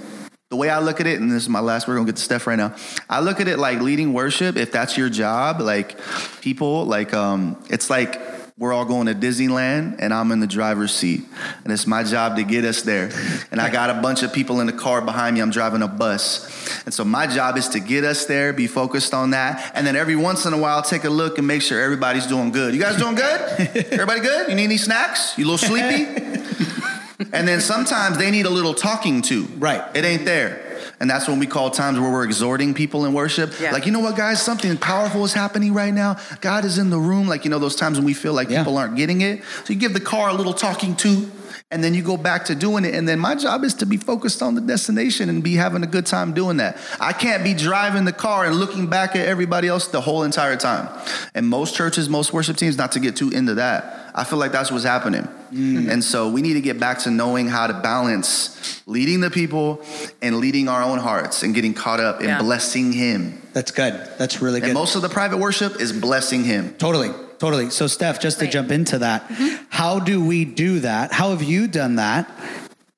the 0.55 0.59
way 0.59 0.71
I 0.71 0.79
look 0.79 1.01
at 1.01 1.09
it, 1.09 1.21
and 1.21 1.33
this 1.33 1.43
is 1.43 1.49
my 1.49 1.59
last, 1.59 1.88
we're 1.88 1.97
gonna 1.97 2.07
get 2.07 2.14
to 2.14 2.23
Steph 2.23 2.47
right 2.47 2.55
now. 2.55 2.77
I 3.11 3.19
look 3.19 3.40
at 3.40 3.49
it 3.49 3.59
like 3.59 3.81
leading 3.81 4.12
worship. 4.12 4.57
If 4.57 4.71
that's 4.71 4.97
your 4.97 5.11
job, 5.11 5.61
like 5.61 5.99
people, 6.43 6.85
like 6.85 7.12
um, 7.12 7.61
it's 7.71 7.90
like 7.90 8.21
we're 8.57 8.73
all 8.73 8.85
going 8.85 9.09
to 9.09 9.17
Disneyland, 9.17 9.97
and 9.99 10.14
I'm 10.14 10.31
in 10.31 10.38
the 10.38 10.47
driver's 10.47 10.95
seat, 10.95 11.23
and 11.64 11.73
it's 11.73 11.88
my 11.88 12.05
job 12.05 12.37
to 12.37 12.45
get 12.45 12.64
us 12.64 12.83
there. 12.83 13.11
And 13.51 13.61
I 13.61 13.69
got 13.69 13.90
a 13.90 14.01
bunch 14.01 14.23
of 14.23 14.33
people 14.33 14.61
in 14.61 14.69
the 14.69 14.73
car 14.73 15.01
behind 15.01 15.35
me. 15.35 15.43
I'm 15.43 15.51
driving 15.51 15.83
a 15.83 15.88
bus, 15.88 16.47
and 16.85 16.95
so 16.95 17.05
my 17.05 17.27
job 17.27 17.57
is 17.57 17.71
to 17.71 17.81
get 17.81 18.05
us 18.05 18.27
there, 18.27 18.53
be 18.53 18.69
focused 18.69 19.12
on 19.12 19.31
that, 19.31 19.73
and 19.75 19.85
then 19.85 19.97
every 19.97 20.14
once 20.14 20.47
in 20.47 20.53
a 20.53 20.59
while 20.59 20.83
take 20.83 21.03
a 21.03 21.11
look 21.11 21.38
and 21.38 21.49
make 21.49 21.62
sure 21.62 21.83
everybody's 21.83 22.29
doing 22.29 22.53
good. 22.53 22.75
You 22.75 22.81
guys 22.81 22.97
doing 22.97 23.17
good? 23.17 23.40
Everybody 23.90 24.21
good? 24.21 24.51
You 24.51 24.55
need 24.55 24.64
any 24.64 24.79
snacks? 24.79 25.37
You 25.37 25.47
a 25.47 25.49
little 25.51 25.69
sleepy? 25.69 26.71
and 27.33 27.46
then 27.46 27.61
sometimes 27.61 28.18
they 28.18 28.31
need 28.31 28.46
a 28.46 28.50
little 28.50 28.74
talking 28.74 29.22
to. 29.22 29.44
Right. 29.59 29.83
It 29.96 30.05
ain't 30.05 30.24
there. 30.24 30.61
And 31.00 31.11
that's 31.11 31.27
when 31.29 31.38
we 31.38 31.46
call 31.46 31.70
times 31.70 31.98
where 31.98 32.11
we're 32.11 32.24
exhorting 32.24 32.72
people 32.74 33.05
in 33.05 33.12
worship. 33.12 33.53
Yeah. 33.61 33.72
Like, 33.72 33.85
you 33.87 33.92
know 33.92 34.00
what, 34.00 34.16
guys? 34.16 34.40
Something 34.40 34.77
powerful 34.77 35.24
is 35.24 35.33
happening 35.33 35.74
right 35.74 35.92
now. 35.92 36.16
God 36.40 36.64
is 36.64 36.79
in 36.79 36.90
the 36.90 36.98
room. 36.98 37.27
Like, 37.27 37.44
you 37.44 37.50
know, 37.50 37.59
those 37.59 37.77
times 37.77 37.98
when 37.98 38.05
we 38.05 38.14
feel 38.14 38.33
like 38.33 38.48
Yeah. 38.48 38.61
people 38.62 38.79
aren't 38.79 38.96
getting 38.96 39.20
it. 39.20 39.42
So 39.64 39.72
you 39.72 39.79
give 39.79 39.92
the 39.92 40.00
car 40.00 40.29
a 40.29 40.35
little 40.35 40.53
talking 40.55 40.94
to, 40.96 41.31
and 41.70 41.83
then 41.83 41.94
you 41.94 42.03
go 42.03 42.16
back 42.16 42.44
to 42.46 42.55
doing 42.55 42.85
it. 42.85 42.94
And 42.94 43.09
then 43.09 43.18
my 43.18 43.35
job 43.35 43.64
is 43.64 43.74
to 43.74 43.87
be 43.87 43.96
focused 43.96 44.42
on 44.42 44.55
the 44.55 44.61
destination 44.61 45.29
and 45.29 45.42
be 45.42 45.55
having 45.55 45.83
a 45.83 45.87
good 45.87 46.07
time 46.07 46.33
doing 46.33 46.59
that. 46.59 46.77
I 47.00 47.12
can't 47.12 47.42
be 47.42 47.55
driving 47.55 48.05
the 48.05 48.12
car 48.12 48.44
and 48.44 48.55
looking 48.57 48.87
back 48.87 49.16
at 49.16 49.27
everybody 49.27 49.66
else 49.66 49.88
the 49.88 50.00
whole 50.00 50.22
entire 50.22 50.57
time. 50.57 50.88
And 51.35 51.48
most 51.48 51.74
churches, 51.74 52.09
most 52.09 52.33
worship 52.33 52.57
teams, 52.57 52.77
not 52.79 52.92
to 52.92 53.00
get 53.00 53.16
too 53.16 53.31
into 53.31 53.55
that, 53.55 54.11
I 54.14 54.22
feel 54.24 54.38
like 54.38 54.53
that's 54.53 54.70
what's 54.70 54.85
happening. 54.85 55.27
And 55.57 56.03
so 56.03 56.29
we 56.29 56.43
need 56.43 56.55
to 56.55 56.61
get 56.61 56.81
back 56.81 56.99
to 57.01 57.11
knowing 57.11 57.49
how 57.49 57.67
to 57.67 57.75
balance 57.75 58.83
leading 58.87 59.21
the 59.21 59.31
people 59.31 59.81
and 60.21 60.38
leading 60.38 60.69
our 60.69 60.83
own 60.83 60.99
hearts 60.99 61.43
and 61.43 61.55
getting 61.55 61.73
caught 61.75 62.01
up 62.01 62.21
in 62.21 62.29
Yeah. 62.29 62.38
blessing 62.40 62.93
Him. 62.93 63.40
That's 63.53 63.71
good. 63.71 63.95
That's 64.19 64.43
really 64.43 64.61
good. 64.61 64.71
And 64.71 64.75
most 64.75 64.95
of 64.97 65.03
the 65.03 65.09
private 65.09 65.38
worship 65.38 65.81
is 65.81 65.93
blessing 65.93 66.45
Him. 66.45 66.75
Totally, 66.79 67.11
totally. 67.38 67.71
So, 67.71 67.87
Steph, 67.87 68.21
just 68.21 68.38
to 68.40 68.45
Right. 68.47 68.53
jump 68.53 68.71
into 68.73 68.99
that, 68.99 69.29
Mm-hmm. 69.29 69.55
how 69.71 70.01
do 70.01 70.25
we 70.25 70.45
do 70.45 70.81
that? 70.81 71.12
How 71.12 71.31
have 71.31 71.43
you 71.43 71.67
done 71.69 71.97
that 71.97 72.29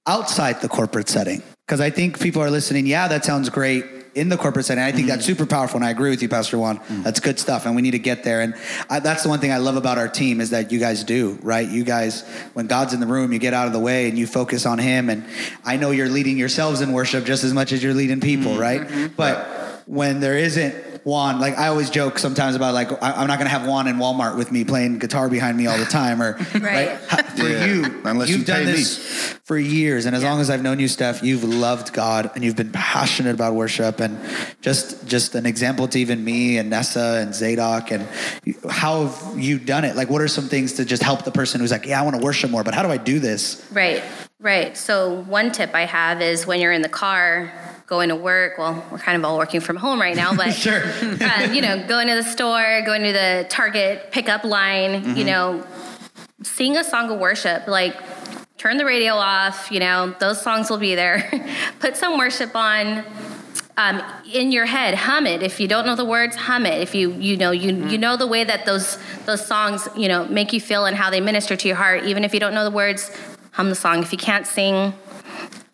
outside 0.07 0.61
the 0.61 0.69
corporate 0.69 1.09
setting? 1.09 1.42
Because 1.66 1.81
I 1.81 1.90
think 1.90 2.19
people 2.21 2.42
are 2.42 2.51
listening. 2.51 2.87
Yeah, 2.87 3.09
that 3.09 3.25
sounds 3.25 3.49
great 3.49 3.85
in 4.16 4.29
the 4.31 4.37
corporate 4.37 4.64
setting. 4.64 4.83
I 4.83 4.90
think 4.92 5.07
that's 5.09 5.22
Mm-hmm. 5.26 5.37
super 5.38 5.46
powerful, 5.46 5.76
and 5.76 5.85
I 5.85 5.90
agree 5.90 6.11
with 6.11 6.22
you, 6.22 6.29
Pastor 6.29 6.59
Juan. 6.59 6.81
That's 6.88 7.20
good 7.20 7.38
stuff, 7.38 7.66
and 7.66 7.76
we 7.76 7.83
need 7.83 7.90
to 7.92 7.98
get 7.98 8.24
there. 8.24 8.40
And 8.40 8.55
I, 8.90 8.98
that's 9.00 9.22
the 9.22 9.29
one 9.29 9.38
thing 9.40 9.52
I 9.52 9.59
love 9.59 9.76
about 9.76 9.98
our 9.98 10.09
team 10.09 10.40
is 10.40 10.50
that 10.50 10.72
you 10.72 10.79
guys 10.79 11.05
do 11.05 11.38
right. 11.42 11.68
You 11.68 11.85
guys, 11.85 12.22
when 12.55 12.66
God's 12.66 12.94
in 12.94 13.00
the 13.00 13.07
room, 13.07 13.33
you 13.33 13.38
get 13.38 13.52
out 13.55 13.66
of 13.66 13.72
the 13.72 13.79
way 13.79 14.09
and 14.09 14.18
you 14.18 14.26
focus 14.26 14.64
on 14.66 14.79
Him. 14.79 15.11
And 15.11 15.24
I 15.64 15.76
know 15.76 15.90
you're 15.90 16.09
leading 16.09 16.38
yourselves 16.38 16.81
in 16.81 16.92
worship 16.92 17.24
just 17.24 17.44
as 17.44 17.52
much 17.52 17.72
as 17.72 17.83
you're 17.83 17.94
leading 17.94 18.20
people, 18.20 18.52
Mm-hmm. 18.52 18.61
right? 19.00 19.16
But 19.16 19.76
when 19.87 20.20
there 20.20 20.37
isn't 20.37 20.75
Juan, 21.05 21.38
like 21.38 21.57
I 21.57 21.68
always 21.68 21.88
joke 21.90 22.18
sometimes 22.18 22.57
about 22.57 22.75
like 22.75 22.90
I, 23.03 23.12
I'm 23.12 23.29
not 23.29 23.38
gonna 23.38 23.49
have 23.51 23.66
Juan 23.66 23.87
in 23.87 23.96
Walmart 23.96 24.37
with 24.37 24.51
me 24.51 24.64
playing 24.64 24.99
guitar 24.99 25.29
behind 25.29 25.57
me 25.57 25.68
all 25.68 25.79
the 25.79 25.85
time, 25.85 26.20
or 26.20 26.33
Right. 26.55 26.99
Ha- 27.09 27.22
For 27.37 27.49
Yeah, 27.49 27.64
you, 27.66 28.01
unless 28.05 28.29
you've 28.29 28.40
you 28.40 28.44
done 28.44 28.64
pay 28.64 28.66
me. 28.66 28.72
this 28.72 29.38
for 29.44 29.57
years, 29.57 30.05
and 30.07 30.16
as 30.16 30.25
long 30.25 30.40
as 30.40 30.51
I've 30.51 30.62
known 30.62 30.81
you, 30.81 30.88
Steph, 30.88 31.22
you've 31.22 31.44
loved 31.44 31.92
God 31.92 32.33
and 32.35 32.42
you've 32.42 32.57
been 32.57 32.72
passionate 32.72 33.35
about 33.35 33.55
worship, 33.55 34.01
and 34.01 34.18
just 34.61 35.07
just 35.07 35.37
an 35.37 35.46
example 35.46 35.87
to 35.87 35.99
even 36.01 36.25
me 36.25 36.59
and 36.59 36.68
Nessa 36.68 37.20
and 37.22 37.33
Zadok, 37.33 37.92
and 37.92 38.09
how 38.68 39.07
have 39.07 39.38
you 39.38 39.61
done 39.61 39.85
it? 39.85 39.94
Like, 39.94 40.11
what 40.11 40.20
are 40.20 40.29
some 40.29 40.49
things 40.49 40.72
to 40.75 40.85
just 40.85 41.05
help 41.05 41.22
the 41.25 41.31
person 41.31 41.61
who's 41.61 41.70
like, 41.70 41.87
yeah, 41.87 42.01
I 42.01 42.03
want 42.03 42.16
to 42.16 42.22
worship 42.22 42.51
more, 42.51 42.64
but 42.64 42.75
how 42.75 42.83
do 42.83 42.88
I 42.88 42.96
do 42.96 43.20
this? 43.20 43.64
Right, 43.70 44.03
right. 44.40 44.77
So 44.77 45.20
one 45.22 45.53
tip 45.53 45.72
I 45.72 45.83
have 45.85 46.20
is 46.20 46.44
when 46.49 46.59
you're 46.61 46.72
in 46.72 46.83
the 46.83 46.88
car 46.88 47.53
going 47.87 48.09
to 48.09 48.16
work. 48.16 48.59
Well, 48.59 48.85
we're 48.90 48.99
kind 48.99 49.16
of 49.16 49.25
all 49.25 49.38
working 49.38 49.61
from 49.61 49.77
home 49.77 50.01
right 50.01 50.16
now, 50.16 50.35
but 50.35 50.53
Sure. 50.55 50.83
um, 50.85 51.55
you 51.55 51.62
know, 51.62 51.87
going 51.87 52.09
to 52.09 52.14
the 52.14 52.25
store, 52.25 52.83
going 52.85 53.03
to 53.03 53.12
the 53.12 53.46
Target 53.49 54.11
pickup 54.11 54.44
line, 54.44 55.16
you 55.16 55.25
know, 55.25 55.64
sing 56.42 56.77
a 56.77 56.85
song 56.85 57.11
of 57.11 57.18
worship. 57.18 57.66
Like, 57.66 57.96
turn 58.59 58.77
the 58.77 58.85
radio 58.85 59.14
off. 59.14 59.70
You 59.70 59.81
know, 59.81 60.14
those 60.18 60.40
songs 60.40 60.68
will 60.70 60.79
be 60.79 60.94
there. 60.94 61.31
Put 61.81 61.96
some 61.96 62.18
worship 62.18 62.55
on. 62.55 63.05
Um, 63.79 64.03
in 64.33 64.53
your 64.53 64.64
head, 64.64 64.94
hum 64.94 65.27
it. 65.27 65.42
If 65.42 65.61
you 65.61 65.68
don't 65.68 65.85
know 65.85 65.96
the 65.96 66.05
words, 66.07 66.35
hum 66.35 66.64
it. 66.64 66.81
If 66.81 66.94
you 66.94 67.12
you 67.12 67.37
know 67.37 67.51
you 67.51 67.87
you 67.88 67.99
know 67.99 68.16
the 68.16 68.27
way 68.27 68.42
that 68.42 68.64
those 68.64 68.96
those 69.27 69.46
songs 69.46 69.87
you 69.94 70.09
know 70.09 70.25
make 70.29 70.55
you 70.55 70.62
feel 70.62 70.87
and 70.87 70.96
how 70.96 71.11
they 71.11 71.20
minister 71.20 71.57
to 71.57 71.68
your 71.68 71.77
heart. 71.77 72.05
Even 72.05 72.25
if 72.25 72.33
you 72.33 72.40
don't 72.40 72.55
know 72.55 72.64
the 72.64 72.70
words, 72.70 73.14
hum 73.53 73.68
the 73.68 73.75
song. 73.75 74.03
If 74.03 74.12
you 74.12 74.16
can't 74.18 74.46
sing, 74.46 74.94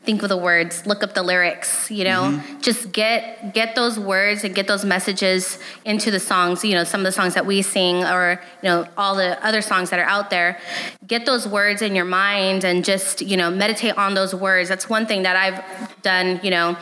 think 0.05 0.23
of 0.23 0.29
the 0.29 0.37
words 0.37 0.85
look 0.87 1.03
up 1.03 1.15
the 1.15 1.23
lyrics 1.23 1.91
you 1.91 2.05
know? 2.05 2.23
Mm-hmm. 2.23 2.61
Just 2.61 2.93
get 2.93 3.55
get 3.55 3.75
those 3.75 3.99
words 3.99 4.45
and 4.45 4.55
get 4.55 4.67
those 4.67 4.85
messages 4.85 5.59
into 5.85 6.11
the 6.11 6.21
songs 6.21 6.65
you 6.65 6.75
know 6.75 6.85
some 6.85 7.01
of 7.01 7.05
the 7.05 7.13
songs 7.13 7.35
that 7.35 7.47
we 7.47 7.63
sing 7.63 8.05
or 8.05 8.41
you 8.63 8.69
know 8.69 8.87
all 8.97 9.15
the 9.15 9.45
other 9.45 9.63
songs 9.63 9.91
that 9.91 9.99
are 9.99 10.05
out 10.07 10.31
there. 10.31 10.59
Get 11.07 11.27
those 11.27 11.47
words 11.47 11.83
in 11.83 11.95
your 11.95 12.05
mind 12.05 12.65
and 12.65 12.85
just 12.85 13.23
you 13.23 13.37
know 13.37 13.51
meditate 13.51 13.97
on 13.97 14.15
those 14.15 14.35
words. 14.35 14.69
That's 14.69 14.89
one 14.89 15.07
thing 15.07 15.23
that 15.23 15.37
i've 15.37 16.03
done 16.03 16.41
you 16.43 16.51
know 16.51 16.77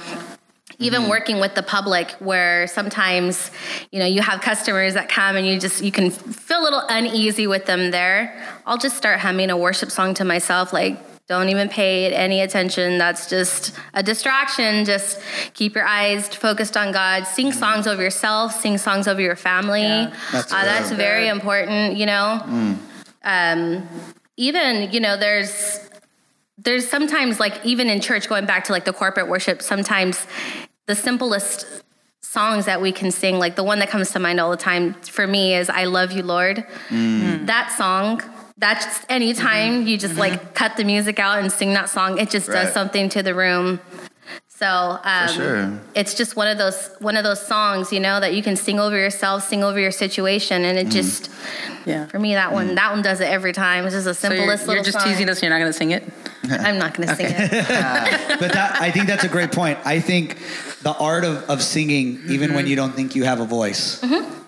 even 0.80 1.02
mm-hmm. 1.02 1.10
working 1.10 1.40
with 1.40 1.54
the 1.54 1.62
public 1.62 2.10
where 2.20 2.66
sometimes 2.66 3.50
you 3.92 3.98
know 3.98 4.06
you 4.06 4.22
have 4.22 4.40
customers 4.40 4.94
that 4.94 5.08
come 5.08 5.36
and 5.36 5.46
you 5.46 5.60
just 5.60 5.84
you 5.84 5.92
can 5.92 6.10
feel 6.10 6.60
a 6.60 6.64
little 6.64 6.82
uneasy 6.88 7.46
with 7.46 7.66
them 7.66 7.90
there. 7.90 8.34
I'll 8.66 8.78
just 8.78 8.96
start 8.96 9.20
humming 9.20 9.50
a 9.50 9.56
worship 9.56 9.90
song 9.90 10.14
to 10.14 10.24
myself 10.24 10.72
like 10.72 10.98
don't 11.30 11.48
even 11.48 11.68
pay 11.68 12.06
it 12.06 12.12
any 12.12 12.40
attention. 12.40 12.98
That's 12.98 13.30
just 13.30 13.72
a 13.94 14.02
distraction. 14.02 14.84
Just 14.84 15.20
keep 15.54 15.76
your 15.76 15.86
eyes 15.86 16.28
focused 16.28 16.76
on 16.76 16.90
god. 16.90 17.24
Sing 17.24 17.52
songs 17.52 17.86
over 17.86 18.02
yourself. 18.02 18.52
Sing 18.60 18.76
songs 18.76 19.06
over 19.06 19.20
your 19.20 19.36
family. 19.36 20.08
That's 20.32 20.52
uh, 20.52 20.64
that's 20.64 20.90
very 20.90 21.28
important 21.28 21.96
you 21.96 22.04
know? 22.04 22.76
Um, 23.22 23.88
even 24.36 24.90
you 24.90 24.98
know 24.98 25.16
there's 25.16 25.88
there's 26.58 26.88
sometimes 26.88 27.38
like 27.38 27.64
even 27.64 27.88
in 27.88 28.00
church 28.00 28.28
going 28.28 28.44
back 28.44 28.64
to 28.64 28.72
like 28.72 28.84
the 28.84 28.92
corporate 28.92 29.28
worship 29.28 29.62
sometimes 29.62 30.26
the 30.86 30.96
simplest 30.96 31.66
songs 32.22 32.64
that 32.64 32.80
we 32.80 32.90
can 32.90 33.10
sing 33.10 33.38
like 33.38 33.54
the 33.54 33.62
one 33.62 33.78
that 33.78 33.88
comes 33.88 34.10
to 34.10 34.18
mind 34.18 34.40
all 34.40 34.50
the 34.50 34.56
time 34.56 34.94
for 34.94 35.26
me 35.26 35.54
is 35.54 35.68
i 35.68 35.84
love 35.84 36.12
you 36.12 36.22
lord. 36.22 36.66
That 37.46 37.70
song 37.76 38.22
that's 38.60 39.04
anytime 39.08 39.80
mm-hmm. 39.80 39.88
you 39.88 39.98
just 39.98 40.12
mm-hmm. 40.12 40.20
like 40.20 40.54
cut 40.54 40.76
the 40.76 40.84
music 40.84 41.18
out 41.18 41.38
and 41.38 41.50
sing 41.50 41.72
that 41.72 41.88
song 41.88 42.18
it 42.18 42.30
just 42.30 42.46
does 42.46 42.72
something 42.72 43.08
to 43.08 43.22
the 43.22 43.34
room 43.34 43.80
so 44.48 45.00
um, 45.02 45.28
sure. 45.28 45.80
it's 45.94 46.12
just 46.14 46.36
one 46.36 46.46
of 46.46 46.58
those 46.58 46.90
one 46.98 47.16
of 47.16 47.24
those 47.24 47.44
songs 47.44 47.92
you 47.92 47.98
know 47.98 48.20
that 48.20 48.34
you 48.34 48.42
can 48.42 48.56
sing 48.56 48.78
over 48.78 48.96
yourself 48.96 49.42
sing 49.42 49.64
over 49.64 49.80
your 49.80 49.90
situation 49.90 50.64
and 50.64 50.78
it 50.78 50.82
mm-hmm. 50.82 50.90
just 50.90 51.30
Yeah. 51.86 52.06
for 52.06 52.18
me 52.18 52.34
that 52.34 52.52
one 52.52 52.74
that 52.74 52.92
one 52.92 53.00
does 53.00 53.20
it 53.20 53.28
every 53.28 53.54
time 53.54 53.86
it's 53.86 53.94
just 53.94 54.04
the 54.04 54.14
So 54.14 54.28
you're, 54.28 54.36
simplest 54.36 54.66
you're 54.66 54.68
little 54.68 54.84
just 54.84 54.98
song. 54.98 55.08
teasing 55.08 55.30
us. 55.30 55.42
You're 55.42 55.50
not 55.50 55.60
going 55.60 55.72
to 55.72 55.78
sing 55.78 55.92
it. 55.92 56.04
i'm 56.50 56.78
not 56.78 56.94
gonna 56.94 57.14
sing 57.16 57.26
it 57.28 57.50
ah. 57.70 58.36
but 58.40 58.52
that, 58.52 58.80
I 58.80 58.90
think 58.90 59.06
that's 59.06 59.24
a 59.24 59.28
great 59.28 59.52
point. 59.52 59.78
I 59.84 60.00
think 60.00 60.38
the 60.82 60.92
art 60.92 61.24
of, 61.24 61.48
of 61.50 61.62
singing, 61.62 62.20
even 62.28 62.54
when 62.54 62.66
you 62.66 62.76
don't 62.76 62.92
think 62.92 63.14
you 63.14 63.24
have 63.24 63.40
a 63.40 63.44
voice, 63.44 64.02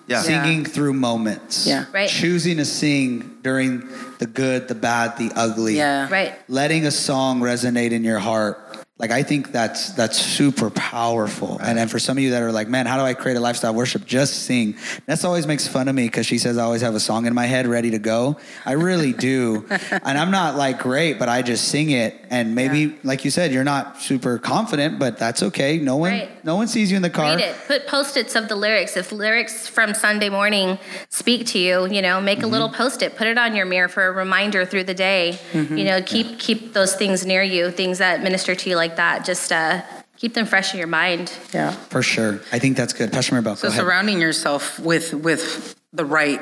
Yeah. 0.07 0.21
singing 0.21 0.65
through 0.65 0.93
moments, 0.93 1.65
Yeah. 1.65 1.85
Right. 1.93 2.09
choosing 2.09 2.57
to 2.57 2.65
sing 2.65 3.37
during 3.41 3.87
the 4.19 4.25
good, 4.25 4.67
the 4.67 4.75
bad, 4.75 5.17
the 5.17 5.31
ugly, 5.35 5.77
Yeah. 5.77 6.07
right 6.09 6.33
letting 6.49 6.85
a 6.85 6.91
song 6.91 7.39
resonate 7.41 7.91
in 7.91 8.03
your 8.03 8.19
heart. 8.19 8.59
Like 9.03 9.11
I 9.11 9.21
think 9.21 9.51
that's 9.51 9.91
that's 9.91 10.17
super 10.17 10.69
powerful. 10.69 11.59
And 11.61 11.77
then 11.77 11.89
for 11.89 11.99
some 11.99 12.15
of 12.17 12.23
you 12.23 12.29
that 12.31 12.41
are 12.41 12.53
like, 12.53 12.69
man, 12.69 12.85
how 12.85 12.95
do 12.95 13.03
I 13.03 13.13
create 13.13 13.35
a 13.35 13.41
lifestyle 13.41 13.73
worship? 13.73 14.05
Just 14.05 14.43
sing. 14.43 14.77
Nessa 15.09 15.27
always 15.27 15.45
makes 15.45 15.67
fun 15.67 15.89
of 15.89 15.95
me 15.95 16.05
because 16.05 16.25
she 16.25 16.37
says 16.37 16.57
I 16.57 16.63
always 16.63 16.83
have 16.83 16.95
a 16.95 17.01
song 17.01 17.25
in 17.25 17.33
my 17.33 17.45
head 17.45 17.67
ready 17.67 17.91
to 17.91 17.99
go. 17.99 18.37
I 18.65 18.71
really 18.71 19.11
do. 19.11 19.65
and 19.91 20.17
I'm 20.17 20.31
not 20.31 20.55
like 20.55 20.79
great, 20.79 21.19
but 21.19 21.27
I 21.27 21.41
just 21.41 21.67
sing 21.67 21.89
it. 21.89 22.15
And 22.29 22.55
maybe, 22.55 22.97
like 23.03 23.25
you 23.25 23.29
said, 23.29 23.51
you're 23.51 23.65
not 23.65 24.01
super 24.01 24.39
confident, 24.39 24.99
but 24.99 25.17
that's 25.17 25.43
okay. 25.43 25.79
No 25.79 25.97
one 25.97 26.13
Right. 26.13 26.45
no 26.45 26.55
one 26.55 26.67
sees 26.67 26.91
you 26.91 26.97
in 26.97 27.01
the 27.01 27.09
car. 27.09 27.35
read 27.35 27.39
it 27.39 27.55
put 27.67 27.87
post-its 27.87 28.35
of 28.35 28.47
the 28.47 28.55
lyrics 28.55 28.95
if 28.97 29.11
lyrics 29.11 29.67
from 29.67 29.93
sunday 29.93 30.29
morning 30.29 30.77
speak 31.09 31.45
to 31.47 31.59
you 31.59 31.87
you 31.87 32.01
know 32.01 32.21
make 32.21 32.39
a 32.39 32.41
mm-hmm. 32.41 32.51
little 32.51 32.69
post-it 32.69 33.15
put 33.15 33.27
it 33.27 33.37
on 33.37 33.55
your 33.55 33.65
mirror 33.65 33.87
for 33.87 34.07
a 34.07 34.11
reminder 34.11 34.65
through 34.65 34.83
the 34.83 34.93
day 34.93 35.37
mm-hmm. 35.51 35.77
you 35.77 35.85
know 35.85 36.01
keep 36.01 36.39
keep 36.39 36.73
those 36.73 36.95
things 36.95 37.25
near 37.25 37.41
you 37.41 37.71
things 37.71 37.97
that 37.97 38.21
minister 38.21 38.53
to 38.53 38.69
you 38.69 38.75
like 38.75 38.92
that 38.97 39.25
just 39.25 39.51
uh, 39.51 39.81
keep 40.17 40.33
them 40.33 40.45
fresh 40.45 40.73
in 40.73 40.79
your 40.79 40.87
mind 40.87 41.31
Yeah. 41.53 41.71
For 41.89 42.01
sure. 42.01 42.39
I 42.51 42.59
think 42.59 42.77
that's 42.77 42.93
good. 42.93 43.11
Pastor 43.11 43.35
Maribel, 43.35 43.55
So 43.57 43.63
go 43.63 43.67
ahead. 43.69 43.79
surrounding 43.81 44.19
yourself 44.21 44.79
with 44.79 45.13
with 45.13 45.75
the 45.93 46.05
right 46.05 46.41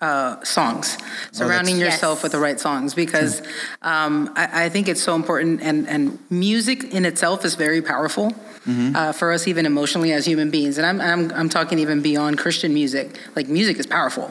uh, 0.00 0.42
songs, 0.44 0.98
surrounding 1.32 1.76
Yes. 1.78 1.84
yourself 1.94 2.22
with 2.22 2.32
the 2.32 2.38
right 2.38 2.60
songs, 2.60 2.94
because 2.94 3.40
um, 3.82 4.30
I, 4.36 4.64
I 4.64 4.68
think 4.68 4.88
it's 4.88 5.02
so 5.02 5.14
important. 5.14 5.62
And, 5.62 5.88
and 5.88 6.18
music 6.30 6.84
in 6.92 7.04
itself 7.06 7.44
is 7.44 7.54
very 7.54 7.80
powerful 7.80 8.34
uh, 8.66 9.12
for 9.12 9.32
us, 9.32 9.46
even 9.48 9.64
emotionally 9.66 10.12
as 10.12 10.26
human 10.26 10.50
beings. 10.50 10.78
And 10.78 10.86
I'm, 10.86 11.00
I'm, 11.00 11.30
I'm 11.32 11.48
talking 11.48 11.78
even 11.78 12.02
beyond 12.02 12.36
Christian 12.38 12.74
music. 12.74 13.18
Like 13.36 13.48
music 13.48 13.78
is 13.78 13.86
powerful. 13.86 14.30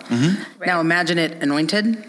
Now 0.66 0.80
imagine 0.80 1.18
it 1.18 1.42
anointed 1.42 2.04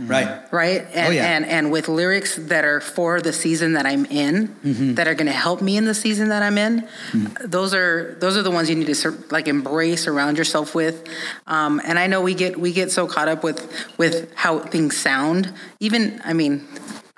Right. 0.00 0.40
right? 0.52 0.86
And, 0.94 1.08
Oh, 1.08 1.10
yeah. 1.10 1.26
and 1.36 1.44
and 1.46 1.72
with 1.72 1.88
lyrics 1.88 2.36
that 2.36 2.64
are 2.64 2.80
for 2.80 3.20
the 3.20 3.32
season 3.32 3.72
that 3.72 3.84
I'm 3.86 4.04
in, 4.06 4.48
Mm-hmm. 4.64 4.94
that 4.94 5.08
are 5.08 5.14
going 5.14 5.26
to 5.26 5.32
help 5.32 5.60
me 5.60 5.76
in 5.76 5.84
the 5.86 5.94
season 5.94 6.28
that 6.28 6.42
I'm 6.42 6.56
in. 6.58 6.86
Those 7.44 7.74
are 7.74 8.16
those 8.20 8.36
are 8.36 8.42
the 8.42 8.50
ones 8.50 8.68
you 8.70 8.76
need 8.76 8.92
to 8.94 9.10
like 9.30 9.48
embrace, 9.48 10.04
surround 10.04 10.38
yourself 10.38 10.74
with. 10.74 11.06
Um, 11.46 11.80
and 11.84 11.98
I 11.98 12.06
know 12.06 12.20
we 12.22 12.34
get 12.34 12.58
we 12.58 12.72
get 12.72 12.90
so 12.92 13.06
caught 13.06 13.28
up 13.28 13.42
with 13.42 13.60
with 13.98 14.32
how 14.34 14.60
things 14.60 14.96
sound. 14.96 15.52
Even 15.80 16.20
I 16.24 16.32
mean. 16.32 16.66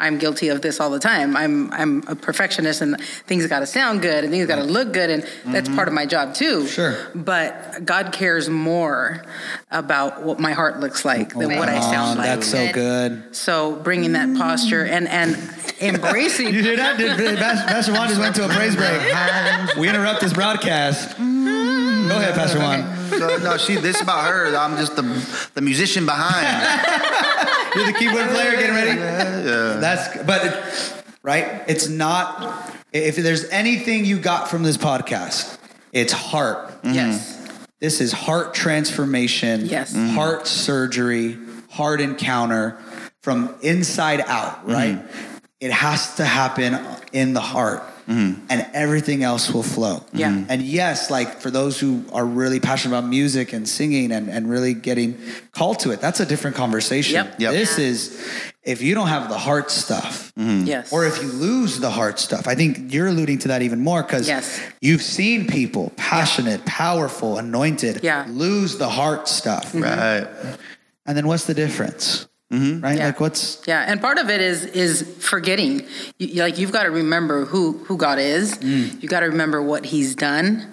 I'm 0.01 0.19
guilty 0.19 0.49
of 0.49 0.63
this 0.63 0.81
all 0.81 0.91
the 0.91 0.99
time. 0.99 1.37
I'm 1.37 1.73
I'm 1.73 2.03
a 2.09 2.17
perfectionist, 2.17 2.81
and 2.81 3.01
things 3.27 3.47
got 3.47 3.61
to 3.61 3.67
sound 3.67 4.03
good, 4.03 4.25
and 4.25 4.33
things 4.33 4.47
got 4.47 4.57
to 4.57 4.65
look 4.65 4.93
good, 4.93 5.11
and 5.11 5.23
that's 5.47 5.69
mm-hmm. 5.69 5.77
part 5.77 5.89
of 5.89 5.95
my 5.95 6.07
job 6.07 6.35
too. 6.35 6.67
Sure. 6.67 6.97
But 7.15 7.85
God 7.85 8.13
cares 8.13 8.49
more 8.49 9.23
about 9.71 10.23
what 10.23 10.41
my 10.41 10.53
heart 10.53 10.81
looks 10.81 11.05
like 11.05 11.35
than 11.35 11.57
what 11.57 11.69
I 11.69 11.81
sound 11.81 12.19
like. 12.19 12.27
That's 12.27 12.51
so 12.51 12.73
good. 12.73 13.37
So 13.37 13.77
bringing 13.77 14.13
that 14.13 14.37
posture 14.37 14.85
and 14.85 15.07
and 15.09 15.37
embracing. 15.81 16.51
You 16.61 16.63
hear 16.63 16.77
that? 16.77 16.99
Did, 16.99 17.17
did 17.17 17.39
Pastor 17.39 17.67
Pastor 17.69 17.93
Juan 17.93 18.09
just 18.09 18.21
went 18.21 18.35
to 18.37 18.45
a 18.45 18.49
praise 18.49 18.75
break. 18.75 19.77
We 19.77 19.89
interrupt 19.89 20.21
this 20.21 20.33
broadcast. 20.33 21.17
Go 22.11 22.17
ahead, 22.19 22.35
Pastor 22.35 22.59
Juan. 22.65 23.09
So, 23.11 23.37
no, 23.39 23.57
she. 23.57 23.77
This 23.77 23.97
is 23.97 24.03
about 24.03 24.25
her. 24.29 24.57
I'm 24.57 24.77
just 24.77 24.97
the 24.97 25.03
the 25.55 25.61
musician 25.61 26.05
behind. 26.07 26.47
You're 27.77 27.87
the 27.87 27.93
keyboard 27.99 28.29
player 28.31 28.53
getting 28.53 28.75
ready. 28.75 28.99
Yeah. 28.99 29.77
That's 29.79 30.23
but 30.25 30.45
it- 30.47 31.05
right. 31.23 31.63
It's 31.69 31.89
not. 31.89 32.75
If 32.93 33.15
there's 33.17 33.49
anything 33.51 34.05
you 34.05 34.19
got 34.19 34.49
from 34.49 34.65
this 34.65 34.77
podcast, 34.77 35.57
it's 35.93 36.13
heart. 36.13 36.73
Yes. 36.83 37.37
Mm-hmm. 37.37 37.65
This 37.79 38.01
is 38.01 38.13
heart 38.13 38.55
transformation. 38.55 39.67
Yes. 39.67 39.93
Mm-hmm. 39.95 40.15
Heart 40.17 40.47
surgery. 40.49 41.39
Heart 41.71 42.01
encounter 42.01 42.77
from 43.23 43.55
inside 43.63 44.21
out. 44.23 44.67
Right. 44.69 44.97
Mm-hmm. 44.97 45.37
It 45.61 45.71
has 45.73 46.17
to 46.17 46.25
happen 46.25 46.77
in 47.13 47.35
the 47.35 47.41
heart. 47.41 47.85
And 48.11 48.67
everything 48.75 49.23
else 49.23 49.53
will 49.53 49.63
flow. 49.63 50.03
Yeah. 50.13 50.31
Mhm. 50.31 50.47
And 50.49 50.63
yes, 50.63 51.11
like 51.11 51.41
for 51.41 51.49
those 51.51 51.79
who 51.79 52.05
are 52.13 52.25
really 52.27 52.59
passionate 52.59 52.99
about 52.99 53.09
music 53.09 53.53
and 53.53 53.69
singing 53.69 54.11
and, 54.11 54.29
and 54.29 54.51
really 54.51 54.75
getting 54.75 55.17
called 55.53 55.79
to 55.81 55.93
it, 55.93 56.01
that's 56.01 56.19
a 56.19 56.27
different 56.27 56.57
conversation. 56.57 57.15
Yep. 57.15 57.35
Yep. 57.39 57.53
This 57.53 57.79
is 57.79 58.21
if 58.65 58.83
you 58.83 58.95
don't 58.95 59.07
have 59.07 59.29
the 59.29 59.39
heart 59.39 59.71
stuff, 59.71 60.33
Yes. 60.37 60.93
or 60.93 61.07
if 61.07 61.23
you 61.23 61.29
lose 61.29 61.79
the 61.79 61.91
heart 61.91 62.19
stuff, 62.19 62.49
I 62.49 62.55
think 62.57 62.93
you're 62.93 63.07
alluding 63.07 63.39
to 63.41 63.49
that 63.49 63.63
even 63.63 63.79
more 63.81 64.03
because 64.03 64.27
Yes. 64.27 64.59
you've 64.81 65.03
seen 65.03 65.47
people 65.47 65.93
passionate, 65.97 66.65
powerful, 66.67 67.39
anointed, 67.39 68.01
Yeah. 68.03 68.27
lose 68.29 68.77
the 68.77 68.89
heart 68.89 69.29
stuff. 69.29 69.71
right. 69.73 70.27
And 71.07 71.17
then 71.17 71.27
what's 71.29 71.45
the 71.45 71.55
difference? 71.55 72.27
Right? 72.53 72.97
Yeah. 72.99 73.07
Like 73.07 73.21
what's 73.21 73.63
Yeah, 73.67 73.85
and 73.87 74.01
part 74.01 74.19
of 74.19 74.29
it 74.29 74.41
is 74.41 74.65
is 74.65 75.03
forgetting. 75.21 75.83
You, 76.19 76.27
you- 76.27 76.43
like 76.43 76.59
you've 76.59 76.73
got 76.73 76.83
to 76.83 76.91
remember 76.91 77.45
who 77.45 77.79
who 77.85 77.97
God 77.97 78.19
is. 78.19 78.59
Mm. 78.59 79.01
You 79.01 79.09
got 79.09 79.21
to 79.21 79.27
remember 79.27 79.63
what 79.63 79.85
He's 79.87 80.17
done. 80.17 80.67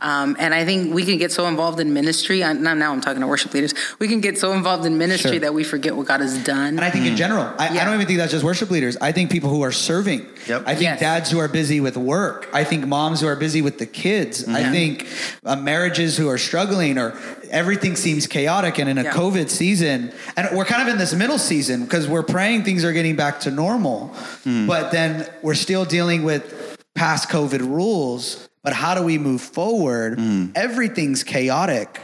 Um, 0.00 0.36
and 0.38 0.52
I 0.54 0.64
think 0.64 0.92
we 0.94 1.04
can 1.04 1.16
get 1.18 1.32
so 1.32 1.46
involved 1.46 1.80
in 1.80 1.92
ministry. 1.94 2.44
I, 2.44 2.52
now, 2.52 2.74
now 2.74 2.92
I'm 2.92 3.00
talking 3.00 3.20
to 3.22 3.26
worship 3.26 3.54
leaders. 3.54 3.72
We 3.98 4.08
can 4.08 4.20
get 4.20 4.38
so 4.38 4.52
involved 4.52 4.84
in 4.84 4.98
ministry 4.98 5.30
Sure. 5.32 5.40
that 5.40 5.54
we 5.54 5.64
forget 5.64 5.96
what 5.96 6.06
God 6.06 6.20
has 6.20 6.36
done. 6.44 6.68
And 6.76 6.80
I 6.80 6.90
think 6.90 7.06
in 7.06 7.16
general, 7.16 7.44
I, 7.58 7.68
I 7.78 7.84
don't 7.84 7.94
even 7.94 8.06
think 8.06 8.18
that's 8.18 8.32
just 8.32 8.44
worship 8.44 8.70
leaders. 8.70 8.96
I 9.00 9.12
think 9.12 9.30
people 9.30 9.48
who 9.50 9.62
are 9.62 9.72
serving. 9.72 10.26
Yep. 10.46 10.62
I 10.66 10.72
think 10.74 10.82
Yes. 10.82 11.00
dads 11.00 11.30
who 11.30 11.38
are 11.38 11.48
busy 11.48 11.80
with 11.80 11.96
work. 11.96 12.48
I 12.52 12.64
think 12.64 12.86
moms 12.86 13.20
who 13.20 13.26
are 13.26 13.36
busy 13.36 13.62
with 13.62 13.78
the 13.78 13.86
kids. 13.86 14.46
I 14.48 14.70
think 14.70 15.06
uh, 15.44 15.56
marriages 15.56 16.16
who 16.16 16.28
are 16.28 16.38
struggling 16.38 16.98
or 16.98 17.18
everything 17.50 17.96
seems 17.96 18.26
chaotic. 18.26 18.78
And 18.78 18.88
in 18.90 18.98
a 18.98 19.04
Yeah. 19.04 19.12
COVID 19.12 19.48
season, 19.50 20.12
and 20.36 20.48
we're 20.56 20.64
kind 20.66 20.82
of 20.82 20.88
in 20.88 20.98
this 20.98 21.14
middle 21.14 21.38
season 21.38 21.84
because 21.84 22.06
we're 22.06 22.22
praying 22.22 22.64
things 22.64 22.84
are 22.84 22.92
getting 22.92 23.16
back 23.16 23.40
to 23.40 23.50
normal, 23.50 24.14
but 24.44 24.90
then 24.92 25.26
we're 25.42 25.54
still 25.54 25.84
dealing 25.84 26.22
with 26.22 26.76
past 26.94 27.28
COVID 27.28 27.60
rules. 27.60 28.48
But 28.66 28.74
how 28.74 28.96
do 28.96 29.02
we 29.02 29.16
move 29.16 29.40
forward? 29.40 30.18
Hmm. 30.18 30.46
Everything's 30.56 31.22
chaotic 31.22 32.00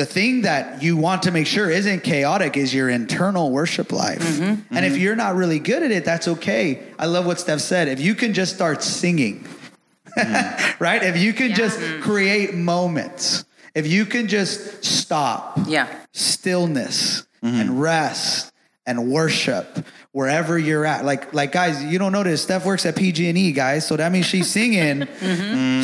the 0.00 0.06
thing 0.06 0.42
that 0.42 0.82
you 0.82 0.96
want 0.96 1.24
to 1.24 1.30
make 1.30 1.46
sure 1.46 1.68
isn't 1.68 2.02
chaotic 2.02 2.56
is 2.56 2.72
your 2.72 2.88
internal 2.88 3.50
worship 3.50 3.92
life. 3.92 4.22
Mm-hmm. 4.22 4.74
And 4.74 4.86
if 4.86 4.94
mm-hmm. 4.94 5.02
you're 5.02 5.14
not 5.14 5.34
really 5.34 5.58
good 5.58 5.82
at 5.82 5.90
it, 5.90 6.06
that's 6.06 6.26
okay. 6.26 6.82
I 6.98 7.04
love 7.04 7.26
what 7.26 7.38
Steph 7.38 7.60
said. 7.60 7.86
If 7.86 8.00
you 8.00 8.14
can 8.14 8.32
just 8.32 8.54
start 8.54 8.82
singing, 8.82 9.44
mm-hmm. 10.16 10.82
right? 10.82 11.02
If 11.02 11.18
you 11.18 11.34
can 11.34 11.50
Yeah. 11.50 11.56
just 11.56 11.78
mm. 11.78 12.00
create 12.00 12.54
moments, 12.54 13.44
if 13.74 13.86
you 13.86 14.06
can 14.06 14.26
just 14.26 14.82
stop, 14.82 15.58
yeah, 15.66 15.86
stillness 16.14 17.26
and 17.42 17.80
rest 17.80 18.52
and 18.86 19.10
worship 19.10 19.84
wherever 20.12 20.58
you're 20.58 20.84
at. 20.84 21.04
Like, 21.04 21.32
like 21.32 21.52
guys, 21.52 21.82
you 21.84 21.98
don't 21.98 22.12
notice 22.12 22.42
Steph 22.42 22.66
works 22.66 22.84
at 22.84 22.96
PG&E, 22.96 23.52
guys. 23.52 23.86
So 23.86 23.96
that 23.96 24.10
means 24.10 24.26
she's 24.26 24.50
singing 24.50 25.06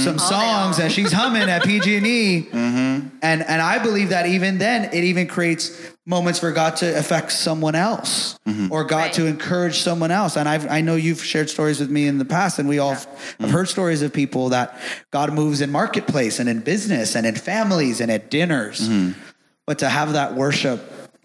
some 0.01 0.19
songs 0.19 0.79
and 0.81 0.91
she's 0.93 1.13
humming 1.13 1.49
at 1.49 1.63
PG&E. 1.63 2.49
Mm-hmm. 2.57 3.09
And 3.23 3.43
and 3.43 3.63
I 3.63 3.79
believe 3.83 4.11
that 4.11 4.27
even 4.27 4.59
then, 4.59 4.85
it 4.93 5.05
even 5.05 5.27
creates 5.27 5.71
moments 6.07 6.39
for 6.39 6.53
God 6.53 6.77
to 6.77 6.99
affect 6.99 7.33
someone 7.33 7.75
else 7.75 8.39
or 8.71 8.85
God 8.85 8.97
Right. 8.97 9.13
to 9.15 9.27
encourage 9.27 9.81
someone 9.81 10.11
else. 10.11 10.37
And 10.37 10.49
I've, 10.49 10.71
I 10.71 10.81
know 10.81 10.95
you've 10.97 11.23
shared 11.23 11.51
stories 11.51 11.81
with 11.81 11.91
me 11.91 12.07
in 12.07 12.19
the 12.19 12.25
past, 12.25 12.59
and 12.59 12.69
we 12.69 12.79
all 12.79 12.95
have 13.41 13.51
heard 13.51 13.69
stories 13.69 14.03
of 14.03 14.13
people 14.13 14.51
that 14.51 14.79
God 15.11 15.33
moves 15.33 15.61
in 15.61 15.71
marketplace 15.71 16.39
and 16.39 16.49
in 16.49 16.61
business 16.61 17.15
and 17.17 17.27
in 17.27 17.35
families 17.35 18.01
and 18.01 18.11
at 18.11 18.31
dinners. 18.31 18.89
But 19.67 19.79
to 19.81 19.89
have 19.89 20.13
that 20.15 20.35
worship 20.35 20.81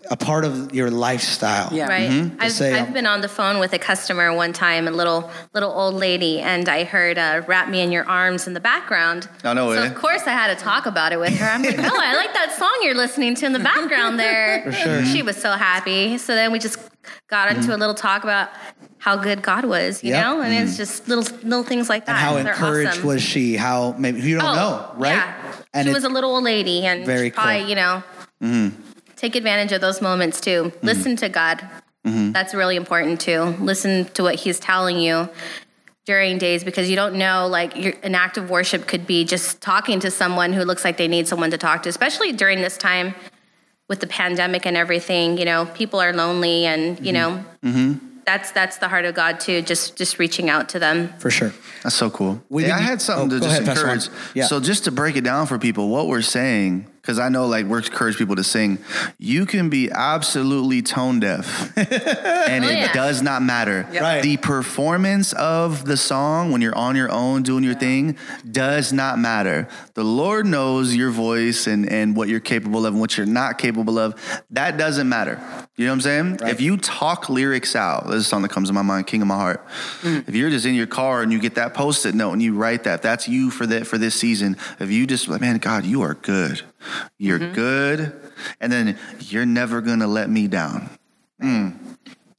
a 0.09 0.17
part 0.17 0.43
of 0.45 0.73
your 0.73 0.89
lifestyle. 0.89 1.69
Yeah. 1.71 1.87
Right. 1.87 2.31
I've, 2.39 2.51
say, 2.51 2.73
I've 2.73 2.87
um, 2.87 2.93
been 2.93 3.05
on 3.05 3.21
the 3.21 3.27
phone 3.27 3.59
with 3.59 3.71
a 3.73 3.79
customer 3.79 4.33
one 4.33 4.51
time, 4.51 4.87
a 4.87 4.91
little 4.91 5.29
little 5.53 5.71
old 5.71 5.93
lady, 5.95 6.39
and 6.39 6.67
I 6.67 6.83
heard 6.83 7.17
uh, 7.17 7.43
"Wrap 7.47 7.69
Me 7.69 7.81
in 7.81 7.91
Your 7.91 8.05
Arms" 8.05 8.47
in 8.47 8.53
the 8.53 8.59
background. 8.59 9.29
Oh, 9.43 9.53
no 9.53 9.73
So 9.73 9.81
way. 9.81 9.87
of 9.87 9.95
course 9.95 10.23
I 10.25 10.31
had 10.31 10.57
to 10.57 10.61
talk 10.63 10.85
about 10.85 11.11
it 11.13 11.19
with 11.19 11.37
her. 11.37 11.45
I'm 11.45 11.61
like, 11.61 11.77
oh, 11.79 11.99
I 12.01 12.15
like 12.15 12.33
that 12.33 12.51
song 12.57 12.71
you're 12.81 12.95
listening 12.95 13.35
to 13.35 13.45
in 13.45 13.53
the 13.53 13.59
background 13.59 14.19
there." 14.19 14.61
For 14.65 14.71
sure. 14.71 15.05
She 15.05 15.21
was 15.21 15.37
so 15.37 15.51
happy. 15.51 16.17
So 16.17 16.33
then 16.35 16.51
we 16.51 16.59
just 16.59 16.79
got 17.27 17.51
into 17.55 17.75
a 17.75 17.77
little 17.77 17.95
talk 17.95 18.23
about 18.23 18.49
how 18.97 19.15
good 19.15 19.41
God 19.41 19.65
was, 19.65 20.03
you 20.03 20.11
Yep. 20.11 20.23
know, 20.25 20.41
and 20.41 20.53
it's 20.53 20.77
just 20.77 21.07
little 21.07 21.23
little 21.43 21.63
things 21.63 21.89
like 21.89 22.05
that. 22.05 22.11
And 22.11 22.19
how 22.19 22.37
encouraged 22.37 22.89
awesome. 22.91 23.05
was 23.07 23.21
she? 23.21 23.55
How 23.55 23.93
maybe 23.97 24.21
you 24.21 24.35
don't 24.37 24.45
Oh, 24.49 24.55
know, 24.55 24.91
right? 24.97 25.13
Yeah. 25.13 25.53
And 25.73 25.85
she 25.85 25.91
it- 25.91 25.93
was 25.93 26.03
a 26.03 26.09
little 26.09 26.31
old 26.35 26.43
lady, 26.43 26.85
and 26.85 27.05
Very 27.05 27.27
she 27.27 27.31
probably, 27.31 27.59
cool. 27.61 27.69
you 27.69 27.75
know, 27.75 28.03
take 29.21 29.35
advantage 29.35 29.71
of 29.71 29.81
those 29.81 30.01
moments 30.01 30.41
too. 30.41 30.73
Listen 30.81 31.15
to 31.17 31.29
God. 31.29 31.59
Mm-hmm. 32.05 32.31
That's 32.31 32.55
really 32.55 32.75
important 32.75 33.21
too. 33.21 33.41
Listen 33.59 34.05
to 34.15 34.23
what 34.23 34.35
He's 34.35 34.59
telling 34.59 34.99
you 34.99 35.29
during 36.05 36.39
days 36.39 36.63
because 36.63 36.89
you 36.89 36.95
don't 36.95 37.15
know. 37.15 37.47
Like 37.47 37.77
your, 37.77 37.93
an 38.01 38.15
act 38.15 38.37
of 38.37 38.49
worship 38.49 38.87
could 38.87 39.05
be 39.05 39.23
just 39.23 39.61
talking 39.61 39.99
to 39.99 40.09
someone 40.09 40.53
who 40.53 40.63
looks 40.63 40.83
like 40.83 40.97
they 40.97 41.07
need 41.07 41.27
someone 41.27 41.51
to 41.51 41.59
talk 41.59 41.83
to, 41.83 41.89
especially 41.89 42.31
during 42.31 42.61
this 42.61 42.77
time 42.77 43.13
with 43.87 43.99
the 43.99 44.07
pandemic 44.07 44.65
and 44.65 44.75
everything. 44.75 45.37
You 45.37 45.45
know, 45.45 45.67
people 45.67 45.99
are 45.99 46.13
lonely, 46.13 46.65
and 46.65 46.97
you 47.05 47.13
mm-hmm. 47.13 47.35
know. 47.35 47.45
Mm-hmm. 47.63 48.07
That's 48.25 48.51
that's 48.51 48.77
the 48.77 48.87
heart 48.87 49.05
of 49.05 49.13
God 49.13 49.39
too. 49.39 49.61
Just 49.61 49.97
just 49.97 50.17
reaching 50.17 50.49
out 50.49 50.69
to 50.69 50.79
them. 50.79 51.13
for 51.19 51.29
sure. 51.29 51.53
That's 51.83 51.95
so 51.95 52.09
cool. 52.09 52.41
We 52.49 52.65
yeah, 52.65 52.77
I 52.77 52.79
had 52.79 53.01
something 53.01 53.37
oh, 53.37 53.39
to 53.39 53.45
just 53.45 53.61
ahead, 53.61 53.77
encourage. 53.77 54.09
Yeah. 54.33 54.45
So 54.45 54.59
just 54.59 54.85
to 54.85 54.91
break 54.91 55.15
it 55.15 55.23
down 55.23 55.45
for 55.45 55.59
people, 55.59 55.89
what 55.89 56.07
we're 56.07 56.21
saying, 56.21 56.87
because 57.11 57.19
I 57.19 57.27
know 57.27 57.45
like 57.47 57.65
we're 57.65 57.79
encourage 57.79 58.15
people 58.17 58.37
to 58.37 58.43
sing, 58.43 58.77
you 59.17 59.45
can 59.45 59.69
be 59.69 59.91
absolutely 59.91 60.81
tone 60.81 61.19
deaf, 61.19 61.77
and 61.77 62.63
Oh, 62.63 62.67
it 62.69 62.77
yeah. 62.77 62.93
does 62.93 63.21
not 63.21 63.41
matter. 63.41 63.85
Right. 63.91 64.21
The 64.23 64.37
performance 64.37 65.33
of 65.33 65.83
the 65.83 65.97
song 65.97 66.53
when 66.53 66.61
you're 66.61 66.77
on 66.77 66.95
your 66.95 67.11
own 67.11 67.43
doing 67.43 67.65
your 67.65 67.73
thing 67.73 68.15
does 68.49 68.93
not 68.93 69.19
matter. 69.19 69.67
The 69.95 70.05
Lord 70.05 70.45
knows 70.45 70.95
your 70.95 71.11
voice 71.11 71.67
and 71.67 71.91
and 71.91 72.15
what 72.15 72.29
you're 72.29 72.39
capable 72.39 72.85
of 72.85 72.93
and 72.93 73.01
what 73.01 73.17
you're 73.17 73.25
not 73.25 73.57
capable 73.57 73.99
of. 73.99 74.15
That 74.51 74.77
doesn't 74.77 75.09
matter. 75.09 75.41
You 75.77 75.85
know 75.85 75.91
what 75.91 75.95
I'm 75.95 76.01
saying? 76.01 76.37
Right. 76.41 76.51
If 76.51 76.61
you 76.61 76.77
talk 76.77 77.29
lyrics 77.29 77.75
out, 77.75 78.07
there's 78.07 78.21
a 78.21 78.25
song 78.25 78.41
that 78.41 78.49
comes 78.49 78.67
to 78.69 78.73
my 78.73 78.81
mind, 78.81 79.07
"King 79.07 79.21
of 79.21 79.27
My 79.27 79.35
Heart." 79.35 79.65
If 80.03 80.35
you're 80.35 80.49
just 80.49 80.65
in 80.65 80.75
your 80.75 80.85
car 80.85 81.21
and 81.21 81.31
you 81.31 81.39
get 81.39 81.55
that 81.55 81.73
post-it 81.73 82.13
note 82.13 82.33
and 82.33 82.41
you 82.41 82.55
write 82.55 82.83
that, 82.83 83.01
that's 83.01 83.27
you 83.27 83.49
for 83.49 83.65
that 83.65 83.87
for 83.87 83.97
this 83.97 84.13
season. 84.13 84.57
If 84.79 84.91
you 84.91 85.07
just 85.07 85.27
like, 85.27 85.41
man, 85.41 85.57
God, 85.57 85.85
you 85.85 86.01
are 86.01 86.13
good. 86.13 86.61
You're 87.17 87.39
good, 87.39 88.13
and 88.59 88.71
then 88.71 88.97
you're 89.21 89.45
never 89.45 89.81
gonna 89.81 90.07
let 90.07 90.29
me 90.29 90.47
down. 90.47 90.89
Mm. 91.41 91.77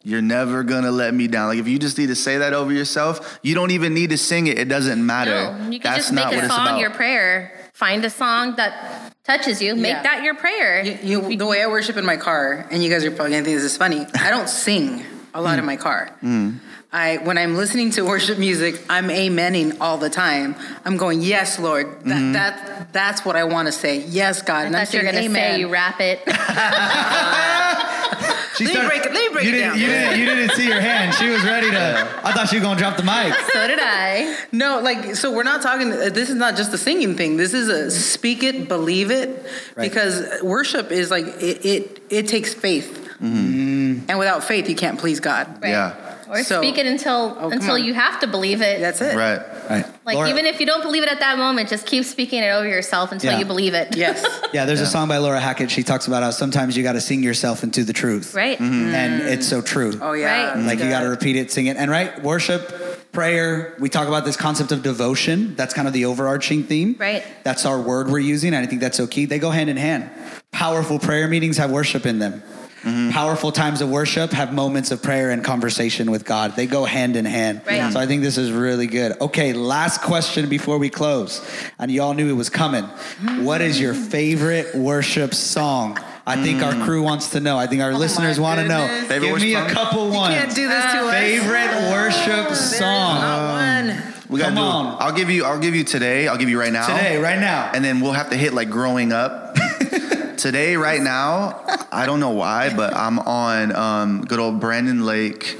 You're 0.04 0.22
never 0.22 0.62
gonna 0.62 0.90
let 0.90 1.14
me 1.14 1.26
down. 1.26 1.48
Like 1.48 1.58
if 1.58 1.68
you 1.68 1.78
just 1.78 1.96
need 1.96 2.08
to 2.08 2.16
say 2.16 2.38
that 2.38 2.52
over 2.52 2.72
yourself, 2.72 3.38
you 3.42 3.54
don't 3.54 3.70
even 3.70 3.94
need 3.94 4.10
to 4.10 4.18
sing 4.18 4.46
it. 4.46 4.58
It 4.58 4.68
doesn't 4.68 5.04
matter. 5.04 5.30
No, 5.30 5.70
you 5.70 5.80
can 5.80 5.92
That's 5.92 6.10
just 6.10 6.12
make 6.12 6.26
a 6.26 6.48
song 6.48 6.78
your 6.78 6.90
prayer. 6.90 7.52
Find 7.72 8.04
a 8.04 8.10
song 8.10 8.56
that 8.56 9.11
touches 9.24 9.62
you. 9.62 9.74
Make 9.74 9.92
Yeah. 9.92 10.02
that 10.02 10.22
your 10.22 10.34
prayer. 10.34 10.82
You, 10.82 11.28
you, 11.28 11.36
the 11.36 11.46
way 11.46 11.62
I 11.62 11.66
worship 11.66 11.96
in 11.96 12.04
my 12.04 12.16
car, 12.16 12.66
and 12.70 12.82
you 12.82 12.90
guys 12.90 13.04
are 13.04 13.10
probably 13.10 13.32
gonna 13.32 13.44
think 13.44 13.56
this 13.56 13.64
is 13.64 13.76
funny. 13.76 14.06
I 14.14 14.30
don't 14.30 14.48
sing 14.66 15.04
a 15.34 15.40
lot 15.40 15.58
in 15.58 15.64
my 15.64 15.76
car. 15.76 16.10
Mm. 16.22 16.58
I 16.94 17.16
when 17.18 17.38
I'm 17.38 17.56
listening 17.56 17.90
to 17.92 18.02
worship 18.02 18.38
music, 18.38 18.82
I'm 18.90 19.08
amening 19.08 19.78
all 19.80 19.96
the 19.96 20.10
time. 20.10 20.54
I'm 20.84 20.98
going, 20.98 21.22
yes, 21.22 21.58
Lord. 21.58 21.86
That 22.04 22.16
mm-hmm. 22.16 22.32
that 22.32 22.92
that's 22.92 23.24
what 23.24 23.34
I 23.34 23.44
want 23.44 23.66
to 23.66 23.72
say. 23.72 24.04
Yes, 24.04 24.42
God. 24.42 24.56
I 24.56 24.64
and 24.64 24.76
I'm 24.76 24.84
thought 24.84 24.92
you 24.92 25.00
were 25.00 25.04
saying 25.04 25.14
gonna 25.14 25.26
amen. 25.26 25.54
say 25.54 25.60
you 25.60 25.68
rap 25.68 26.00
it. 26.00 26.20
She 28.66 28.74
Let 28.74 28.82
me 28.82 28.88
break 28.88 29.04
it- 29.06 29.12
let 29.12 29.28
me 29.28 29.32
break 29.34 29.44
you 29.46 29.50
it 29.50 29.52
didn't, 29.54 29.68
down. 29.70 29.78
You 29.80 29.86
didn't, 29.86 30.18
you 30.20 30.26
didn't 30.26 30.50
see 30.56 30.70
her 30.70 30.80
hand. 30.80 31.14
She 31.14 31.28
was 31.28 31.42
ready 31.44 31.70
to. 31.70 32.08
I 32.24 32.32
thought 32.32 32.48
she 32.48 32.56
was 32.56 32.62
gonna 32.64 32.78
drop 32.78 32.96
the 32.96 33.02
mic. 33.02 33.34
so 33.52 33.66
did 33.66 33.78
I. 33.80 34.36
No, 34.52 34.80
like 34.80 35.16
so 35.16 35.32
we're 35.32 35.42
not 35.42 35.62
talking. 35.62 35.92
uh, 35.92 36.08
This 36.10 36.28
is 36.30 36.36
not 36.36 36.56
just 36.56 36.72
a 36.72 36.78
singing 36.78 37.16
thing. 37.16 37.36
This 37.36 37.54
is 37.54 37.68
a 37.68 37.90
speak 37.90 38.42
it, 38.42 38.68
believe 38.68 39.10
it, 39.10 39.28
Right. 39.76 39.88
because 39.90 40.42
worship 40.42 40.90
is 40.92 41.10
like 41.10 41.26
it. 41.40 41.64
It, 41.64 42.02
it 42.10 42.28
takes 42.28 42.52
faith, 42.54 42.98
Mm-hmm. 43.22 44.06
and 44.08 44.18
without 44.18 44.42
faith, 44.44 44.68
you 44.68 44.74
can't 44.74 44.98
please 44.98 45.20
God. 45.20 45.46
Right. 45.62 45.70
Yeah. 45.70 45.94
Or 46.32 46.42
So- 46.42 46.62
speak 46.62 46.78
it 46.78 46.86
until 46.86 47.36
Oh, 47.38 47.50
until 47.50 47.74
on. 47.74 47.84
you 47.84 47.92
have 47.92 48.18
to 48.20 48.26
believe 48.26 48.62
it. 48.62 48.80
That's 48.80 49.02
it. 49.02 49.14
Right. 49.14 49.40
Right. 49.68 49.84
like 50.04 50.16
Laura- 50.16 50.30
even 50.30 50.46
if 50.46 50.58
you 50.60 50.66
don't 50.66 50.82
believe 50.82 51.02
it 51.02 51.08
at 51.10 51.20
that 51.20 51.38
moment, 51.38 51.68
just 51.68 51.86
keep 51.86 52.04
speaking 52.04 52.42
it 52.42 52.48
over 52.48 52.66
yourself 52.66 53.12
until 53.12 53.32
Yeah. 53.32 53.38
you 53.38 53.44
believe 53.44 53.74
it. 53.74 53.94
Yes. 53.96 54.24
Yeah, 54.52 54.64
there's 54.66 54.80
a 54.80 54.86
song 54.86 55.08
by 55.08 55.16
Laura 55.18 55.40
Hackett. 55.40 55.70
She 55.70 55.82
talks 55.82 56.06
about 56.06 56.22
how 56.22 56.30
sometimes 56.30 56.76
you 56.76 56.82
got 56.82 56.92
to 56.92 57.00
sing 57.00 57.22
yourself 57.22 57.62
into 57.62 57.84
the 57.84 57.92
truth. 57.94 58.34
Right. 58.34 58.58
Mm-hmm. 58.58 58.94
And 58.94 59.22
mm. 59.22 59.26
it's 59.32 59.46
so 59.46 59.62
true. 59.62 59.92
Oh 60.02 60.12
yeah. 60.12 60.54
Right. 60.54 60.58
Like 60.66 60.78
you 60.78 60.88
got 60.90 61.00
to 61.00 61.08
repeat 61.08 61.36
it, 61.36 61.50
sing 61.52 61.66
it, 61.66 61.76
and 61.76 61.90
right 61.90 62.22
worship, 62.22 63.12
prayer. 63.12 63.74
We 63.78 63.88
talk 63.88 64.08
about 64.08 64.24
this 64.24 64.36
concept 64.36 64.72
of 64.72 64.82
devotion. 64.82 65.54
That's 65.56 65.72
kind 65.74 65.86
of 65.86 65.94
the 65.94 66.04
overarching 66.06 66.64
theme. 66.64 66.96
Right. 66.98 67.24
That's 67.44 67.64
our 67.64 67.80
word 67.80 68.08
we're 68.10 68.18
using, 68.18 68.52
and 68.54 68.64
I 68.64 68.68
think 68.68 68.80
that's 68.80 68.96
so 68.96 69.06
key. 69.06 69.24
They 69.26 69.38
go 69.38 69.50
hand 69.50 69.70
in 69.70 69.76
hand. 69.76 70.10
Powerful 70.50 70.98
prayer 70.98 71.28
meetings 71.28 71.56
have 71.56 71.70
worship 71.70 72.04
in 72.04 72.18
them. 72.18 72.42
Mm-hmm. 72.82 73.10
Powerful 73.10 73.52
times 73.52 73.80
of 73.80 73.90
worship 73.90 74.32
have 74.32 74.52
moments 74.52 74.90
of 74.90 75.02
prayer 75.02 75.30
and 75.30 75.44
conversation 75.44 76.10
with 76.10 76.24
God. 76.24 76.56
They 76.56 76.66
go 76.66 76.84
hand 76.84 77.14
in 77.14 77.24
hand. 77.24 77.62
Right. 77.64 77.92
So 77.92 78.00
I 78.00 78.06
think 78.06 78.22
this 78.22 78.38
is 78.38 78.50
really 78.50 78.88
good. 78.88 79.20
Okay, 79.20 79.52
last 79.52 80.02
question 80.02 80.48
before 80.48 80.78
we 80.78 80.90
close. 80.90 81.48
And 81.78 81.92
you 81.92 82.02
all 82.02 82.12
knew 82.12 82.28
it 82.28 82.36
was 82.36 82.50
coming. 82.50 82.84
What 83.44 83.60
is 83.60 83.78
your 83.78 83.94
favorite 83.94 84.74
worship 84.74 85.32
song? 85.32 85.98
I 86.26 86.42
think 86.42 86.62
our 86.62 86.72
mm. 86.72 86.84
crew 86.84 87.02
wants 87.02 87.30
to 87.30 87.40
know. 87.40 87.56
I 87.56 87.66
think 87.66 87.82
our 87.82 87.92
oh 87.92 87.96
listeners 87.96 88.38
want 88.38 88.60
to 88.60 88.66
know. 88.66 88.86
Favorite 89.08 89.28
Give 89.28 89.40
me 89.40 89.54
a 89.54 89.62
worship 89.62 89.76
couple 89.76 90.10
ones. 90.10 90.34
Can't 90.34 90.54
do 90.54 90.68
this 90.68 90.84
to 90.84 90.98
us. 90.98 91.14
Favorite 91.14 91.90
worship 91.90 92.48
There's 92.48 92.78
song 92.78 93.20
not 93.20 93.52
one. 93.52 94.02
We 94.28 94.38
gotta 94.38 94.54
Come 94.54 94.64
do. 94.64 94.70
on. 94.70 94.96
I'll 95.00 95.12
give 95.12 95.30
you. 95.30 95.44
I'll 95.44 95.58
give 95.58 95.74
you 95.74 95.84
today. 95.84 96.26
I'll 96.26 96.38
give 96.38 96.48
you 96.48 96.58
right 96.58 96.72
now. 96.72 96.86
today, 96.86 97.18
right 97.18 97.38
now. 97.38 97.70
and 97.74 97.84
then 97.84 98.00
we'll 98.00 98.12
have 98.12 98.30
to 98.30 98.36
hit 98.36 98.54
like 98.54 98.70
growing 98.70 99.12
up. 99.12 99.56
Today, 100.42 100.74
right 100.76 101.00
now, 101.14 101.62
I 101.92 102.04
don't 102.04 102.18
know 102.18 102.30
why, 102.30 102.74
but 102.74 102.92
I'm 102.94 103.20
on 103.20 103.70
um, 103.76 104.24
good 104.24 104.40
old 104.40 104.58
Brandon 104.58 105.06
Lake. 105.06 105.56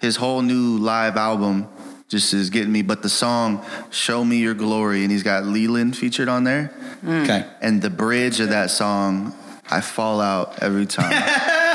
His 0.00 0.14
whole 0.14 0.40
new 0.42 0.78
live 0.78 1.16
album 1.16 1.66
just 2.08 2.32
is 2.32 2.48
getting 2.48 2.70
me. 2.70 2.82
But 2.82 3.02
the 3.02 3.08
song 3.08 3.64
"Show 3.90 4.24
Me 4.24 4.36
Your 4.36 4.54
Glory" 4.54 5.02
and 5.02 5.10
he's 5.10 5.24
got 5.24 5.42
Leeland 5.42 5.96
featured 5.96 6.28
on 6.28 6.44
there, 6.44 6.72
Okay. 7.04 7.44
and 7.60 7.82
the 7.82 7.90
bridge 7.90 8.38
of 8.38 8.50
that 8.50 8.70
song, 8.70 9.34
I 9.68 9.80
fall 9.80 10.20
out 10.20 10.62
every 10.62 10.86
time. 10.86 11.10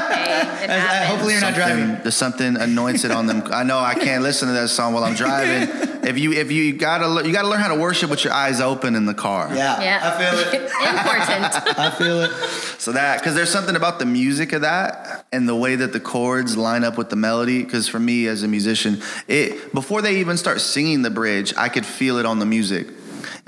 Okay, 0.65 0.73
it 0.73 0.77
Uh, 0.77 0.79
happens. 0.81 1.09
hopefully 1.09 1.33
you're 1.33 1.41
not 1.41 1.55
Something- 1.55 1.77
driving. 1.85 1.97
There's 2.03 2.15
something 2.15 2.57
anointed 2.57 3.11
on 3.11 3.27
them. 3.27 3.43
I 3.51 3.63
know 3.63 3.79
I 3.79 3.93
can't 3.95 4.23
listen 4.23 4.47
to 4.47 4.53
that 4.55 4.69
song 4.69 4.93
while 4.93 5.03
I'm 5.03 5.15
driving. 5.15 5.69
If 6.05 6.19
you 6.19 6.33
if 6.33 6.51
you 6.51 6.73
gotta 6.73 7.07
le- 7.07 7.25
you 7.25 7.33
gotta 7.33 7.47
learn 7.47 7.59
how 7.61 7.69
to 7.73 7.81
worship 7.81 8.11
with 8.11 8.23
your 8.23 8.31
eyes 8.31 8.61
open 8.61 8.93
in 8.95 9.07
the 9.07 9.15
car. 9.15 9.49
Yeah. 9.55 9.81
Yeah. 9.81 9.99
I 10.03 10.23
feel 10.23 10.37
it. 10.39 10.61
Important. 10.93 11.79
I 11.79 11.89
feel 11.89 12.21
it. 12.21 12.31
So 12.77 12.91
that, 12.91 13.17
because 13.19 13.33
there's 13.33 13.49
something 13.49 13.75
about 13.75 13.97
the 13.97 14.05
music 14.05 14.53
of 14.53 14.61
that 14.61 15.25
and 15.33 15.49
the 15.49 15.55
way 15.55 15.75
that 15.75 15.93
the 15.93 15.99
chords 15.99 16.57
line 16.57 16.83
up 16.83 16.95
with 16.95 17.09
the 17.09 17.15
melody. 17.15 17.63
Because 17.63 17.87
for 17.87 17.97
me 17.99 18.27
as 18.27 18.43
a 18.43 18.47
musician, 18.47 19.01
it 19.27 19.73
before 19.73 20.03
they 20.03 20.17
even 20.17 20.37
start 20.37 20.61
singing 20.61 21.01
the 21.01 21.09
bridge, 21.09 21.55
I 21.57 21.69
could 21.69 21.87
feel 21.87 22.17
it 22.19 22.27
on 22.27 22.37
the 22.37 22.45
music. 22.45 22.87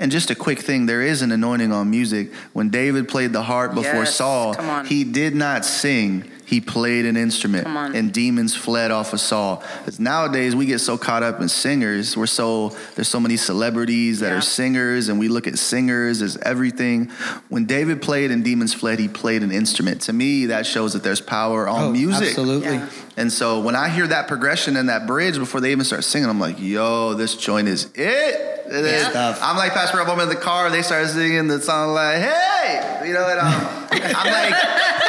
And 0.00 0.10
just 0.10 0.28
a 0.30 0.34
quick 0.34 0.58
thing, 0.58 0.86
there 0.86 1.02
is 1.02 1.22
an 1.22 1.30
anointing 1.30 1.70
on 1.72 1.90
music. 1.90 2.32
When 2.54 2.70
David 2.70 3.06
played 3.08 3.32
the 3.32 3.42
harp 3.42 3.72
before 3.74 4.00
Yes, 4.02 4.16
Saul, 4.16 4.54
he 4.84 5.04
did 5.04 5.36
not 5.36 5.64
sing. 5.64 6.24
He 6.48 6.62
played 6.62 7.04
an 7.04 7.18
instrument, 7.18 7.66
and 7.94 8.10
demons 8.10 8.56
fled 8.56 8.90
off 8.90 9.12
of 9.12 9.20
Saul. 9.20 9.62
Because 9.80 10.00
nowadays 10.00 10.56
we 10.56 10.64
get 10.64 10.78
so 10.78 10.96
caught 10.96 11.22
up 11.22 11.42
in 11.42 11.48
singers. 11.50 12.16
We're 12.16 12.24
so 12.26 12.74
there's 12.94 13.06
so 13.08 13.20
many 13.20 13.36
celebrities 13.36 14.20
that 14.20 14.30
Yeah. 14.30 14.38
are 14.38 14.40
singers, 14.40 15.10
and 15.10 15.18
we 15.18 15.28
look 15.28 15.46
at 15.46 15.58
singers 15.58 16.22
as 16.22 16.38
everything. 16.38 17.10
When 17.50 17.66
David 17.66 18.00
played 18.00 18.30
and 18.30 18.42
demons 18.42 18.72
fled, 18.72 18.98
he 18.98 19.08
played 19.08 19.42
an 19.42 19.52
instrument. 19.52 20.00
To 20.02 20.14
me, 20.14 20.46
that 20.46 20.64
shows 20.64 20.94
that 20.94 21.02
there's 21.02 21.20
power 21.20 21.68
on 21.68 21.82
Oh, 21.82 21.92
music. 21.92 22.28
Absolutely. 22.28 22.76
Yeah. 22.76 22.86
And 23.18 23.30
so 23.30 23.60
when 23.60 23.74
I 23.76 23.90
hear 23.90 24.06
that 24.06 24.26
progression 24.26 24.74
and 24.76 24.88
that 24.88 25.06
bridge 25.06 25.36
before 25.38 25.60
they 25.60 25.72
even 25.72 25.84
start 25.84 26.02
singing, 26.04 26.30
I'm 26.30 26.40
like, 26.40 26.56
yo, 26.58 27.12
this 27.12 27.34
joint 27.36 27.68
is 27.68 27.88
it. 27.94 28.54
It 28.70 28.84
is. 28.84 29.04
I'm 29.14 29.56
like 29.56 29.72
Pastor 29.72 29.98
Rob, 29.98 30.08
I'm 30.08 30.20
in 30.20 30.28
the 30.30 30.36
car, 30.36 30.70
they 30.70 30.82
start 30.82 31.08
singing 31.08 31.46
the 31.48 31.60
song 31.60 31.94
like, 31.94 32.18
hey, 32.18 33.02
you 33.06 33.12
know, 33.14 33.26
and 33.28 33.40
I'm, 33.40 33.86
I'm 33.90 34.32
like, 34.32 34.54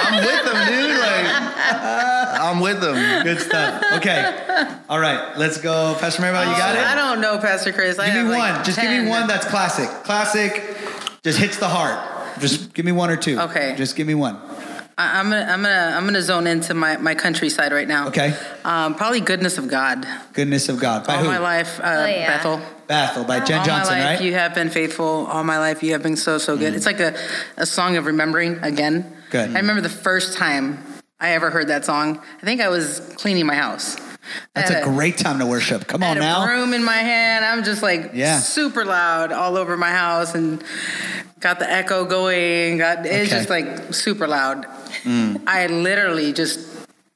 I'm 0.01 0.25
with 0.25 0.45
them, 0.45 0.67
dude. 0.67 0.98
Like, 1.73 2.41
I'm 2.41 2.59
with 2.59 2.81
them. 2.81 3.23
Good 3.23 3.39
stuff. 3.39 3.83
Okay. 3.97 4.75
All 4.89 4.99
right. 4.99 5.37
Let's 5.37 5.59
go. 5.59 5.95
Pastor 5.99 6.21
Maribel, 6.21 6.45
you 6.49 6.57
got 6.57 6.75
it? 6.75 6.81
I 6.85 6.95
don't 6.95 7.21
know, 7.21 7.37
Pastor 7.39 7.71
Chris. 7.71 7.99
I 7.99 8.05
Give 8.07 8.15
me 8.15 8.19
have, 8.21 8.29
like, 8.29 8.55
one. 8.55 8.65
Just 8.65 8.79
give 8.79 8.89
me 8.89 8.97
10. 8.97 9.09
one 9.09 9.27
that's 9.27 9.45
classic. 9.45 9.89
Classic. 10.03 10.63
Just 11.23 11.37
hits 11.39 11.57
the 11.57 11.67
heart. 11.67 12.39
Just 12.39 12.73
give 12.73 12.85
me 12.85 12.91
one 12.91 13.09
or 13.09 13.17
two. 13.17 13.39
Okay. 13.39 13.75
Just 13.77 13.95
give 13.95 14.07
me 14.07 14.15
one. 14.15 14.37
I, 14.97 15.19
I'm 15.19 15.29
gonna, 15.29 15.41
I'm 15.49 15.61
gonna, 15.61 15.93
I'm 15.97 16.05
gonna 16.05 16.21
zone 16.21 16.45
into 16.47 16.73
my, 16.73 16.97
my 16.97 17.15
countryside 17.15 17.71
right 17.71 17.87
now. 17.87 18.07
Okay. 18.09 18.33
Um, 18.65 18.95
probably 18.95 19.21
goodness 19.21 19.57
of 19.57 19.67
God. 19.69 20.05
Goodness 20.33 20.67
of 20.69 20.79
God. 20.79 21.05
By 21.07 21.15
all 21.15 21.21
who? 21.23 21.27
my 21.27 21.37
life, 21.37 21.79
uh, 21.79 21.83
Oh, 21.83 22.05
yeah. 22.05 22.27
Bethel. 22.37 22.61
Bethel 22.87 23.23
by 23.23 23.39
Jen 23.41 23.59
all 23.59 23.65
Johnson, 23.65 23.93
my 23.95 23.99
life, 24.03 24.09
right? 24.11 24.19
Mm. 24.19 24.25
you 24.25 24.33
have 24.33 24.55
been 24.55 24.69
faithful. 24.69 25.27
All 25.27 25.43
my 25.43 25.57
life, 25.59 25.83
you 25.83 25.91
have 25.93 26.03
been 26.03 26.17
so, 26.17 26.37
so 26.37 26.57
good. 26.57 26.73
It's 26.73 26.85
like 26.85 26.99
a, 26.99 27.15
a 27.55 27.65
song 27.65 27.97
of 27.97 28.05
remembering 28.07 28.57
again. 28.63 29.15
Good. 29.29 29.51
I 29.55 29.59
remember 29.59 29.81
the 29.81 29.89
first 29.89 30.37
time 30.37 30.83
I 31.19 31.31
ever 31.31 31.49
heard 31.49 31.67
that 31.67 31.85
song. 31.85 32.21
I 32.41 32.45
think 32.45 32.61
I 32.61 32.69
was 32.69 32.99
cleaning 33.17 33.45
my 33.45 33.55
house. 33.55 33.97
That's 34.53 34.69
a, 34.69 34.75
had 34.75 34.83
great 34.83 35.17
time 35.17 35.39
to 35.39 35.45
worship. 35.45 35.87
Come 35.87 36.03
I 36.03 36.09
on 36.11 36.17
a 36.17 36.19
now. 36.19 36.45
broom 36.45 36.73
in 36.73 36.83
my 36.83 36.95
hand. 36.97 37.43
I'm 37.43 37.63
just 37.63 37.81
like 37.81 38.11
Yeah. 38.13 38.39
super 38.39 38.85
loud 38.85 39.31
all 39.31 39.57
over 39.57 39.75
my 39.75 39.89
house 39.91 40.35
and 40.35 40.63
got 41.39 41.59
the 41.59 41.69
echo 41.69 42.05
going. 42.05 42.77
Got 42.77 43.05
it's 43.05 43.29
Okay. 43.31 43.37
just 43.37 43.49
like 43.49 43.93
super 43.93 44.27
loud. 44.27 44.65
Mm. 45.03 45.41
I 45.47 45.67
literally 45.67 46.31
just 46.31 46.59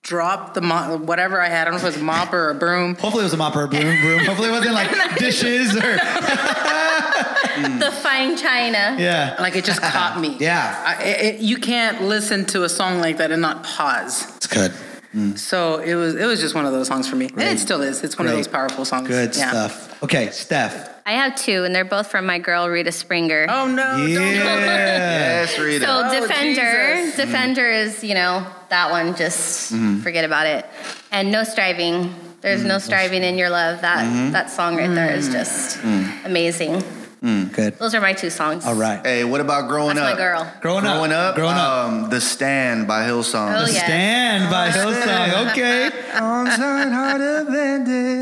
dropped 0.01 0.53
the 0.55 0.61
mo- 0.61 0.97
whatever 0.97 1.39
I 1.39 1.47
had. 1.47 1.61
I 1.67 1.71
don't 1.71 1.73
know 1.73 1.77
if 1.77 1.83
it 1.83 1.97
was 1.97 1.97
a 1.97 2.03
mop 2.03 2.33
or 2.33 2.49
a 2.49 2.55
broom. 2.55 2.95
Hopefully 2.95 3.21
it 3.21 3.25
was 3.25 3.33
a 3.33 3.37
mop 3.37 3.55
or 3.55 3.63
a 3.63 3.67
broom. 3.67 4.01
broom. 4.01 4.19
Hopefully 4.25 4.49
it 4.49 4.51
wasn't 4.51 4.73
like 4.73 5.15
dishes 5.17 5.75
or 5.77 5.79
Mm. 7.53 7.79
the 7.79 7.91
fine 7.91 8.35
china. 8.37 8.95
yeah. 8.99 9.35
Like 9.39 9.55
it 9.55 9.65
just 9.65 9.81
caught 9.81 10.19
me. 10.19 10.37
Yeah. 10.39 10.83
I, 10.85 11.03
it, 11.03 11.39
you 11.41 11.57
can't 11.57 12.03
listen 12.03 12.45
to 12.47 12.63
a 12.63 12.69
song 12.69 12.99
like 12.99 13.17
that 13.17 13.31
and 13.31 13.41
not 13.41 13.63
pause. 13.63 14.25
It's 14.37 14.47
good. 14.47 14.71
Mm. 15.15 15.37
So 15.37 15.77
it 15.77 15.93
was 15.95 16.15
it 16.15 16.25
was 16.25 16.41
just 16.41 16.55
one 16.55 16.65
of 16.65 16.71
those 16.71 16.87
songs 16.87 17.07
for 17.07 17.15
me, 17.15 17.25
and 17.27 17.41
it 17.41 17.59
still 17.59 17.81
is. 17.83 18.03
It's 18.03 18.17
one 18.17 18.27
of 18.27 18.33
those 18.33 18.47
powerful 18.47 18.83
songs. 18.83 19.07
Good 19.07 19.35
Yeah. 19.35 19.49
stuff. 19.51 20.01
Okay, 20.03 20.31
Steph. 20.31 20.89
I 21.05 21.11
have 21.13 21.35
two, 21.35 21.65
and 21.65 21.75
they're 21.75 21.85
both 21.85 22.07
from 22.09 22.25
my 22.25 22.39
girl 22.39 22.67
Rita 22.67 22.91
Springer. 22.91 23.45
Oh 23.49 23.67
no! 23.67 23.97
don't- 23.97 24.09
Yeah. 24.09 24.25
Yes, 25.43 25.59
Rita. 25.59 25.85
So 25.85 26.01
Oh, 26.05 26.19
Defender, 26.19 26.95
Jesus. 26.95 27.13
Mm. 27.13 27.25
Defender 27.25 27.69
is 27.71 28.03
you 28.03 28.15
know 28.15 28.47
that 28.69 28.89
one. 28.89 29.15
Just 29.15 29.71
Mm-hmm. 29.73 29.99
forget 29.99 30.25
about 30.25 30.47
it. 30.47 30.65
And 31.11 31.31
No 31.31 31.43
Striving. 31.43 32.15
There's 32.41 32.63
no 32.65 32.77
striving 32.79 33.23
in 33.23 33.37
your 33.37 33.49
love. 33.49 33.81
That 33.81 34.03
Mm-hmm. 34.05 34.31
that 34.31 34.49
song 34.49 34.75
right 34.75 34.93
there 34.93 35.13
is 35.15 35.29
just 35.29 35.77
amazing. 36.25 36.83
Good. 37.23 37.79
Those 37.79 37.95
are 37.95 38.01
my 38.01 38.11
two 38.11 38.29
songs. 38.29 38.65
All 38.65 38.75
right. 38.75 38.99
Hey, 39.05 39.23
what 39.23 39.39
about 39.39 39.69
growing 39.69 39.95
That's 39.95 40.11
up? 40.11 40.17
my 40.17 40.21
girl. 40.21 40.53
Growing 40.59 40.85
up. 40.85 40.95
Growing 40.97 41.11
up, 41.13 41.35
Growing 41.35 41.55
up. 41.55 41.85
Um, 41.87 42.09
the 42.09 42.19
Stand 42.19 42.85
by 42.85 43.07
Hillsong. 43.07 43.55
Oh, 43.61 43.65
The 43.65 43.71
yes. 43.71 43.83
Stand 43.85 44.49
by 44.51 44.69
Hillsong. 44.69 45.51
Okay. 45.51 45.89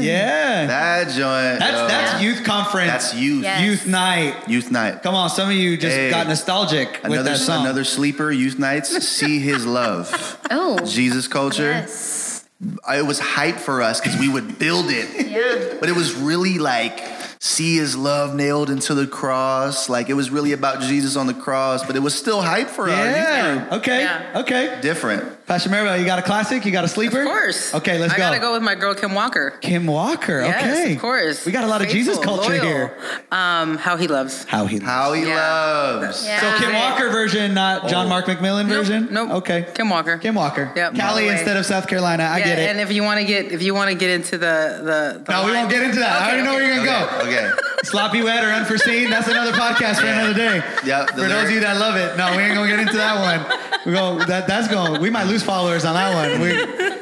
Yeah. 0.02 0.66
That 0.68 1.06
joint. 1.08 1.60
That's 1.60 1.78
yo, 1.82 1.88
that's 1.88 2.22
youth 2.24 2.44
conference. 2.44 2.92
that's 2.92 3.14
youth. 3.16 3.44
Yes. 3.44 3.62
Youth 3.64 3.88
night. 3.88 4.48
Youth 4.48 4.72
night. 4.72 5.02
Come 5.04 5.16
on, 5.16 5.30
some 5.30 5.50
of 5.50 5.56
you 5.56 5.78
just 5.78 5.96
Hey. 5.96 6.10
got 6.10 6.28
nostalgic 6.28 6.94
with 7.04 7.14
Another 7.14 7.32
that 7.32 7.38
song. 7.40 7.66
another 7.66 7.84
sleeper. 7.84 8.32
Youth 8.32 8.58
nights. 8.60 8.90
See 9.08 9.40
His 9.40 9.66
love. 9.66 10.38
Oh. 10.54 10.78
Jesus 10.86 11.28
culture. 11.30 11.72
Yes. 11.72 12.46
It 12.94 13.06
was 13.06 13.20
hype 13.20 13.58
for 13.58 13.82
us 13.82 14.00
because 14.02 14.20
we 14.20 14.28
would 14.28 14.60
build 14.60 14.88
it. 14.90 15.08
Yeah. 15.28 15.78
But 15.80 15.88
it 15.90 15.96
was 15.96 16.14
really 16.14 16.60
like 16.60 17.00
see 17.44 17.76
his 17.76 17.98
love 17.98 18.36
nailed 18.36 18.70
into 18.70 18.94
the 18.94 19.08
cross. 19.08 19.90
Like 19.90 20.10
it 20.10 20.14
was 20.14 20.30
really 20.30 20.52
about 20.54 20.82
Jesus 20.82 21.16
on 21.16 21.26
the 21.26 21.34
cross, 21.34 21.84
but 21.86 21.96
it 21.96 22.00
was 22.00 22.14
still 22.14 22.40
hype 22.42 22.68
for 22.68 22.88
us. 22.88 22.96
Yeah. 22.98 23.68
Okay. 23.72 24.02
Yeah. 24.02 24.40
Okay. 24.42 24.80
Different. 24.82 25.44
Pastor 25.48 25.70
Maribel, 25.70 26.00
you 26.00 26.06
got 26.06 26.20
a 26.20 26.22
classic? 26.22 26.64
You 26.66 26.72
got 26.72 26.86
a 26.86 26.88
sleeper? 26.88 27.22
Of 27.24 27.28
course. 27.28 27.74
Okay, 27.76 27.98
let's 27.98 28.14
I 28.14 28.18
go. 28.18 28.24
I 28.24 28.28
gotta 28.30 28.40
go 28.40 28.54
with 28.54 28.62
my 28.62 28.76
girl 28.76 28.94
Kim 28.94 29.14
Walker. 29.16 29.58
Kim 29.60 29.86
Walker. 29.86 30.40
Yes, 30.42 30.64
okay. 30.64 30.94
of 30.96 31.02
course. 31.02 31.46
We 31.46 31.52
got 31.52 31.64
a 31.66 31.68
lot 31.68 31.82
of 31.82 31.90
Jesus 31.90 32.18
culture 32.20 32.52
loyal. 32.52 32.62
here. 32.64 32.98
Um, 33.32 33.76
how 33.78 33.98
he 33.98 34.08
loves. 34.08 34.46
How 34.46 34.66
he. 34.66 34.80
How 34.80 35.12
he 35.14 35.24
Yeah. 35.24 35.36
loves. 35.36 36.24
Yeah. 36.26 36.40
So 36.40 36.64
Kim 36.64 36.74
Walker 36.74 37.10
version, 37.10 37.54
not 37.54 37.90
John 37.90 38.08
Mark 38.08 38.26
McMillan 38.28 38.68
version. 38.68 39.10
Nope. 39.12 39.32
Okay. 39.32 39.66
Kim 39.74 39.90
Walker. 39.90 40.20
Kim 40.20 40.36
Walker. 40.36 40.72
Yep. 40.76 40.96
Cali 40.96 41.26
No 41.26 41.32
instead 41.32 41.58
of 41.58 41.66
South 41.66 41.88
Carolina. 41.88 42.24
I 42.24 42.38
yeah, 42.38 42.46
get 42.46 42.60
it. 42.60 42.70
And 42.70 42.80
if 42.80 42.92
you 42.94 43.04
want 43.04 43.20
to 43.20 43.26
get 43.26 43.52
if 43.52 43.62
you 43.64 43.74
want 43.74 43.90
to 43.90 43.96
get 43.98 44.12
into 44.12 44.38
the 44.38 44.80
the, 45.18 45.24
the 45.26 45.32
no, 45.34 45.46
we 45.48 45.52
won't 45.52 45.70
get 45.72 45.82
into 45.84 46.00
that. 46.00 46.12
I 46.14 46.16
Okay, 46.18 46.26
already 46.28 46.44
know 46.44 46.54
where 46.54 46.76
you're 46.76 46.86
gonna 46.86 47.06
Okay. 47.08 47.26
go. 47.26 47.31
Sloppy 47.84 48.22
wet 48.22 48.44
or 48.44 48.48
unforeseen. 48.48 49.10
That's 49.10 49.28
another 49.28 49.52
podcast 49.52 50.00
for 50.02 50.08
another 50.08 50.34
day. 50.34 50.64
Yeah, 50.86 51.06
the 51.06 51.24
For 51.24 51.28
those 51.28 51.46
of 51.46 51.52
you 51.52 51.60
that 51.62 51.78
love 51.78 51.96
it, 51.96 52.16
no, 52.18 52.36
we 52.38 52.44
ain't 52.44 52.56
gonna 52.56 52.70
get 52.70 52.80
into 52.80 52.98
that 52.98 53.16
one. 53.20 53.60
We 53.86 53.94
go. 53.94 54.20
That, 54.26 54.48
that's 54.48 54.68
going. 54.68 55.02
We 55.02 55.10
might 55.10 55.24
lose 55.26 55.42
followers 55.44 55.86
on 55.86 55.96
that 55.96 56.14
one. 56.14 56.40
We, 56.42 56.50